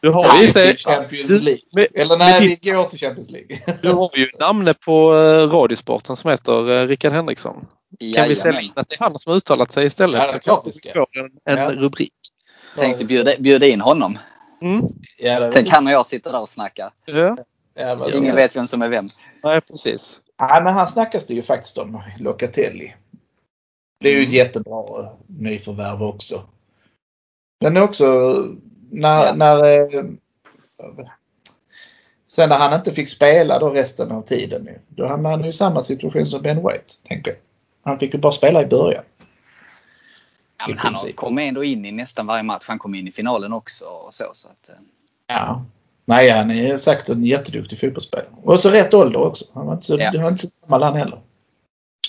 Du 0.00 0.10
har 0.10 0.36
ju, 0.36 0.44
till 0.44 0.52
sig, 0.52 0.76
Champions 0.78 1.42
League. 1.42 1.60
men- 1.72 1.86
Eller 1.94 2.16
nej, 2.16 2.58
vi 2.62 2.70
går 2.70 2.84
till 2.84 2.98
Champions 2.98 3.30
League. 3.30 3.58
du 3.82 3.92
har 3.92 4.10
ju 4.16 4.30
namnet 4.40 4.80
på 4.80 5.12
uh, 5.12 5.50
Radiosporten 5.50 6.16
som 6.16 6.30
heter 6.30 6.70
uh, 6.70 6.86
Rickard 6.88 7.12
Henriksson. 7.12 7.66
Kan 8.14 8.28
vi 8.28 8.34
sälja 8.34 8.52
Jajamän. 8.60 8.64
in 8.64 8.72
att 8.74 8.88
det 8.88 8.94
är 8.94 9.04
han 9.04 9.18
som 9.18 9.30
har 9.30 9.36
uttalat 9.36 9.72
sig 9.72 9.86
istället? 9.86 10.20
Ja, 10.20 10.26
det 10.26 10.32
är 10.32 10.38
så 10.38 10.44
klart 10.44 10.62
vi 10.66 10.72
ska. 10.72 10.88
en, 10.90 11.30
en 11.44 11.58
Ja. 11.58 11.70
rubrik. 11.72 12.12
Tänkte 12.78 13.04
bjuda, 13.04 13.32
bjuda 13.38 13.66
in 13.66 13.80
honom. 13.80 14.18
Mm. 14.62 14.84
Ja, 15.18 15.40
det 15.40 15.52
Tänk 15.52 15.68
han 15.68 15.86
och 15.86 15.92
jag 15.92 16.06
sitter 16.06 16.32
där 16.32 16.40
och 16.40 16.48
snackar. 16.48 16.90
Ja. 17.04 17.36
Ingen 18.14 18.36
vet 18.36 18.56
vem 18.56 18.66
som 18.66 18.82
är 18.82 18.88
vem. 18.88 19.10
Nej, 19.44 19.60
precis. 19.60 20.20
Nej, 20.40 20.62
men 20.62 20.74
han 20.74 20.86
snackas 20.86 21.26
det 21.26 21.34
ju 21.34 21.42
faktiskt 21.42 21.78
om, 21.78 22.02
Locatelli. 22.20 22.94
Det 24.02 24.08
är 24.08 24.12
ju 24.12 24.18
Mm. 24.18 24.28
ett 24.28 24.34
jättebra 24.34 25.08
nyförvärv 25.26 26.02
också. 26.02 26.40
Men 27.60 27.76
också 27.76 28.04
när, 28.90 29.26
Ja. 29.26 29.32
när 29.34 29.64
eh, 29.64 30.04
Sen 32.26 32.48
när 32.48 32.56
han 32.58 32.74
inte 32.74 32.92
fick 32.92 33.08
spela 33.08 33.58
då 33.58 33.70
resten 33.70 34.12
av 34.12 34.22
tiden. 34.22 34.68
Då 34.88 35.06
hamnade 35.06 35.36
han 35.36 35.44
i 35.44 35.52
samma 35.52 35.82
situation 35.82 36.26
som 36.26 36.42
Ben 36.42 36.56
White. 36.56 36.94
Tänker 37.08 37.30
jag. 37.30 37.38
Han 37.84 37.98
fick 37.98 38.14
ju 38.14 38.20
bara 38.20 38.32
spela 38.32 38.62
i 38.62 38.66
början. 38.66 39.04
Ja, 40.58 40.64
I 40.64 40.68
men 40.68 40.78
han 40.78 40.86
har 40.94 41.00
princip. 41.00 41.16
kommit 41.16 41.48
ändå 41.48 41.64
in 41.64 41.84
i 41.84 41.92
nästan 41.92 42.26
varje 42.26 42.42
match. 42.42 42.64
Han 42.68 42.78
kom 42.78 42.94
in 42.94 43.08
i 43.08 43.12
finalen 43.12 43.52
också. 43.52 43.84
Och 43.84 44.14
så, 44.14 44.24
så 44.32 44.48
att, 44.48 44.68
eh, 44.68 44.74
Ja. 45.26 45.64
Nej, 46.04 46.30
han 46.30 46.50
är 46.50 46.76
säkert 46.76 47.08
en 47.08 47.24
jätteduktig 47.24 47.80
fotbollsspelare. 47.80 48.28
Och 48.42 48.60
så 48.60 48.70
rätt 48.70 48.94
ålder 48.94 49.20
också. 49.20 49.44
Han 49.54 49.66
var 49.66 49.72
inte 49.74 49.86
så, 49.86 49.96
Ja. 49.98 50.10
han 50.14 50.22
var 50.22 50.30
inte 50.30 50.46
så 50.46 50.54
gammal 50.66 50.82
han 50.82 50.96
heller. 50.96 51.20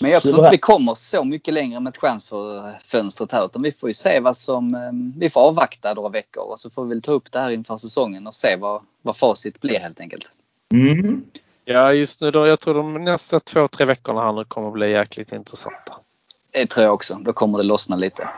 Men 0.04 0.12
jag 0.12 0.22
tror 0.22 0.38
inte 0.38 0.50
vi 0.50 0.58
kommer 0.58 0.96
så 0.96 1.24
mycket 1.24 1.54
längre 1.54 1.80
med 1.80 1.94
transferfönstret 1.94 3.32
här. 3.32 3.46
Utan 3.46 3.62
vi 3.62 3.72
får 3.72 3.90
ju 3.90 3.94
se 3.94 4.20
vad 4.20 4.38
som... 4.38 4.76
eh, 4.76 5.20
Vi 5.20 5.30
får 5.30 5.42
avvakta 5.42 5.94
några 5.94 6.10
veckor 6.10 6.44
och 6.44 6.60
så 6.60 6.70
får 6.70 6.84
vi 6.84 6.90
väl 6.90 7.02
ta 7.02 7.12
upp 7.12 7.32
det 7.32 7.40
här 7.40 7.50
inför 7.50 7.78
säsongen 7.78 8.28
och 8.28 8.36
se 8.36 8.56
vad, 8.56 8.82
vad 9.02 9.18
facit 9.18 9.62
blir 9.62 9.80
helt 9.80 10.00
enkelt. 10.00 10.32
Mm. 10.74 11.24
Ja, 11.66 11.94
just 11.94 12.22
nu 12.22 12.32
då. 12.32 12.48
Jag 12.48 12.60
tror 12.60 12.74
de 12.74 13.04
nästa 13.04 13.40
två, 13.40 13.68
tre 13.68 13.86
veckorna 13.86 14.22
här 14.22 14.34
nu 14.34 14.46
kommer 14.46 14.72
bli 14.72 14.92
jäkligt 14.92 15.32
intressanta. 15.32 15.94
Det 16.52 16.66
tror 16.66 16.84
jag 16.86 16.94
också. 16.94 17.16
Då 17.22 17.34
kommer 17.34 17.58
det 17.58 17.64
lossna 17.64 17.96
lite. 17.96 18.30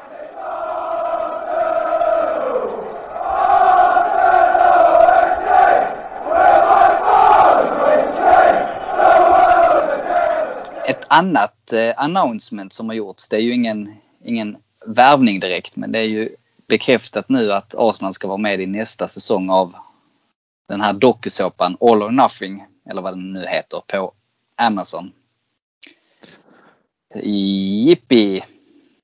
Ett 10.88 11.06
annat 11.08 11.74
eh, 11.74 11.94
announcement 11.98 12.74
som 12.74 12.90
har 12.90 12.96
gjorts, 12.96 13.30
det 13.30 13.36
är 13.36 13.42
ju 13.42 13.54
ingen, 13.54 13.94
ingen 14.24 14.58
värvning 14.86 15.40
direkt, 15.40 15.76
men 15.76 15.92
det 15.92 16.00
är 16.00 16.04
ju 16.04 16.36
bekräftat 16.68 17.30
nu 17.30 17.54
att 17.54 17.76
Arsenal 17.78 18.14
ska 18.14 18.28
vara 18.28 18.38
med 18.38 18.62
i 18.62 18.66
nästa 18.66 19.08
säsong 19.08 19.50
av 19.50 19.76
den 20.68 20.82
här 20.82 20.94
dokusåpan 20.94 21.78
All 21.80 22.04
or 22.04 22.12
Nothing, 22.12 22.66
eller 22.90 23.02
vad 23.02 23.14
den 23.14 23.34
nu 23.34 23.46
heter, 23.48 23.82
på 23.88 24.14
Amazon. 24.56 25.12
Jippi! 27.24 28.44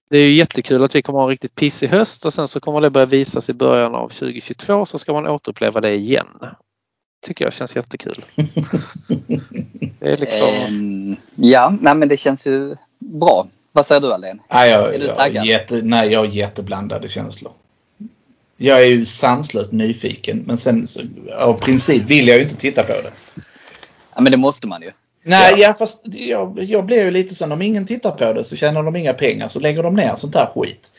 Det 0.10 0.18
är 0.18 0.26
ju 0.26 0.34
jättekul 0.34 0.84
att 0.84 0.96
vi 0.96 1.02
kommer 1.02 1.20
ha 1.20 1.24
en 1.24 1.30
riktigt 1.30 1.56
pissig 1.56 1.88
höst 1.88 2.26
och 2.26 2.34
sen 2.34 2.48
så 2.48 2.60
kommer 2.60 2.82
det 2.82 2.90
börja 2.90 3.06
visas 3.06 3.50
i 3.50 3.54
början 3.54 3.96
av 3.96 4.10
2022 4.10 4.86
så 4.86 5.00
ska 5.00 5.14
man 5.14 5.28
återuppleva 5.28 5.82
det 5.82 5.96
igen. 5.96 6.28
Tycker 7.22 7.46
jag 7.46 7.54
känns 7.54 7.76
jättekul. 7.76 8.16
Det 10.00 10.12
är 10.12 10.18
liksom... 10.18 10.48
Ehm, 10.68 11.16
ja, 11.36 11.74
nej 11.82 11.96
men 11.96 12.08
det 12.08 12.18
känns 12.18 12.48
ju 12.48 12.76
bra. 13.00 13.48
Vad 13.72 13.86
säger 13.86 14.02
du 14.02 14.14
Aldén? 14.14 14.42
Nej, 14.54 14.70
jag, 14.70 14.96
Är 14.96 15.00
du 15.00 15.08
taggad? 15.08 15.46
jätte, 15.46 15.82
nej, 15.84 16.12
jag 16.12 16.20
har 16.20 16.26
jätteblandade 16.26 17.10
känslor. 17.10 17.52
Jag 18.58 18.82
är 18.82 18.86
ju 18.86 19.06
sanslöst 19.06 19.72
nyfiken 19.72 20.44
men 20.48 20.58
sen 20.58 20.88
så, 20.88 21.02
av 21.38 21.54
princip 21.54 22.04
vill 22.04 22.28
jag 22.28 22.38
ju 22.38 22.44
inte 22.44 22.56
titta 22.58 22.84
på 22.84 22.94
det. 22.94 23.12
Ja 24.16 24.22
men 24.22 24.32
det 24.32 24.38
måste 24.38 24.68
man 24.68 24.82
ju. 24.82 24.92
Nej, 25.24 25.52
Ja. 25.52 25.58
ja. 25.68 25.74
fast 25.74 26.02
jag, 26.06 26.64
jag 26.64 26.86
blir 26.86 27.04
ju 27.04 27.12
lite 27.12 27.36
så 27.36 27.54
om 27.54 27.62
ingen 27.62 27.86
tittar 27.86 28.12
på 28.12 28.34
det 28.34 28.44
så 28.44 28.56
tjänar 28.56 28.84
de 28.84 28.96
inga 28.96 29.14
pengar 29.14 29.48
så 29.48 29.60
lägger 29.60 29.84
de 29.84 29.96
ner 29.96 30.16
sånt 30.16 30.36
här 30.36 30.46
skit. 30.56 30.92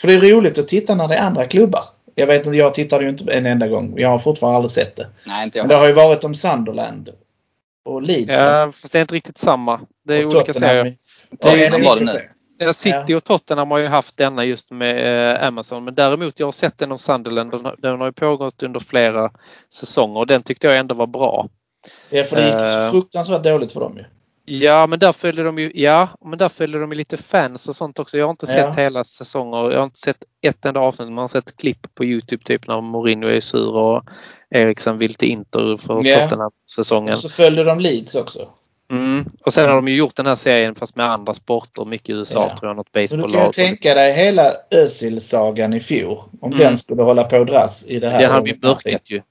För 0.00 0.08
det 0.08 0.14
är 0.14 0.20
roligt 0.20 0.58
att 0.58 0.68
titta 0.68 0.94
när 0.94 1.08
det 1.08 1.14
är 1.14 1.22
andra 1.22 1.44
klubbar. 1.46 1.84
Jag 2.14 2.26
vet 2.26 2.46
inte, 2.46 2.58
jag 2.58 2.74
tittade 2.74 3.04
ju 3.04 3.10
inte 3.10 3.32
en 3.32 3.46
enda 3.46 3.68
gång. 3.68 3.94
Jag 3.98 4.08
har 4.08 4.18
fortfarande 4.18 4.56
aldrig 4.56 4.70
sett 4.70 4.96
det. 4.96 5.06
Nej, 5.26 5.44
inte 5.44 5.58
jag. 5.58 5.64
Men 5.64 5.68
det 5.68 5.76
har 5.76 5.86
ju 5.86 5.92
varit 5.92 6.24
om 6.24 6.34
Sunderland 6.34 7.10
och 7.84 8.02
Leeds. 8.02 8.34
Ja, 8.34 8.72
fast 8.74 8.92
det 8.92 8.98
är 8.98 9.02
inte 9.02 9.14
riktigt 9.14 9.38
samma. 9.38 9.80
Det 10.04 10.14
är 10.14 10.26
och 10.26 10.34
olika 10.34 10.52
serier. 10.52 10.94
Tottenham. 11.40 11.58
Det 11.58 11.66
är 11.66 11.84
var 11.84 11.96
det 11.96 12.02
nu. 12.04 12.64
Ja, 12.66 12.72
City 12.72 13.14
och 13.14 13.24
Tottenham 13.24 13.70
har 13.70 13.78
ju 13.78 13.86
haft 13.86 14.16
denna 14.16 14.44
just 14.44 14.70
med 14.70 15.32
eh, 15.36 15.46
Amazon 15.46 15.84
men 15.84 15.94
däremot 15.94 16.40
jag 16.40 16.46
har 16.46 16.52
sett 16.52 16.78
den 16.78 16.92
om 16.92 16.98
Sunderland. 16.98 17.50
Den, 17.50 17.64
har- 17.64 17.76
den 17.78 18.00
har 18.00 18.06
ju 18.06 18.12
pågått 18.12 18.62
under 18.62 18.80
flera 18.80 19.30
säsonger 19.74 20.20
och 20.20 20.26
den 20.26 20.42
tyckte 20.42 20.66
jag 20.66 20.76
ändå 20.76 20.94
var 20.94 21.06
bra. 21.06 21.48
Ja, 22.10 22.24
för 22.24 22.36
det 22.36 22.44
gick 22.44 22.54
Eh. 22.54 22.90
fruktansvärt 22.90 23.42
dåligt 23.44 23.72
för 23.72 23.80
dem 23.80 23.96
ju. 23.96 24.04
Ja 24.52 24.86
men 24.86 24.98
där 24.98 25.12
följer 25.12 25.44
de 25.44 25.58
ju, 25.58 25.72
ja, 25.74 26.08
men 26.24 26.38
där 26.38 26.48
följer 26.48 26.80
de 26.80 26.90
ju 26.92 26.96
lite 26.98 27.16
fans 27.16 27.68
och 27.68 27.76
sånt 27.76 27.98
också. 27.98 28.18
Jag 28.18 28.26
har 28.26 28.30
inte 28.30 28.46
Ja. 28.48 28.52
sett 28.52 28.76
hela 28.78 29.04
säsonger. 29.04 29.70
Jag 29.70 29.78
har 29.78 29.84
inte 29.84 29.98
sett 29.98 30.24
ett 30.42 30.64
enda 30.64 30.80
avsnitt. 30.80 31.08
Man 31.08 31.18
har 31.18 31.28
sett 31.28 31.56
klipp 31.56 31.94
på 31.94 32.04
Youtube 32.04 32.44
typ 32.44 32.66
när 32.66 32.80
Mourinho 32.80 33.28
är 33.28 33.40
sur 33.40 33.74
och 33.76 34.02
Eriksen 34.50 34.98
vill 34.98 35.14
till 35.14 35.28
Inter 35.30 35.76
för 35.76 36.04
Ja. 36.06 36.20
Tottenham-säsongen. 36.20 37.14
Och 37.14 37.20
så 37.20 37.28
följde 37.28 37.64
de 37.64 37.80
Leeds 37.80 38.14
också. 38.14 38.48
Mm. 38.90 39.24
Och 39.44 39.54
sen 39.54 39.68
har 39.68 39.76
de 39.76 39.88
ju 39.88 39.96
gjort 39.96 40.16
den 40.16 40.26
här 40.26 40.34
serien 40.34 40.74
fast 40.74 40.96
med 40.96 41.06
andra 41.10 41.34
sporter. 41.34 41.84
Mycket 41.84 42.08
i 42.08 42.12
USA 42.12 42.48
Ja. 42.50 42.56
tror 42.58 42.70
jag. 42.70 42.76
Något 42.76 42.88
Men 42.94 43.02
du 43.02 43.08
kan 43.08 43.18
ju 43.18 43.22
baseballlag. 43.22 43.52
tänka 43.52 43.94
dig 43.94 44.12
hela 44.12 44.52
Özil-sagan 44.70 45.74
i 45.74 45.80
fjol. 45.80 46.18
Om 46.40 46.52
Mm. 46.52 46.58
den 46.58 46.76
skulle 46.76 47.02
hålla 47.02 47.24
på 47.24 47.36
att 47.36 47.46
dras 47.46 47.86
i 47.88 48.00
det 48.00 48.10
här. 48.10 48.18
Den 48.20 48.30
har 48.30 48.42
vi 48.42 48.58
mörkat 48.62 49.02
ju. 49.10 49.22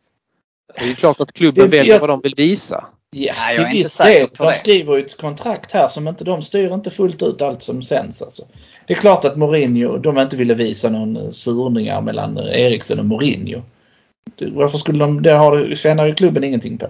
Det 0.76 0.84
är 0.84 0.88
ju 0.88 0.95
klart 0.95 1.20
att 1.22 1.32
klubben 1.34 1.70
väljer 1.70 1.99
vad 1.99 2.09
de 2.09 2.20
vill 2.24 2.36
visa. 2.36 2.86
Ja, 3.12 3.34
Nej, 3.38 3.55
jag 3.55 3.55
till 3.55 3.64
är 3.66 3.68
inte 3.70 3.84
viss 3.84 3.91
säker 3.93 4.20
del. 4.20 4.30
De 4.38 4.51
skriver 4.53 4.97
ju 4.97 5.05
ett 5.05 5.18
kontrakt 5.22 5.72
här 5.72 5.88
som 5.88 6.07
inte, 6.07 6.24
de 6.24 6.41
styr 6.41 6.74
inte 6.74 6.91
fullt 6.91 7.22
ut 7.24 7.41
allt 7.41 7.62
som 7.62 7.82
sänds 7.82 8.22
alltså. 8.22 8.43
Det 8.88 8.93
är 8.93 8.97
klart 8.97 9.26
att 9.26 9.38
Mourinho, 9.38 9.97
de 9.97 10.18
inte 10.20 10.36
ville 10.38 10.53
visa 10.53 10.89
någon 10.89 11.34
surningar 11.34 12.01
mellan 12.01 12.38
Eriksen 12.38 12.99
och 12.99 13.05
Mourinho. 13.05 13.62
Varför 14.41 14.78
skulle 14.78 14.99
de, 14.99 15.22
det 15.22 15.34
har, 15.34 15.76
tjänar 15.76 16.05
ju 16.07 16.14
klubben 16.16 16.43
ingenting 16.43 16.78
på. 16.78 16.88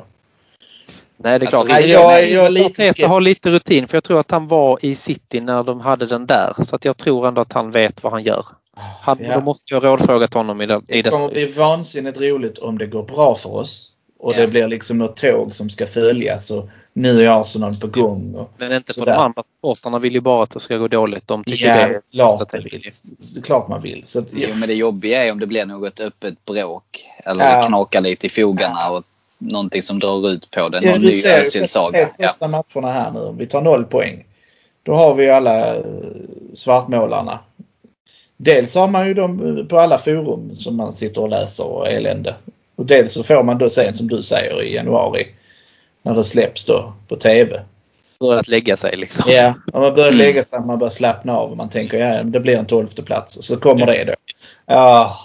Nej, 1.17 1.39
det 1.39 1.43
är 1.43 1.47
Alltså, 1.47 1.63
klart. 1.63 1.67
nej, 1.67 1.91
jag- 1.91 2.13
jag, 2.23 2.29
jag 2.31 2.45
är 2.45 2.49
lite 2.49 2.89
Arteta 2.89 3.07
har 3.07 3.21
lite 3.21 3.51
rutin 3.51 3.87
för 3.87 3.97
jag 3.97 4.03
tror 4.03 4.19
att 4.19 4.31
han 4.31 4.47
var 4.47 4.79
i 4.85 4.95
City 4.95 5.41
när 5.41 5.63
de 5.63 5.81
hade 5.81 6.05
den 6.05 6.25
där. 6.25 6.53
Så 6.65 6.75
att 6.75 6.85
jag 6.85 6.97
tror 6.97 7.27
ändå 7.27 7.41
att 7.41 7.53
han 7.53 7.71
vet 7.71 8.03
vad 8.03 8.11
han 8.13 8.23
gör. 8.23 8.45
Han, 9.01 9.17
Ja. 9.21 9.35
Då 9.35 9.41
måste 9.41 9.73
jag 9.73 9.83
rådfrågat 9.83 10.33
honom 10.33 10.61
i 10.61 10.65
det. 10.65 10.81
I 10.87 11.01
Det 11.01 11.09
kommer 11.09 11.29
bli 11.29 11.51
vansinnigt 11.51 12.19
roligt 12.21 12.57
om 12.57 12.77
det 12.77 12.85
går 12.87 13.03
bra 13.03 13.35
för 13.35 13.53
oss. 13.53 13.93
Och 14.21 14.33
Ja. 14.35 14.41
det 14.41 14.47
blir 14.47 14.67
liksom 14.67 14.97
något 14.97 15.15
tåg 15.17 15.53
som 15.53 15.69
ska 15.69 15.85
följas 15.87 16.51
och 16.51 16.69
nu 16.93 17.23
är 17.25 17.41
Arsenal 17.41 17.75
på 17.75 17.87
gång. 17.87 18.35
Och, 18.35 18.51
Men 18.57 18.71
inte 18.73 18.93
för 18.93 18.99
Sådär. 18.99 19.13
de 19.13 19.19
andra 19.21 19.43
supportrarna 19.43 19.99
vill 19.99 20.13
ju 20.13 20.19
bara 20.21 20.43
att 20.43 20.49
det 20.51 20.59
ska 20.59 20.77
gå 20.77 20.87
dåligt. 20.87 21.27
De 21.27 21.43
tycker 21.43 21.67
ja, 21.67 21.75
det 21.75 21.81
är 21.95 22.01
klart 22.11 22.51
det 22.51 22.57
vill. 22.59 22.81
Det 23.33 23.39
är 23.39 23.43
klart 23.43 23.67
man 23.67 23.81
vill. 23.81 24.03
Så 24.05 24.19
att, 24.19 24.27
Jo, 24.33 24.49
men 24.59 24.67
det 24.67 24.73
jobbiga 24.73 25.25
är 25.25 25.31
om 25.31 25.39
det 25.39 25.47
blir 25.47 25.65
något 25.65 25.99
öppet 25.99 26.45
bråk. 26.45 27.05
Eller 27.25 27.45
Ja. 27.55 27.61
knakar 27.67 28.01
lite 28.01 28.27
i 28.27 28.29
fogarna 28.29 28.91
och 28.91 29.03
någonting 29.37 29.81
som 29.81 29.99
drar 29.99 30.29
ut 30.29 30.51
på 30.51 30.69
det. 30.69 30.79
Ja, 30.83 30.91
Någon 30.91 31.01
du 31.01 31.07
ny 31.07 31.13
Özil-saga. 31.27 32.09
de 32.17 32.23
första 32.27 32.47
matcherna 32.47 32.91
här 32.91 33.11
nu. 33.11 33.19
Om 33.19 33.37
vi 33.37 33.45
tar 33.47 33.61
noll 33.61 33.85
poäng. 33.85 34.25
Då 34.83 34.95
har 34.95 35.13
vi 35.13 35.23
ju 35.23 35.29
alla 35.29 35.75
eh, 35.75 35.83
svartmålarna. 36.53 37.39
Dels 38.37 38.75
har 38.75 38.87
man 38.87 39.07
ju 39.07 39.13
dem 39.13 39.65
på 39.69 39.79
alla 39.79 39.97
forum 39.97 40.55
som 40.55 40.75
man 40.77 40.93
sitter 40.93 41.21
och 41.21 41.29
läser 41.29 41.67
och 41.67 41.87
elände. 41.87 42.35
Och 42.79 42.85
dels 42.85 43.13
så 43.13 43.23
får 43.23 43.43
man 43.43 43.57
då 43.57 43.69
sen 43.69 43.93
som 43.93 44.07
du 44.07 44.23
säger 44.23 44.63
i 44.63 44.75
januari. 44.75 45.27
När 46.01 46.15
det 46.15 46.23
släpps 46.23 46.65
då 46.65 46.93
på 47.07 47.15
TV. 47.15 47.61
Börjat 48.19 48.47
lägga 48.47 48.77
sig 48.77 48.97
liksom. 48.97 49.23
Ja, 49.27 49.53
och 49.73 49.81
man 49.81 49.93
börjar 49.95 50.07
Mm. 50.07 50.17
lägga 50.17 50.43
sig, 50.43 50.59
man 50.59 50.79
börjar 50.79 50.91
slappna 50.91 51.37
av 51.37 51.51
och 51.51 51.57
man 51.57 51.69
tänker 51.69 51.97
ja, 51.97 52.23
det 52.23 52.39
blir 52.39 52.57
en 52.57 52.65
tolfte 52.65 53.03
plats 53.03 53.37
och 53.37 53.43
så 53.43 53.57
kommer 53.57 53.85
det 53.85 54.03
då. 54.03 54.13
Ja, 54.65 55.15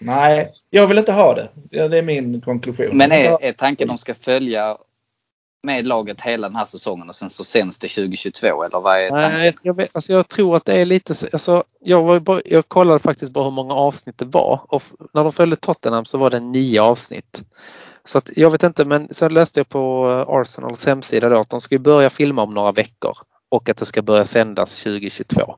nej, 0.00 0.50
jag 0.70 0.86
vill 0.86 0.98
inte 0.98 1.12
ha 1.12 1.34
det. 1.34 1.48
Ja, 1.70 1.88
det 1.88 1.98
är 1.98 2.02
min 2.02 2.40
konklusion. 2.40 2.96
Men 2.96 3.12
är, 3.12 3.44
är 3.44 3.52
tanken 3.52 3.88
de 3.88 3.98
ska 3.98 4.14
följa 4.14 4.76
med 5.62 5.86
laget 5.86 6.20
hela 6.20 6.48
den 6.48 6.56
här 6.56 6.64
säsongen 6.64 7.08
och 7.08 7.14
sen 7.16 7.30
så 7.30 7.44
sänds 7.44 7.78
det 7.78 7.88
2022 7.88 8.64
eller 8.64 8.80
vad 8.80 8.96
är? 9.00 9.10
Nej, 9.10 9.52
jag, 9.62 9.76
vet, 9.76 9.96
alltså 9.96 10.12
jag 10.12 10.28
tror 10.28 10.56
att 10.56 10.64
det 10.64 10.74
är 10.80 10.86
lite 10.86 11.14
så- 11.14 11.28
alltså, 11.32 11.64
jag, 11.80 12.02
var 12.02 12.20
bara, 12.20 12.40
jag 12.44 12.68
kollade 12.68 12.98
faktiskt 12.98 13.32
bara 13.32 13.44
hur 13.44 13.50
många 13.50 13.74
avsnitt 13.74 14.18
det 14.18 14.24
var 14.24 14.60
och 14.68 14.82
när 15.14 15.22
de 15.24 15.32
följde 15.32 15.56
Tottenham 15.56 16.04
så 16.04 16.18
var 16.18 16.30
det 16.30 16.40
nio 16.40 16.82
avsnitt. 16.82 17.42
Så 18.04 18.18
att, 18.18 18.30
jag 18.36 18.50
vet 18.50 18.62
inte 18.62 18.84
men 18.84 19.08
sen 19.14 19.34
läste 19.34 19.60
jag 19.60 19.68
på 19.68 20.10
eh, 20.28 20.34
Arsenals 20.34 20.86
hemsida 20.86 21.28
då 21.28 21.40
att 21.40 21.50
de 21.50 21.60
ska 21.60 21.78
börja 21.78 22.10
filma 22.10 22.42
om 22.42 22.54
några 22.54 22.72
veckor 22.72 23.16
och 23.48 23.68
att 23.68 23.76
det 23.76 23.84
ska 23.86 24.02
börja 24.02 24.24
sändas 24.24 24.74
2022. 24.82 25.56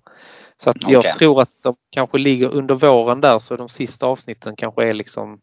Så 0.56 0.70
att 0.70 0.88
jag 0.88 0.98
Okej. 0.98 1.14
tror 1.14 1.42
att 1.42 1.50
de 1.62 1.76
kanske 1.90 2.18
ligger 2.18 2.48
under 2.48 2.74
våren 2.74 3.20
där 3.20 3.38
så 3.38 3.56
de 3.56 3.68
sista 3.68 4.06
avsnitten 4.06 4.56
kanske 4.56 4.88
är 4.88 4.94
liksom 4.94 5.38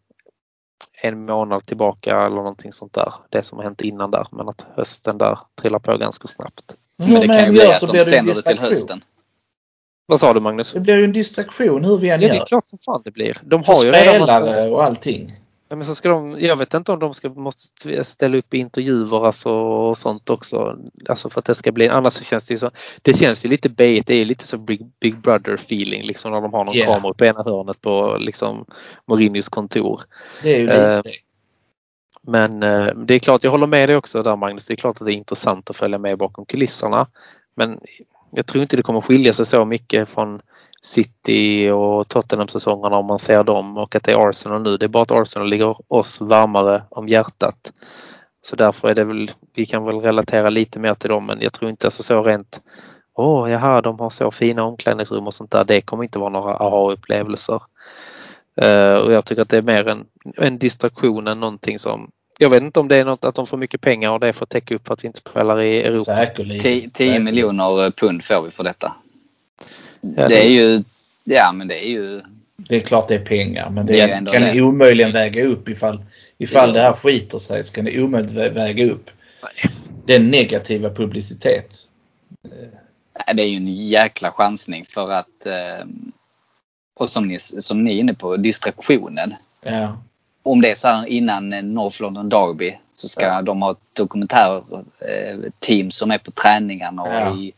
en 1.02 1.26
månad 1.26 1.66
tillbaka 1.66 2.22
eller 2.26 2.36
någonting 2.36 2.72
sånt 2.72 2.94
där. 2.94 3.14
Det 3.30 3.44
som 3.44 3.58
har 3.58 3.64
hänt 3.64 3.82
innan 3.82 4.12
där 4.12 4.28
men 4.32 4.50
att 4.50 4.66
hösten 4.76 5.18
där 5.18 5.40
trillar 5.62 5.80
på 5.80 5.98
ganska 5.98 6.28
snabbt. 6.28 6.76
Men 6.98 7.08
det 7.10 7.20
Hur 7.20 7.28
kan 7.28 7.44
ju 7.46 7.52
bli 7.52 7.60
gör 7.62 7.70
att 7.70 7.80
så 7.80 7.86
de 7.86 7.92
blir 7.92 8.06
det 8.06 8.18
en 8.18 8.26
sänder 8.26 8.34
det 8.34 8.42
till 8.42 8.56
distraktion. 8.56 8.70
hösten. 8.70 9.04
Vad 10.06 10.20
sa 10.20 10.34
du 10.34 10.40
Magnus? 10.40 10.72
Det 10.72 10.80
blir 10.80 10.96
ju 10.98 11.04
en 11.04 11.14
distraktion 11.14 11.86
hur 11.86 11.98
vi 11.98 12.10
än 12.10 12.22
Ja, 12.22 12.28
det 12.28 12.34
är 12.34 12.38
gör. 12.38 12.46
klart 12.46 12.68
som 12.68 12.80
fan 12.80 13.02
det 13.06 13.12
blir. 13.12 13.38
De 13.44 13.64
För 13.64 13.74
har 13.74 13.84
ju 13.86 13.92
redan 13.92 14.14
spelare 14.16 14.70
och 14.70 14.84
allting. 14.84 15.34
Ja, 15.72 15.76
men 15.76 15.86
så 15.86 15.96
ska 15.96 16.10
de, 16.10 16.38
jag 16.40 16.56
vet 16.56 16.74
inte 16.74 16.92
om 16.92 17.00
de 17.00 17.14
ska, 17.14 17.30
måste 17.30 18.04
ställa 18.04 18.38
upp 18.38 18.54
i 18.54 18.58
intervjuer 18.58 19.26
alltså, 19.26 19.50
och 19.52 19.98
sånt 19.98 20.30
också. 20.30 20.78
Alltså 21.10 21.30
för 21.30 21.40
att 21.40 21.46
det 21.46 21.56
ska 21.56 21.72
bli, 21.72 21.90
annars 21.90 22.14
så 22.14 22.24
känns 22.24 22.48
det 22.48 22.54
ju 22.54 22.58
så. 22.58 22.72
Det 23.02 23.14
känns 23.14 23.46
ju 23.46 23.50
lite 23.50 23.70
B, 23.70 24.04
det 24.06 24.16
är 24.16 24.26
lite 24.26 24.48
så 24.48 24.58
Big, 24.58 24.92
Big 25.00 25.18
Brother 25.18 25.54
feeling 25.54 26.04
liksom 26.04 26.32
när 26.32 26.42
de 26.42 26.54
har 26.54 26.66
någon 26.66 26.76
Yeah. 26.76 26.96
kamera 26.96 27.14
på 27.14 27.26
ena 27.26 27.44
hörnet 27.44 27.82
på 27.82 28.18
liksom 28.20 28.66
Mourinhos 29.06 29.50
kontor. 29.50 30.02
Det 30.44 30.56
är 30.56 30.60
ju 30.60 30.68
lite 30.68 30.92
Eh, 30.92 31.02
det. 31.02 31.12
Men 32.22 32.64
eh, 32.64 32.88
det 32.96 33.14
är 33.14 33.20
klart, 33.20 33.44
jag 33.44 33.52
håller 33.52 33.68
med 33.68 33.90
dig 33.90 33.96
också 33.96 34.24
där 34.24 34.36
Magnus. 34.36 34.66
Det 34.66 34.74
är 34.74 34.76
klart 34.76 35.02
att 35.02 35.06
det 35.06 35.14
är 35.14 35.16
intressant 35.16 35.70
att 35.70 35.76
följa 35.76 35.98
med 35.98 36.18
bakom 36.18 36.46
kulisserna. 36.46 37.08
Men 37.56 37.80
jag 38.32 38.46
tror 38.46 38.62
inte 38.62 38.78
det 38.78 38.84
kommer 38.84 39.02
skilja 39.02 39.34
sig 39.34 39.46
så 39.46 39.66
mycket 39.66 40.10
från 40.10 40.42
City 40.82 41.70
och 41.70 42.08
Tottenham-säsongerna 42.08 42.98
om 42.98 43.06
man 43.06 43.20
ser 43.20 43.44
dem 43.44 43.78
och 43.78 43.96
att 43.96 44.04
det 44.04 44.12
är 44.12 44.30
Arsenal 44.30 44.62
nu. 44.62 44.78
Det 44.78 44.86
är 44.86 44.88
bara 44.88 45.04
att 45.04 45.12
Arsenal 45.12 45.50
ligger 45.50 45.94
oss 45.94 46.22
varmare 46.22 46.84
om 46.90 47.08
hjärtat. 47.08 47.72
Så 48.42 48.56
därför 48.56 48.90
är 48.90 48.96
det 48.96 49.04
väl, 49.04 49.32
vi 49.54 49.66
kan 49.66 49.86
väl 49.86 50.02
relatera 50.02 50.50
lite 50.50 50.80
mer 50.80 50.94
till 50.94 51.10
dem 51.10 51.26
men 51.26 51.42
jag 51.42 51.54
tror 51.54 51.72
inte 51.72 51.88
alltså 51.88 52.04
så 52.04 52.24
rent 52.24 52.62
Åh, 53.14 53.44
oh, 53.44 53.52
jaha, 53.52 53.82
de 53.82 54.00
har 54.00 54.10
så 54.10 54.32
fina 54.32 54.64
omklädningsrum 54.64 55.28
och 55.28 55.34
sånt 55.34 55.52
där. 55.52 55.64
Det 55.64 55.82
kommer 55.82 56.04
inte 56.04 56.20
vara 56.20 56.30
några 56.30 56.56
aha-upplevelser. 56.56 57.62
Eh, 58.62 58.96
och 58.96 59.12
jag 59.12 59.26
tycker 59.26 59.42
att 59.42 59.50
det 59.50 59.58
är 59.58 59.62
mer 59.62 59.88
en, 59.88 60.06
en 60.38 60.58
distraktion 60.58 61.28
än 61.28 61.40
någonting 61.40 61.80
som 61.80 62.12
jag 62.42 62.50
vet 62.50 62.64
inte 62.64 62.80
om 62.80 62.88
det 62.88 62.96
är 62.96 63.06
något 63.06 63.26
att 63.26 63.36
de 63.36 63.48
får 63.48 63.58
mycket 63.58 63.82
pengar 63.82 64.12
och 64.12 64.20
det 64.20 64.42
att 64.42 64.50
täcka 64.50 64.76
upp 64.76 64.88
för 64.88 64.94
att 64.94 65.04
vi 65.04 65.08
inte 65.08 65.20
spelar 65.20 65.62
i 65.62 65.82
Europa. 65.82 66.16
Säkerligen. 66.16 66.62
10 66.62 66.82
Säkerligen. 66.82 67.24
miljoner 67.24 67.92
pund 67.92 68.24
får 68.24 68.42
vi 68.42 68.52
för 68.52 68.64
detta. 68.64 68.96
Det 70.02 70.42
är 70.46 70.50
ju, 70.50 70.84
ja 71.24 71.52
men 71.52 71.68
det 71.68 71.86
är 71.86 71.90
ju, 71.90 72.22
Det 72.58 72.76
är 72.76 72.80
klart 72.80 73.08
det 73.08 73.16
är 73.16 73.26
pengar 73.26 73.70
men 73.70 73.86
det, 73.86 73.94
Det 73.94 74.00
är 74.02 74.26
kan 74.26 74.42
det. 74.42 74.62
omöjligen 74.62 75.12
väga 75.12 75.44
upp 75.46 75.70
ifall, 75.70 76.04
ifall 76.38 76.74
det 76.74 76.82
här 76.82 76.94
skiter 76.94 77.38
sig 77.38 77.64
så 77.64 77.74
kan 77.76 77.86
det 77.86 78.02
omöjligt 78.04 78.32
vä- 78.32 78.54
väga 78.54 78.86
upp 78.92 79.10
den 80.06 80.28
negativa 80.32 80.90
publicitet. 80.90 81.76
det 83.36 83.42
är 83.42 83.48
ju 83.48 83.58
en 83.58 83.68
jäkla 83.68 84.32
chansning 84.32 84.86
för 84.90 85.10
att, 85.12 85.46
eh, 85.46 85.86
och 87.00 87.10
som 87.10 87.28
ni, 87.28 87.40
som 87.40 87.84
ni 87.84 87.92
är 87.96 88.00
inne 88.00 88.14
på, 88.14 88.38
distraktionen. 88.38 89.34
Ja. 89.62 89.98
Om 90.44 90.62
det 90.62 90.72
är 90.72 90.76
så 90.76 90.88
här 90.88 91.06
innan 91.06 91.50
North 91.50 92.02
London 92.02 92.30
Derby 92.30 92.78
så 92.94 93.08
ska 93.10 93.26
Ja. 93.26 93.42
de 93.42 93.62
ha 93.62 93.72
ett 93.72 93.78
dokumentärteam 93.94 95.92
som 95.92 96.12
är 96.12 96.18
på 96.18 96.32
träningarna 96.32 97.02
och 97.02 97.14
Ja. 97.14 97.38
i, 97.38 97.54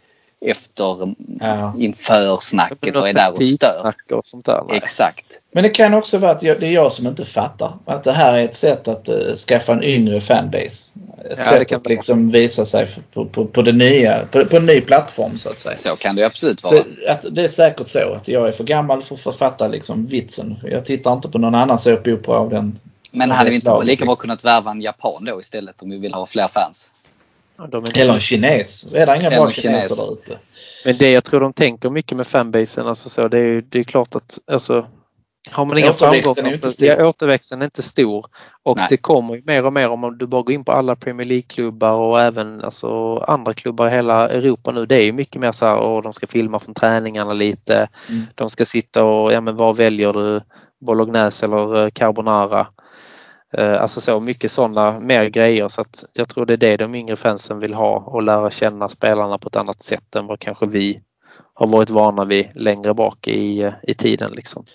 efter, 0.46 1.16
Ja. 1.40 1.74
inför 1.78 2.38
snacket 2.38 2.96
och 2.96 3.10
är 3.10 3.14
där 3.14 3.32
och 3.32 3.44
stör. 3.44 3.94
Och 4.12 4.26
sånt 4.26 4.46
där. 4.46 4.64
Nej. 4.68 4.78
Exakt. 4.78 5.26
Men 5.54 5.64
det 5.64 5.70
kan 5.70 5.94
också 5.94 6.18
vara 6.18 6.32
att 6.32 6.44
jag, 6.44 6.60
det 6.60 6.68
är 6.68 6.72
jag 6.72 6.92
som 6.92 7.08
inte 7.08 7.26
fattar. 7.26 7.74
Att 7.86 8.04
det 8.04 8.12
här 8.12 8.34
är 8.34 8.44
ett 8.46 8.56
sätt 8.56 8.88
att 8.88 9.10
uh, 9.10 9.36
skaffa 9.36 9.74
en 9.74 9.84
yngre 9.84 10.22
fanbase. 10.22 10.92
Ett 11.32 11.38
det 11.38 11.44
sätt 11.44 11.72
att 11.72 11.88
liksom 11.88 12.32
visa 12.32 12.66
sig 12.66 12.88
på, 13.14 13.26
på, 13.26 13.46
på, 13.46 13.62
det 13.62 13.72
nya, 13.72 14.26
på, 14.32 14.46
på 14.46 14.58
en 14.58 14.66
ny 14.66 14.82
plattform 14.82 15.38
så 15.38 15.50
att 15.50 15.60
säga. 15.60 15.78
Så 15.78 15.96
kan 15.96 16.16
det 16.16 16.26
absolut 16.26 16.64
vara. 16.64 16.74
Så 16.74 17.12
att 17.12 17.26
det 17.32 17.44
är 17.44 17.48
säkert 17.48 17.88
så 17.88 18.14
att 18.14 18.28
jag 18.28 18.48
är 18.48 18.52
för 18.52 18.64
gammal 18.64 19.04
för 19.04 19.30
att 19.30 19.36
fatta 19.36 19.68
liksom 19.68 20.08
vitsen. 20.08 20.60
Jag 20.64 20.86
tittar 20.86 21.14
inte 21.14 21.30
på 21.30 21.38
någon 21.38 21.56
annan 21.56 21.78
såpopera 21.78 22.38
av 22.38 22.50
den. 22.50 22.80
Men 23.12 23.32
av 23.32 23.38
hade 23.38 23.50
vi 23.50 23.56
inte 23.56 23.84
lika 23.84 24.06
bra 24.06 24.12
liksom. 24.12 24.16
kunnat 24.16 24.46
värva 24.46 24.72
en 24.72 24.82
japan 24.82 25.26
då 25.26 25.40
istället 25.40 25.82
om 25.82 25.90
vi 25.90 25.98
vill 25.98 26.14
ha 26.14 26.26
fler 26.26 26.48
fans? 26.48 26.92
Är- 27.60 28.00
Eller 28.02 28.14
en 28.14 28.20
kines. 28.20 28.94
Redan 28.94 29.16
inga 29.16 29.28
Eller 29.28 29.38
bra 29.38 29.50
kineser 29.50 29.96
kines. 29.96 29.98
där 29.98 30.14
ute. 30.14 30.38
Men 30.86 30.98
det 30.98 31.12
jag 31.12 31.24
tror 31.24 31.40
de 31.40 31.54
tänker 31.54 31.90
mycket 31.90 32.18
med 32.18 32.28
fanbasen, 32.28 32.88
alltså 32.88 33.10
så, 33.10 33.28
det 33.28 33.38
är 33.38 33.44
ju 33.44 33.62
det 33.62 33.80
är 33.80 33.84
klart 33.84 34.16
att 34.16 34.40
alltså, 34.52 34.88
har 35.50 35.66
man 35.66 35.78
inga 35.78 35.88
är 35.88 35.94
framgångar 35.94 36.48
inte 36.54 36.72
så 36.72 36.86
ja, 36.86 37.08
återväxten 37.08 37.62
är 37.62 37.66
inte 37.66 37.82
stor. 37.82 38.26
Och 38.64 38.78
Nej. 38.78 38.88
det 38.90 38.98
kommer 38.98 39.36
ju 39.36 39.44
mer 39.46 39.66
och 39.66 39.74
mer 39.74 39.90
om 39.90 40.18
du 40.18 40.28
bara 40.28 40.42
går 40.42 40.54
in 40.54 40.66
på 40.66 40.72
alla 40.72 40.96
Premier 40.96 41.28
League-klubbar 41.28 41.94
och 41.94 42.22
även 42.22 42.62
alltså, 42.62 43.18
andra 43.18 43.54
klubbar 43.54 43.88
i 43.88 43.92
hela 43.92 44.30
Europa 44.30 44.72
nu. 44.72 44.86
Det 44.86 44.96
är 44.96 45.04
ju 45.04 45.12
mycket 45.12 45.42
mer 45.42 45.52
så 45.52 45.66
här, 45.66 45.78
och 45.78 46.02
de 46.04 46.14
ska 46.14 46.28
filma 46.28 46.60
från 46.60 46.74
träningarna 46.76 47.34
lite. 47.34 47.88
Mm. 48.10 48.22
De 48.36 48.50
ska 48.50 48.66
sitta 48.66 49.04
och, 49.04 49.32
ja 49.34 49.42
men 49.42 49.56
vad 49.56 49.78
väljer 49.78 50.14
du? 50.14 50.42
Bolognese 50.86 51.46
eller 51.46 51.84
eh, 51.84 51.90
carbonara? 51.90 52.68
Eh, 53.52 53.82
alltså 53.82 54.02
så 54.02 54.20
mycket 54.20 54.52
sådana 54.52 55.00
mer 55.00 55.26
grejer 55.26 55.68
så 55.68 55.82
att 55.82 56.06
jag 56.14 56.30
tror 56.30 56.46
det 56.46 56.54
är 56.54 56.58
det 56.58 56.78
de 56.78 56.96
yngre 56.96 57.16
fansen 57.16 57.60
vill 57.60 57.74
ha 57.74 57.98
och 58.00 58.24
lära 58.24 58.52
känna 58.52 58.90
spelarna 58.90 59.38
på 59.38 59.48
ett 59.48 59.56
annat 59.56 59.82
sätt 59.82 60.16
än 60.16 60.28
vad 60.28 60.40
kanske 60.40 60.66
vi 60.66 61.00
har 61.54 61.68
varit 61.68 61.90
vana 61.90 62.26
vid 62.26 62.50
längre 62.56 62.94
bak 62.94 63.28
i, 63.28 63.62
eh, 63.62 63.74
i 63.84 63.94
tiden. 63.94 64.32
Liksom. 64.32 64.66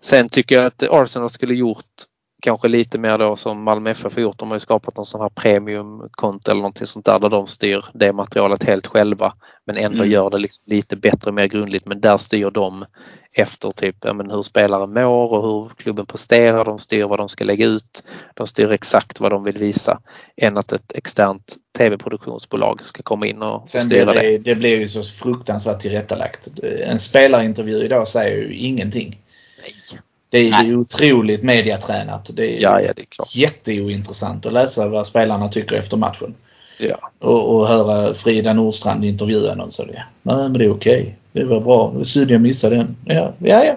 Sen 0.00 0.28
tycker 0.28 0.54
jag 0.54 0.64
att 0.64 0.82
Arsenal 0.82 1.30
skulle 1.30 1.54
gjort 1.54 2.04
kanske 2.44 2.68
lite 2.68 2.98
mer 2.98 3.18
då 3.18 3.36
som 3.36 3.62
Malmö 3.62 3.90
FF 3.90 4.14
har 4.14 4.22
gjort. 4.22 4.38
De 4.38 4.48
har 4.48 4.56
ju 4.56 4.60
skapat 4.60 4.96
någon 4.96 5.06
sån 5.06 5.20
här 5.20 5.28
premiumkonto 5.28 6.50
eller 6.50 6.60
någonting 6.60 6.86
sånt 6.86 7.04
där 7.06 7.18
där 7.18 7.28
de 7.28 7.46
styr 7.46 7.84
det 7.94 8.12
materialet 8.12 8.62
helt 8.64 8.86
själva 8.86 9.32
men 9.66 9.76
ändå 9.76 9.98
Mm. 9.98 10.10
gör 10.10 10.30
det 10.30 10.38
liksom 10.38 10.62
lite 10.66 10.96
bättre 10.96 11.30
och 11.30 11.34
mer 11.34 11.46
grundligt. 11.46 11.86
Men 11.86 12.00
där 12.00 12.16
styr 12.16 12.50
de 12.50 12.84
efter 13.32 13.70
typ 13.70 13.96
ja, 14.00 14.12
men 14.12 14.30
hur 14.30 14.42
spelare 14.42 14.86
mår 14.86 15.32
och 15.32 15.42
hur 15.42 15.68
klubben 15.76 16.06
presterar. 16.06 16.64
De 16.64 16.78
styr 16.78 17.04
vad 17.04 17.18
de 17.18 17.28
ska 17.28 17.44
lägga 17.44 17.66
ut. 17.66 18.02
De 18.34 18.46
styr 18.46 18.72
exakt 18.72 19.20
vad 19.20 19.32
de 19.32 19.44
vill 19.44 19.58
visa 19.58 20.00
än 20.36 20.56
att 20.56 20.72
ett 20.72 20.92
externt 20.92 21.56
tv-produktionsbolag 21.78 22.80
ska 22.82 23.02
komma 23.02 23.26
in 23.26 23.42
och, 23.42 23.68
Sen 23.68 23.80
styra 23.80 24.12
blir 24.12 24.22
det. 24.22 24.28
det, 24.28 24.38
det 24.38 24.54
blir 24.54 24.80
ju 24.80 24.88
så 24.88 25.02
fruktansvärt 25.02 25.80
tillrättalagt. 25.80 26.48
En 26.84 26.98
spelarintervju 26.98 27.84
idag 27.84 28.08
säger 28.08 28.36
ju 28.36 28.56
ingenting. 28.56 29.20
Nej. 29.62 30.00
Det 30.34 30.40
är 30.48 30.50
Nej. 30.50 30.66
ju 30.66 30.76
otroligt 30.76 31.42
mediatränat. 31.42 32.30
Det 32.36 32.56
är 32.56 32.60
Ja, 32.62 32.80
ja, 32.80 32.92
det 32.96 33.02
är 33.02 33.06
klart. 33.06 33.36
jätteointressant 33.36 34.46
att 34.46 34.52
läsa 34.52 34.88
vad 34.88 35.06
spelarna 35.06 35.48
tycker 35.48 35.76
efter 35.76 35.96
matchen. 35.96 36.34
Ja. 36.78 37.10
Och, 37.18 37.54
och 37.56 37.68
höra 37.68 38.14
Frida 38.14 38.52
Nordstrand 38.52 39.04
intervjua 39.04 39.54
någon. 39.54 39.70
Så 39.70 39.84
det, 39.84 40.04
Nej 40.22 40.36
men 40.36 40.52
det 40.52 40.64
är 40.64 40.72
okej. 40.72 41.16
Det 41.32 41.44
var 41.44 41.60
bra. 41.60 41.90
Det 41.90 41.96
var 41.96 42.04
synd 42.04 42.30
jag 42.30 42.40
missade 42.40 42.76
den. 42.76 42.96
Ja, 43.04 43.32
ja. 43.38 43.64
ja. 43.64 43.76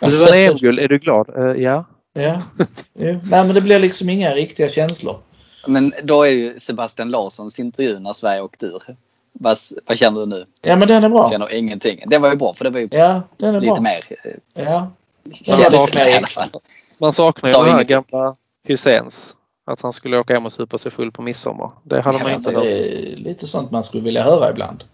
Men 0.00 0.10
det 0.10 0.18
var 0.20 0.34
en 0.34 0.50
EM-guld. 0.50 0.78
Är 0.78 0.88
du 0.88 0.98
glad? 0.98 1.28
Eh, 1.36 1.62
ja. 1.62 1.84
Ja. 2.12 2.42
Nej 2.94 3.20
men 3.30 3.54
det 3.54 3.60
blir 3.60 3.78
liksom 3.78 4.08
inga 4.08 4.34
riktiga 4.34 4.68
känslor. 4.68 5.16
Men 5.66 5.92
då 6.02 6.22
är 6.22 6.30
ju 6.30 6.58
Sebastian 6.58 7.10
Larssons 7.10 7.58
intervju 7.58 7.98
när 7.98 8.12
Sverige 8.12 8.40
åkte 8.40 8.66
ur. 8.66 8.82
Vad, 9.32 9.56
vad 9.86 9.96
känner 9.98 10.20
du 10.20 10.26
nu? 10.26 10.44
Ja 10.62 10.76
men 10.76 10.88
den 10.88 11.04
är 11.04 11.08
bra. 11.08 11.30
Känner 11.30 11.54
ingenting. 11.54 12.02
Det 12.06 12.18
var 12.18 12.30
ju 12.30 12.36
bra 12.36 12.54
för 12.54 12.64
det 12.64 12.70
var 12.70 12.80
ju 12.80 12.88
Ja, 12.90 13.22
den 13.36 13.54
är 13.54 13.60
lite 13.60 13.72
bra. 13.72 13.80
mer 13.80 14.04
eh, 14.24 14.64
Ja. 14.64 14.90
Känsligt 15.32 15.80
saknar 15.80 16.00
med 16.04 16.08
i 16.08 16.10
jag. 16.10 16.16
alla 16.18 16.26
fall. 16.26 16.50
Man 16.98 17.12
saknar 17.12 17.50
ju 17.50 17.64
den 17.64 17.74
här 17.74 17.84
gamla 17.84 18.36
Hyséns. 18.64 19.36
Att 19.66 19.80
han 19.80 19.92
skulle 19.92 20.18
åka 20.18 20.34
hem 20.34 20.46
och 20.46 20.52
supa 20.52 20.78
sig 20.78 20.90
full 20.90 21.12
på 21.12 21.22
midsommar. 21.22 21.70
Det 21.82 22.00
hade 22.00 22.18
man 22.18 22.28
Ja, 22.28 22.34
inte 22.36 22.50
Det 22.50 22.56
hört. 22.56 22.64
är 22.66 23.16
lite 23.16 23.46
sånt 23.46 23.70
man 23.70 23.84
skulle 23.84 24.02
vilja 24.02 24.22
höra 24.22 24.50
ibland. 24.50 24.84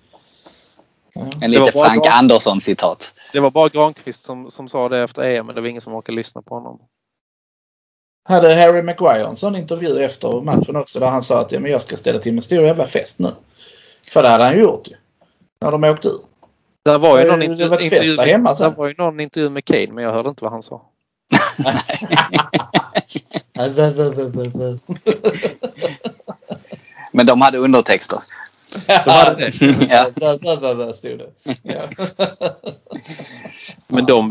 En 1.14 1.41
Det 1.41 1.49
lite 1.49 1.72
Frank 1.72 2.03
bra. 2.03 2.12
Andersson 2.12 2.61
citat. 2.61 3.12
Det 3.33 3.41
var 3.41 3.51
bara 3.51 3.68
Granqvist 3.68 4.24
som, 4.24 4.51
som 4.51 4.68
sa 4.68 4.89
det 4.89 4.99
efter 4.99 5.22
EM 5.22 5.47
men 5.47 5.55
det 5.55 5.61
var 5.61 5.68
ingen 5.68 5.81
som 5.81 5.95
orkade 5.95 6.16
lyssna 6.16 6.43
på 6.43 6.55
honom. 6.55 6.81
Hade 8.28 8.55
Harry 8.55 8.83
Maguire 8.83 9.26
en 9.26 9.37
sån 9.37 9.57
intervju 9.57 10.05
efter 10.05 10.41
matchen 10.41 10.76
också 10.76 11.01
där 11.01 11.07
han 11.07 11.22
sa 11.22 11.41
att 11.41 11.53
ja, 11.53 11.61
men 11.61 11.70
jag 11.70 11.83
ska 11.83 11.97
ställa 11.97 12.18
till 12.18 12.35
med 12.35 12.45
stor 12.45 12.64
jävla 12.64 12.87
fest 12.87 13.18
nu. 13.18 13.28
För 14.12 14.22
det 14.22 14.28
hade 14.28 14.45
han 14.45 14.55
ju 14.55 14.61
gjort 14.61 14.89
ju. 14.89 14.95
När 15.61 15.70
de 15.72 15.85
åkte 15.85 16.09
ur. 16.09 16.20
Det 16.83 16.99
var 16.99 17.20
ju 17.20 17.26
någon 17.26 17.43
intervju, 17.43 17.85
intervju, 17.85 18.16
där 18.16 18.26
hemma 18.26 18.51
det 18.51 18.57
sen. 18.57 18.74
var 18.74 18.87
ju 18.89 18.95
någon 18.99 19.20
intervju 19.20 19.51
med 19.51 19.64
Kane 19.64 19.93
men 19.93 20.05
jag 20.05 20.12
hörde 20.12 20.28
inte 20.28 20.45
vad 20.45 20.53
han 20.53 20.62
sa. 20.62 20.83
Men 27.12 27.26
de 27.26 27.41
hade 27.41 27.59
undertexter. 27.59 28.22
De 28.87 29.11
hade 29.11 29.35
det. 29.51 29.61
Ja. 29.89 30.07
Stod 30.93 31.18
det. 31.18 31.31
Ja. 31.62 31.83
Men 33.89 34.07
de 34.07 34.28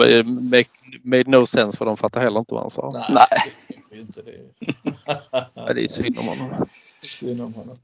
made 1.04 1.24
no 1.30 1.46
sense 1.46 1.78
för 1.78 1.86
de 1.86 1.98
fattade 1.98 2.26
heller 2.26 2.40
inte 2.40 2.54
vad 2.54 2.64
han 2.64 2.72
sa. 2.72 3.06
Nej. 3.10 3.28
Ja, 5.54 5.74
det 5.74 5.84
är 5.84 5.88
synd 5.88 6.20
om 6.20 6.28
honom. 6.28 6.68
Synd 7.04 7.42
om 7.42 7.54
honom. 7.54 7.78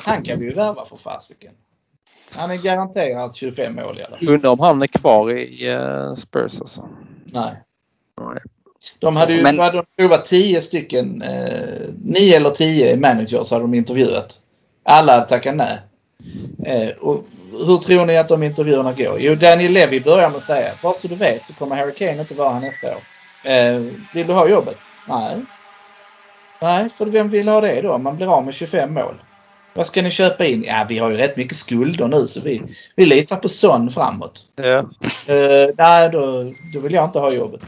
Han 0.00 0.22
kan 0.22 0.38
vi 0.38 0.44
ju 0.44 0.54
värva 0.54 0.84
för 0.84 0.96
fasiken. 0.96 1.52
Han 2.36 2.50
är 2.50 2.56
garanterat 2.56 3.36
25 3.36 3.74
mål 3.74 3.98
i 3.98 4.02
alla 4.04 4.16
fall. 4.16 4.28
Undrar 4.28 4.50
om 4.50 4.60
han 4.60 4.82
är 4.82 4.86
kvar 4.86 5.30
i 5.32 5.68
eh, 5.68 6.14
Spurs 6.14 6.60
alltså. 6.60 6.88
Nej. 7.24 7.52
Nej. 8.20 8.42
De 8.98 9.16
hade 9.16 9.32
ju 9.34 9.42
Men- 9.42 9.58
hade 9.58 9.76
de 9.76 9.84
provat 9.98 10.24
10 10.24 10.60
stycken, 10.60 11.22
eh, 11.22 11.88
9 12.04 12.36
eller 12.36 12.50
10 12.50 12.96
managers 12.96 13.50
hade 13.50 13.64
de 13.64 13.74
intervjuat. 13.74 14.40
Alla 14.84 15.12
hade 15.12 15.26
tackat 15.26 15.56
nej. 15.56 15.78
Eh, 16.66 16.88
och 16.96 17.24
hur 17.66 17.76
tror 17.76 18.06
ni 18.06 18.16
att 18.16 18.28
de 18.28 18.42
intervjuerna 18.42 18.92
går? 18.92 19.16
Jo, 19.20 19.34
Daniel 19.34 19.72
Levy 19.72 20.00
börjar 20.00 20.28
med 20.28 20.36
att 20.36 20.42
säga, 20.42 20.72
bara 20.82 20.92
så 20.92 21.08
du 21.08 21.14
vet 21.14 21.46
så 21.46 21.54
kommer 21.54 21.76
Harry 21.76 21.94
Kane 21.94 22.20
inte 22.20 22.34
vara 22.34 22.50
här 22.50 22.60
nästa 22.60 22.88
år. 22.88 23.02
Eh, 23.50 23.82
vill 24.14 24.26
du 24.26 24.32
ha 24.32 24.48
jobbet? 24.48 24.78
Nej. 25.08 25.36
Nej, 26.62 26.88
för 26.90 27.06
vem 27.06 27.28
vill 27.28 27.48
ha 27.48 27.60
det 27.60 27.80
då? 27.80 27.98
Man 27.98 28.16
blir 28.16 28.34
av 28.36 28.44
med 28.44 28.54
25 28.54 28.94
mål. 28.94 29.14
Vad 29.74 29.86
ska 29.86 30.02
ni 30.02 30.10
köpa 30.10 30.44
in? 30.44 30.64
Ja, 30.64 30.86
vi 30.88 30.98
har 30.98 31.10
ju 31.10 31.16
rätt 31.16 31.36
mycket 31.36 31.56
skulder 31.56 32.08
nu 32.08 32.26
så 32.26 32.40
vi, 32.40 32.62
vi 32.96 33.04
litar 33.04 33.36
på 33.36 33.48
Son 33.48 33.90
framåt. 33.90 34.46
Ja. 34.56 34.78
Eh, 35.26 35.68
nej, 35.76 36.10
då, 36.10 36.52
då 36.74 36.80
vill 36.80 36.92
jag 36.92 37.04
inte 37.04 37.18
ha 37.18 37.32
jobbet. 37.32 37.60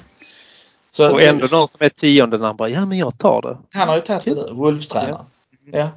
Så, 0.90 1.12
Och 1.12 1.22
ändå 1.22 1.46
någon 1.46 1.68
som 1.68 1.84
är 1.84 1.88
tionde 1.88 2.38
när 2.38 2.46
han 2.46 2.56
bara, 2.56 2.68
ja 2.68 2.86
men 2.86 2.98
jag 2.98 3.18
tar 3.18 3.42
det. 3.42 3.58
han 3.78 3.88
har 3.88 3.96
ju 3.96 4.02
tagit 4.02 4.24
det 4.24 4.34
nu, 4.34 4.52
Wolves-tränaren. 4.52 5.24
Ja. 5.72 5.88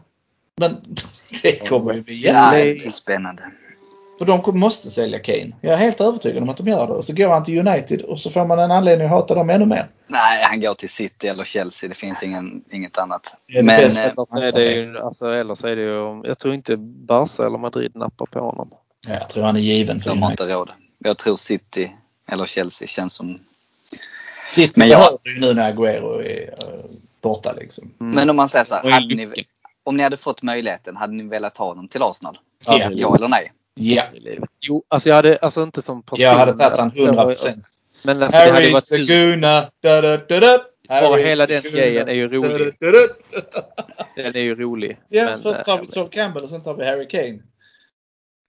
Men 0.57 0.97
det 1.43 1.69
kommer 1.69 1.93
ju 1.93 2.01
bli 2.01 2.25
Ja, 2.25 2.53
är 2.53 2.89
spännande. 2.89 3.43
För 4.25 4.51
de 4.51 4.59
måste 4.59 4.89
sälja 4.89 5.19
Kane. 5.19 5.51
Jag 5.61 5.73
är 5.73 5.77
helt 5.77 6.01
övertygad 6.01 6.43
om 6.43 6.49
att 6.49 6.57
de 6.57 6.67
gör 6.67 6.87
det. 6.87 6.93
Och 6.93 7.05
så 7.05 7.13
går 7.13 7.27
han 7.29 7.43
till 7.43 7.67
United 7.67 8.01
och 8.01 8.19
så 8.19 8.29
får 8.29 8.45
man 8.45 8.59
en 8.59 8.71
anledning 8.71 9.05
att 9.05 9.11
hata 9.11 9.35
dem 9.35 9.49
ännu 9.49 9.65
mer. 9.65 9.85
Nej, 10.07 10.43
han 10.43 10.61
går 10.61 10.73
till 10.73 10.89
City 10.89 11.27
eller 11.27 11.43
Chelsea. 11.43 11.89
Det 11.89 11.95
finns 11.95 12.23
ingen, 12.23 12.63
inget 12.71 12.97
annat. 12.97 13.35
Det 13.47 13.53
är 13.53 13.61
det 13.61 13.65
Men 13.65 13.81
bästa. 13.81 14.03
eh, 14.05 14.11
Eller 14.11 14.25
så 14.25 14.37
är 14.37 14.51
det 14.51 14.73
ju, 14.73 14.99
alltså, 14.99 15.33
eller 15.33 15.55
så 15.55 15.67
är 15.67 15.75
det 15.75 15.81
ju, 15.81 16.21
jag 16.27 16.39
tror 16.39 16.53
inte 16.53 16.77
Barca 16.77 17.45
eller 17.45 17.57
Madrid 17.57 17.95
nappar 17.95 18.25
på 18.25 18.39
honom. 18.39 18.69
Ja, 19.07 19.13
jag 19.13 19.29
tror 19.29 19.43
han 19.43 19.55
är 19.55 19.59
given 19.61 20.01
för 20.01 20.09
de 20.09 20.21
har 20.23 20.31
inte 20.31 20.53
råd. 20.55 20.69
Jag 20.99 21.17
tror 21.17 21.35
City 21.35 21.91
eller 22.27 22.45
Chelsea 22.45 22.87
känns 22.87 23.13
som... 23.13 23.39
City 24.49 24.73
Men 24.75 24.87
jag- 24.89 24.97
behöver 24.99 25.17
ju 25.35 25.39
nu 25.47 25.53
när 25.53 25.69
Aguero 25.69 26.21
är 26.21 26.41
eh, 26.47 26.85
borta 27.21 27.53
liksom. 27.53 27.91
Mm. 27.99 28.15
Men 28.15 28.29
om 28.29 28.35
man 28.35 28.49
säger 28.49 28.65
så 28.65 28.75
här, 28.75 28.99
ni, 29.15 29.33
om 29.83 29.97
ni 29.97 30.03
hade 30.03 30.17
fått 30.17 30.41
möjligheten, 30.41 30.95
hade 30.95 31.13
ni 31.13 31.23
velat 31.23 31.57
ha 31.57 31.65
honom 31.65 31.87
till 31.87 32.01
Arsenal? 32.03 32.37
Ja. 32.65 32.89
Ja 32.93 33.15
eller 33.15 33.27
nej? 33.27 33.51
Ja, 33.75 34.03
livet. 34.13 34.49
Jo, 34.61 34.83
alltså 34.87 35.09
jag 35.09 35.15
hade, 35.15 35.37
alltså 35.37 35.63
inte 35.63 35.81
som 35.81 36.03
person. 36.03 36.23
jag 36.23 36.33
hade 36.33 36.57
tagit 36.57 36.77
han 36.77 36.85
alltså, 36.85 37.05
100 37.05 37.25
procent. 37.25 37.65
Men 38.03 38.23
alltså, 38.23 38.37
det 38.39 38.43
hade 38.43 38.53
Harry 38.53 38.71
varit 38.73 38.89
kul. 38.89 39.07
Seguna. 39.07 39.69
Da, 39.81 40.01
da, 40.01 40.17
da, 40.17 40.39
da. 40.39 40.63
Bara 40.87 41.09
Harry 41.09 41.23
hela 41.23 41.45
den 41.45 41.61
Seguna. 41.61 41.81
grejen 41.81 42.07
är 42.07 42.13
ju 42.13 42.27
rolig. 42.27 42.73
Da, 42.79 42.91
da, 42.91 43.07
da, 43.31 43.41
da. 43.51 44.05
Den 44.15 44.35
är 44.35 44.39
ju 44.41 44.55
rolig. 44.55 44.97
Ja, 45.09 45.25
Men, 45.25 45.41
först 45.41 45.63
tar 45.65 45.77
vi 45.77 45.83
eh, 45.83 45.87
Sol 45.87 46.07
Campbell 46.09 46.43
och 46.43 46.49
sen 46.49 46.63
tar 46.63 46.73
vi 46.73 46.85
Harry 46.85 47.07
Kane. 47.07 47.39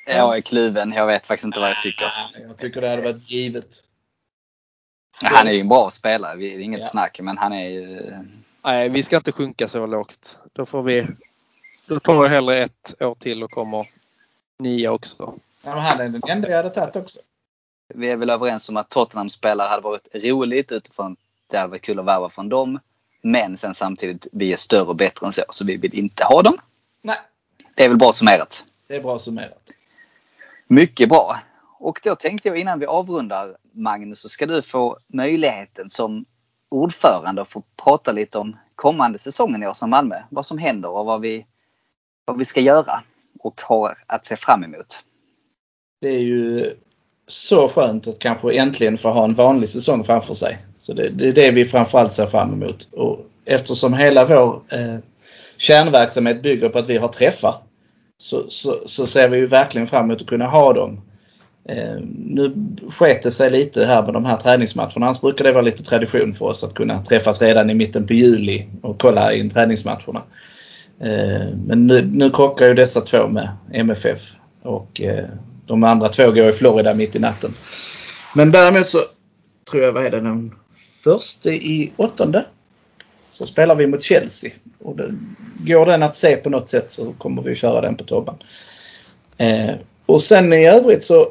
Jag 0.07 0.37
är 0.37 0.41
kluven. 0.41 0.93
Jag 0.93 1.07
vet 1.07 1.27
faktiskt 1.27 1.45
inte 1.45 1.61
vad 1.61 1.71
jag 1.71 1.81
tycker. 1.81 2.13
Jag 2.49 2.57
tycker 2.59 2.81
det 2.81 2.89
hade 2.89 3.03
varit 3.03 3.31
givet. 3.31 3.67
Han 5.23 5.49
är 5.49 5.53
ju 5.53 5.61
en 5.61 5.69
bra 5.69 5.91
spelare. 5.91 6.37
Det 6.37 6.55
är 6.55 6.59
inget 6.59 6.81
Ja. 6.81 6.87
snack. 6.87 7.21
Men 7.23 7.39
han 7.39 7.53
är 7.53 7.69
ju... 7.69 8.01
Nej, 8.65 8.89
vi 8.89 9.03
ska 9.03 9.17
inte 9.17 9.33
sjunka 9.33 9.69
så 9.69 9.87
lågt. 9.87 10.39
Då 10.53 10.67
får 10.67 10.83
vi... 10.83 11.07
Då 11.87 12.01
tar 12.01 12.23
vi 12.23 12.29
hellre 12.29 12.57
ett 12.59 12.95
år 13.03 13.15
till 13.15 13.43
och 13.43 13.51
kommer 13.51 13.87
nia 14.59 14.93
också. 14.93 15.17
Ja, 15.65 15.75
men 15.75 15.79
han 15.79 16.01
är 16.01 16.09
den 16.09 16.23
enda 16.29 16.49
jag 16.49 16.57
hade 16.57 16.71
tagit 16.71 16.97
också. 16.97 17.19
Vi 17.95 18.11
är 18.11 18.17
väl 18.17 18.31
överens 18.31 18.69
om 18.69 18.77
att 18.77 18.89
Tottenham-spelare 18.89 19.69
hade 19.69 19.83
varit 19.83 20.09
roligt 20.15 20.73
utifrån 20.73 21.13
att 21.13 21.19
det 21.51 21.57
hade 21.59 21.71
varit 21.71 21.83
kul 21.83 21.99
att 21.99 22.05
värva 22.05 22.31
från 22.31 22.49
dem. 22.49 22.79
Men 23.23 23.57
sen 23.57 23.75
samtidigt, 23.75 24.27
vi 24.33 24.53
är 24.53 24.57
större 24.57 24.83
och 24.89 24.97
bättre 24.97 25.27
än 25.27 25.33
så. 25.33 25.43
Så 25.51 25.65
vi 25.65 25.77
vill 25.77 25.99
inte 25.99 26.25
ha 26.25 26.43
dem. 26.43 26.57
Nej, 27.03 27.17
Det 27.75 27.85
är 27.85 27.89
väl 27.89 27.99
bra 27.99 28.13
summerat. 28.13 28.65
det 28.87 28.97
är 28.97 29.03
bra 29.03 29.19
summerat. 29.19 29.71
Mycket 30.67 31.09
bra. 31.09 31.37
Och 31.79 32.01
då 32.05 32.15
tänkte 32.15 32.49
jag 32.49 32.59
innan 32.59 32.79
vi 32.79 32.87
avrundar 32.87 33.57
Magnus 33.73 34.21
så 34.21 34.29
ska 34.29 34.47
du 34.47 34.63
få 34.63 34.99
möjligheten 35.07 35.91
som 35.91 36.25
ordförande 36.69 37.43
att 37.43 37.49
få 37.49 37.63
prata 37.85 38.13
lite 38.13 38.39
om 38.39 38.57
kommande 38.75 39.19
säsongen 39.19 39.63
i 39.63 39.67
Arsenal 39.67 39.91
Malmö. 39.91 40.17
Vad 40.31 40.47
som 40.47 40.59
händer 40.59 40.89
och 40.91 41.07
vad 41.07 41.21
vi, 41.21 41.47
vad 42.25 42.39
vi 42.39 42.45
ska 42.45 42.61
göra 42.61 43.03
och 43.45 43.61
har 43.61 43.99
att 44.07 44.27
se 44.27 44.37
fram 44.37 44.65
emot. 44.65 44.99
Det 46.01 46.09
är 46.09 46.21
ju 46.21 46.73
så 47.27 47.69
skönt 47.69 48.09
att 48.09 48.19
kanske 48.19 48.55
äntligen 48.55 48.99
få 48.99 49.11
ha 49.11 49.25
en 49.25 49.35
vanlig 49.35 49.69
säsong 49.69 50.05
framför 50.05 50.35
sig. 50.35 50.59
Så 50.79 50.93
det, 50.93 51.09
det 51.09 51.29
är 51.29 51.33
det 51.33 51.51
vi 51.51 51.65
framförallt 51.65 52.13
ser 52.13 52.27
fram 52.27 52.53
emot. 52.53 52.89
Och 52.93 53.27
eftersom 53.45 53.95
hela 53.95 54.25
vår 54.25 54.63
eh, 54.69 54.99
kärnverksamhet 55.57 56.43
bygger 56.43 56.69
på 56.69 56.79
att 56.79 56.89
vi 56.89 56.97
har 56.97 57.09
träffar 57.09 57.55
så, 58.19 58.45
så, 58.49 58.75
så 58.87 59.07
ser 59.07 59.29
vi 59.29 59.39
ju 59.39 59.47
verkligen 59.47 59.87
fram 59.87 60.05
emot 60.05 60.21
att 60.21 60.29
kunna 60.29 60.47
ha 60.47 60.73
dem. 60.73 61.01
Eh, 61.69 61.97
nu 62.11 62.55
sket 62.89 63.23
det 63.23 63.31
sig 63.31 63.51
lite 63.51 63.85
här 63.85 64.03
med 64.03 64.15
de 64.15 64.25
här 64.25 64.37
träningsmatcherna. 64.37 65.07
Annars 65.07 65.21
brukar 65.21 65.45
det 65.45 65.53
vara 65.53 65.63
lite 65.63 65.83
tradition 65.83 66.33
för 66.33 66.47
oss 66.47 66.65
att 66.65 66.75
kunna 66.75 67.03
träffas 67.03 67.43
redan 67.43 67.71
i 67.71 67.75
mitten 67.75 68.07
på 68.07 68.13
juli 68.13 68.67
och 68.83 69.01
kolla 69.01 69.33
in 69.33 69.51
träningsmatcherna. 69.51 70.23
Eh, 71.01 71.49
men 71.67 71.87
nu, 71.87 72.11
nu 72.13 72.31
krockar 72.31 72.67
ju 72.67 72.75
dessa 72.75 73.01
två 73.01 73.29
med 73.29 73.49
MFF 73.73 74.21
och 74.63 75.01
eh, 75.01 75.25
de 75.67 75.85
andra 75.85 76.09
två 76.09 76.31
går 76.31 76.49
i 76.49 76.53
Florida 76.53 76.95
mitt 76.95 77.17
i 77.17 77.19
natten. 77.19 77.55
Men 78.35 78.53
däremot 78.53 78.89
så 78.89 78.99
tror 79.71 79.83
jag, 79.83 79.93
vad 79.93 80.07
är 80.07 80.11
det, 80.11 80.21
den 80.21 80.55
första 81.05 81.51
i 81.51 81.93
åttonde 81.97 82.45
så 83.29 83.47
spelar 83.47 83.75
vi 83.75 83.87
mot 83.87 84.03
Chelsea. 84.03 84.51
Och 84.83 84.97
det, 84.97 85.15
går 85.59 85.85
den 85.85 86.03
att 86.03 86.15
se 86.15 86.37
på 86.37 86.51
något 86.51 86.69
sätt 86.69 86.91
så 86.91 87.13
kommer 87.13 87.43
vi 87.43 87.55
köra 87.55 87.81
den 87.81 87.97
på 87.97 88.05
Tobban. 88.05 88.37
Eh, 89.37 89.75
och 90.07 90.23
sen 90.23 90.53
i 90.53 90.67
övrigt 90.67 91.03
så 91.03 91.27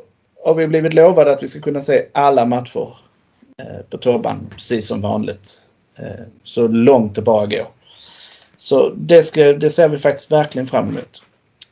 har 0.45 0.55
vi 0.55 0.67
blivit 0.67 0.93
lovade 0.93 1.31
att 1.31 1.43
vi 1.43 1.47
ska 1.47 1.59
kunna 1.59 1.81
se 1.81 2.05
alla 2.13 2.45
matcher 2.45 2.89
eh, 3.57 3.85
på 3.89 3.97
Tobban 3.97 4.49
precis 4.55 4.87
som 4.87 5.01
vanligt. 5.01 5.69
Eh, 5.95 6.25
så 6.43 6.67
långt 6.67 7.15
det 7.15 7.21
bara 7.21 7.45
går. 7.45 7.67
Så 8.63 8.89
det, 8.89 9.23
ska, 9.23 9.53
det 9.53 9.69
ser 9.69 9.87
vi 9.87 9.97
faktiskt 9.97 10.31
verkligen 10.31 10.67
fram 10.67 10.87
emot. 10.89 11.23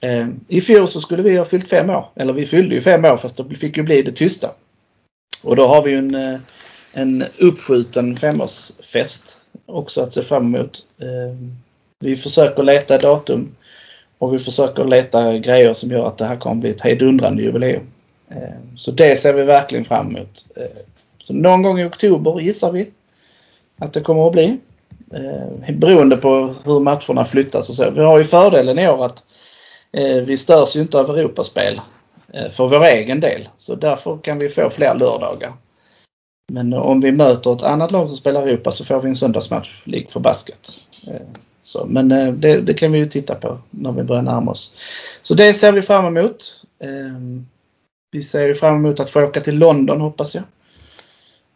Eh, 0.02 0.28
I 0.48 0.62
fjol 0.62 0.88
så 0.88 1.02
skulle 1.02 1.24
vi 1.24 1.38
ha 1.38 1.46
fyllt 1.46 1.68
fem 1.68 1.90
år. 1.90 2.06
Eller 2.16 2.34
vi 2.34 2.46
fyllde 2.46 2.76
ju 2.76 2.82
fem 2.82 3.06
år 3.06 3.18
fast 3.18 3.38
det 3.38 3.56
fick 3.56 3.78
ju 3.78 3.84
bli 3.84 4.02
det 4.02 4.12
tysta. 4.12 4.52
Och 5.44 5.56
då 5.56 5.68
har 5.68 5.84
vi 5.84 5.92
ju 5.92 5.98
en, 5.98 6.16
eh, 6.16 6.40
en 6.94 7.24
uppskjuten 7.38 8.18
femårsfest 8.18 9.42
också 9.66 10.02
att 10.02 10.14
se 10.14 10.24
fram 10.24 10.56
emot. 10.56 10.80
Eh, 11.02 11.38
vi 12.00 12.18
försöker 12.18 12.64
leta 12.64 12.98
datum 12.98 13.56
och 14.18 14.34
vi 14.34 14.40
försöker 14.40 14.84
leta 14.86 15.38
grejer 15.38 15.74
som 15.74 15.92
gör 15.92 16.08
att 16.08 16.18
det 16.18 16.26
här 16.26 16.38
kommer 16.38 16.62
bli 16.62 16.70
ett 16.70 16.82
hejdundrande 16.82 17.44
jubileum. 17.44 17.84
Eh, 18.30 18.38
Så 18.78 18.92
det 18.92 19.16
ser 19.16 19.34
vi 19.34 19.44
verkligen 19.44 19.86
fram 19.86 20.16
emot. 20.16 20.46
Eh, 20.56 20.82
så 21.24 21.34
någon 21.34 21.62
gång 21.62 21.80
i 21.80 21.86
oktober 21.86 22.40
gissar 22.40 22.72
vi 22.72 22.90
att 23.80 23.94
det 23.94 24.02
kommer 24.02 24.28
att 24.28 24.34
bli. 24.34 24.58
Eh, 25.14 25.76
beroende 25.76 26.18
på 26.18 26.54
hur 26.64 26.80
matcherna 26.80 27.26
flyttas 27.26 27.70
och 27.70 27.76
så. 27.76 27.92
Vi 27.92 28.02
har 28.02 28.18
ju 28.18 28.24
fördelen 28.24 28.80
i 28.80 28.90
år 28.90 29.06
att 29.06 29.24
eh, 29.92 30.18
vi 30.18 30.38
störs 30.38 30.76
ju 30.76 30.82
inte 30.82 31.00
av 31.00 31.18
Europaspel 31.18 31.82
eh, 32.34 32.50
för 32.50 32.68
vår 32.68 32.86
egen 32.86 33.20
del. 33.20 33.50
Så 33.58 33.76
därför 33.76 34.18
kan 34.18 34.40
vi 34.40 34.50
få 34.50 34.70
fler 34.70 34.96
lördagar. 34.96 35.54
Men 36.52 36.74
eh, 36.74 36.80
om 36.80 37.02
vi 37.02 37.12
möter 37.12 37.56
ett 37.56 37.64
annat 37.64 37.92
lag 37.92 38.08
som 38.08 38.18
spelar 38.18 38.48
Europa 38.48 38.72
så 38.72 38.86
får 38.86 39.02
vi 39.02 39.10
en 39.10 39.16
söndagsmatch 39.16 39.82
lik 39.86 40.12
förbaskat. 40.12 40.82
basket. 41.02 41.16
Eh, 41.16 41.28
så, 41.64 41.86
men 41.86 42.12
eh, 42.12 42.34
det, 42.34 42.62
det, 42.62 42.74
kan 42.74 42.92
vi 42.92 43.00
ju 43.00 43.06
titta 43.06 43.36
på 43.36 43.58
när 43.70 43.92
vi 43.92 44.04
börjar 44.04 44.22
närma 44.22 44.52
oss. 44.52 44.76
Så 45.22 45.34
det 45.34 45.54
ser 45.54 45.72
vi 45.72 45.82
fram 45.82 46.18
emot. 46.18 46.64
Ehm, 46.80 47.48
vi 48.12 48.24
ser 48.24 48.48
ju 48.48 48.56
fram 48.56 48.76
emot 48.76 49.00
att 49.00 49.10
få 49.10 49.24
åka 49.24 49.42
till 49.42 49.58
London 49.58 50.02
hoppas 50.02 50.36
jag. 50.36 50.44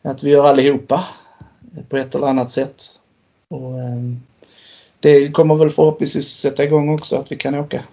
Att 0.01 0.24
vi 0.24 0.30
gör 0.30 0.45
allihopa 0.45 1.03
på 1.89 1.97
ett 1.97 2.16
eller 2.16 2.28
annat 2.28 2.49
sätt. 2.49 2.95
Och, 3.56 3.80
det 4.99 5.32
kommer 5.32 5.56
väl 5.56 5.70
förhoppningsvis 5.70 6.28
sätta 6.28 6.64
igång 6.64 6.89
också 6.89 7.16
att 7.16 7.32
vi 7.32 7.36
kan 7.36 7.56
åka 7.56 7.84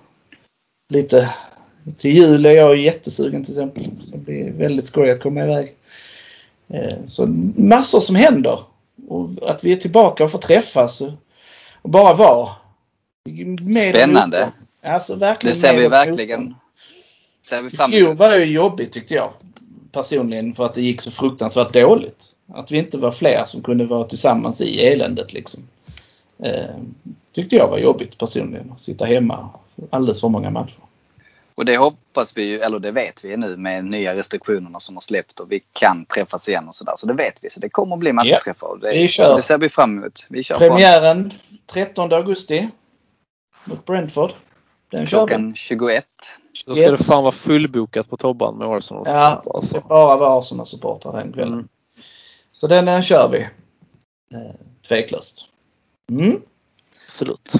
lite. 0.89 1.35
Till 1.97 2.11
jul 2.11 2.47
är 2.47 2.51
jag 2.51 2.77
jättesugen 2.77 3.45
till 3.45 3.53
exempel. 3.53 3.91
Det 3.97 4.03
ska 4.03 4.17
bli 4.17 4.51
väldigt 4.51 4.87
skoj 4.87 5.11
att 5.11 5.23
komma 5.23 5.45
iväg. 5.45 5.75
Så 7.07 7.27
massor 7.57 8.01
som 8.01 8.17
händer. 8.17 8.59
Och 9.09 9.31
att 9.43 9.65
vi 9.65 9.73
är 9.73 9.77
tillbaka 9.77 10.25
och 10.25 10.31
får 10.31 10.39
träffas 10.39 11.01
och 11.83 11.91
bara 11.91 12.15
vara. 12.15 12.49
Spännande. 13.93 14.53
Alltså 14.83 15.15
verkligen. 15.15 15.55
Det 15.55 15.61
ser 15.61 15.77
vi 15.77 15.89
verkligen. 15.89 16.55
Ser 17.47 17.63
vi 17.63 17.71
fram 17.71 17.93
emot. 17.93 18.19
var 18.19 18.37
ju 18.37 18.45
jobbigt 18.45 18.93
tyckte 18.93 19.15
jag. 19.15 19.33
Personligen 19.93 20.55
för 20.55 20.67
att 20.67 20.75
det 20.75 20.83
gick 20.83 21.01
så 21.01 21.11
fruktansvärt 21.11 21.73
dåligt. 21.73 22.25
Att 22.55 22.71
vi 22.71 22.79
inte 22.79 22.99
var 22.99 23.11
fler 23.11 23.45
som 23.45 23.63
kunde 23.63 23.85
vara 23.85 24.05
tillsammans 24.05 24.61
i 24.61 24.81
eländet 24.81 25.33
liksom. 25.33 25.63
Eh, 26.39 26.77
tyckte 27.33 27.57
jag 27.57 27.69
var 27.69 27.79
jobbigt 27.79 28.19
personligen. 28.19 28.73
Att 28.73 28.81
sitta 28.81 29.05
hemma 29.05 29.51
alldeles 29.91 30.21
för 30.21 30.29
många 30.29 30.51
matcher. 30.51 30.83
Och 31.55 31.65
det 31.65 31.77
hoppas 31.77 32.37
vi 32.37 32.43
ju, 32.43 32.59
eller 32.59 32.79
det 32.79 32.91
vet 32.91 33.25
vi 33.25 33.37
nu 33.37 33.57
med 33.57 33.85
nya 33.85 34.17
restriktionerna 34.17 34.81
som 34.81 34.97
har 34.97 35.01
släppt 35.01 35.41
och 35.41 35.53
vi 35.53 35.61
kan 35.73 36.05
träffas 36.05 36.49
igen 36.49 36.69
och 36.69 36.75
sådär. 36.75 36.93
Så 36.97 37.07
det 37.07 37.15
vet 37.15 37.39
vi. 37.43 37.51
Så 37.51 37.61
det 37.61 37.69
kommer 37.69 37.97
att 37.97 38.01
bli 38.01 38.13
matchträffar. 38.13 38.79
Ja, 38.83 38.89
det, 38.89 38.99
vi 38.99 39.09
kör. 39.09 39.37
det 39.37 39.43
ser 39.43 39.59
vi 39.59 39.69
fram 39.69 39.99
emot. 39.99 40.27
Vi 40.29 40.43
kör 40.43 40.59
Premiären 40.59 41.31
fram. 41.31 41.59
13 41.67 42.13
augusti 42.13 42.69
mot 43.65 43.85
Brentford. 43.85 44.33
Den 44.91 45.07
Klockan 45.07 45.55
21. 45.55 46.05
Då 46.67 46.75
ska 46.75 46.91
det 46.91 47.05
fan 47.05 47.23
vara 47.23 47.33
fullbokat 47.33 48.11
på 48.11 48.17
Tobban 48.17 48.59
med 48.59 48.69
Arsenal. 48.69 49.03
Ja, 49.07 49.43
det 49.61 49.67
ska 49.67 49.81
bara 49.81 50.17
vara 50.17 50.39
Arsenal-supportrar 50.39 51.13
den 51.13 51.33
kvällen. 51.33 51.53
Mm. 51.53 51.69
Så 52.53 52.67
den, 52.67 52.85
den 52.85 53.03
kör 53.03 53.29
vi. 53.29 53.39
Eh, 54.37 54.55
tveklöst. 54.89 55.45
Mm. 56.11 56.41
Absolut. 57.07 57.53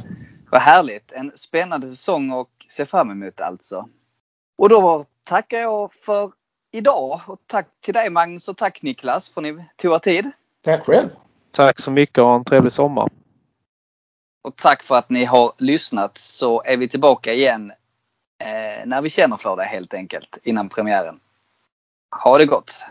Vad 0.51 0.61
härligt. 0.61 1.13
En 1.13 1.33
spännande 1.35 1.91
säsong 1.91 2.31
och 2.31 2.51
se 2.69 2.87
fram 2.87 3.11
emot 3.11 3.41
alltså. 3.41 3.89
Och 4.59 4.69
då 4.69 5.05
tackar 5.25 5.61
jag 5.61 5.93
för 5.93 6.33
idag 6.73 7.21
och 7.27 7.41
tack 7.47 7.67
till 7.81 7.95
dig 7.95 8.11
Magnus 8.11 8.49
och 8.49 8.57
tack 8.57 8.83
Niklas 8.83 9.31
för 9.31 9.41
att 9.41 9.43
ni 9.43 9.65
tog 9.77 9.95
er 9.95 9.99
tid. 9.99 10.31
Tack 10.65 10.85
själv. 10.85 11.09
Tack 11.51 11.81
så 11.81 11.91
mycket 11.91 12.19
och 12.19 12.35
en 12.35 12.45
trevlig 12.45 12.73
sommar. 12.73 13.11
Och 14.43 14.57
tack 14.57 14.83
för 14.83 14.95
att 14.95 15.11
ni 15.11 15.25
har 15.25 15.53
lyssnat 15.59 16.19
så 16.19 16.63
är 16.63 16.77
vi 16.77 16.89
tillbaka 16.89 17.33
igen 17.35 17.73
Eh, 18.43 18.87
när 18.87 19.03
vi 19.03 19.11
känner 19.11 19.37
för 19.37 19.57
det 19.57 19.65
helt 19.65 19.95
enkelt 19.95 20.39
innan 20.43 20.69
premiären. 20.69 21.21
Ha 22.23 22.39
det 22.39 22.47
gott! 22.47 22.85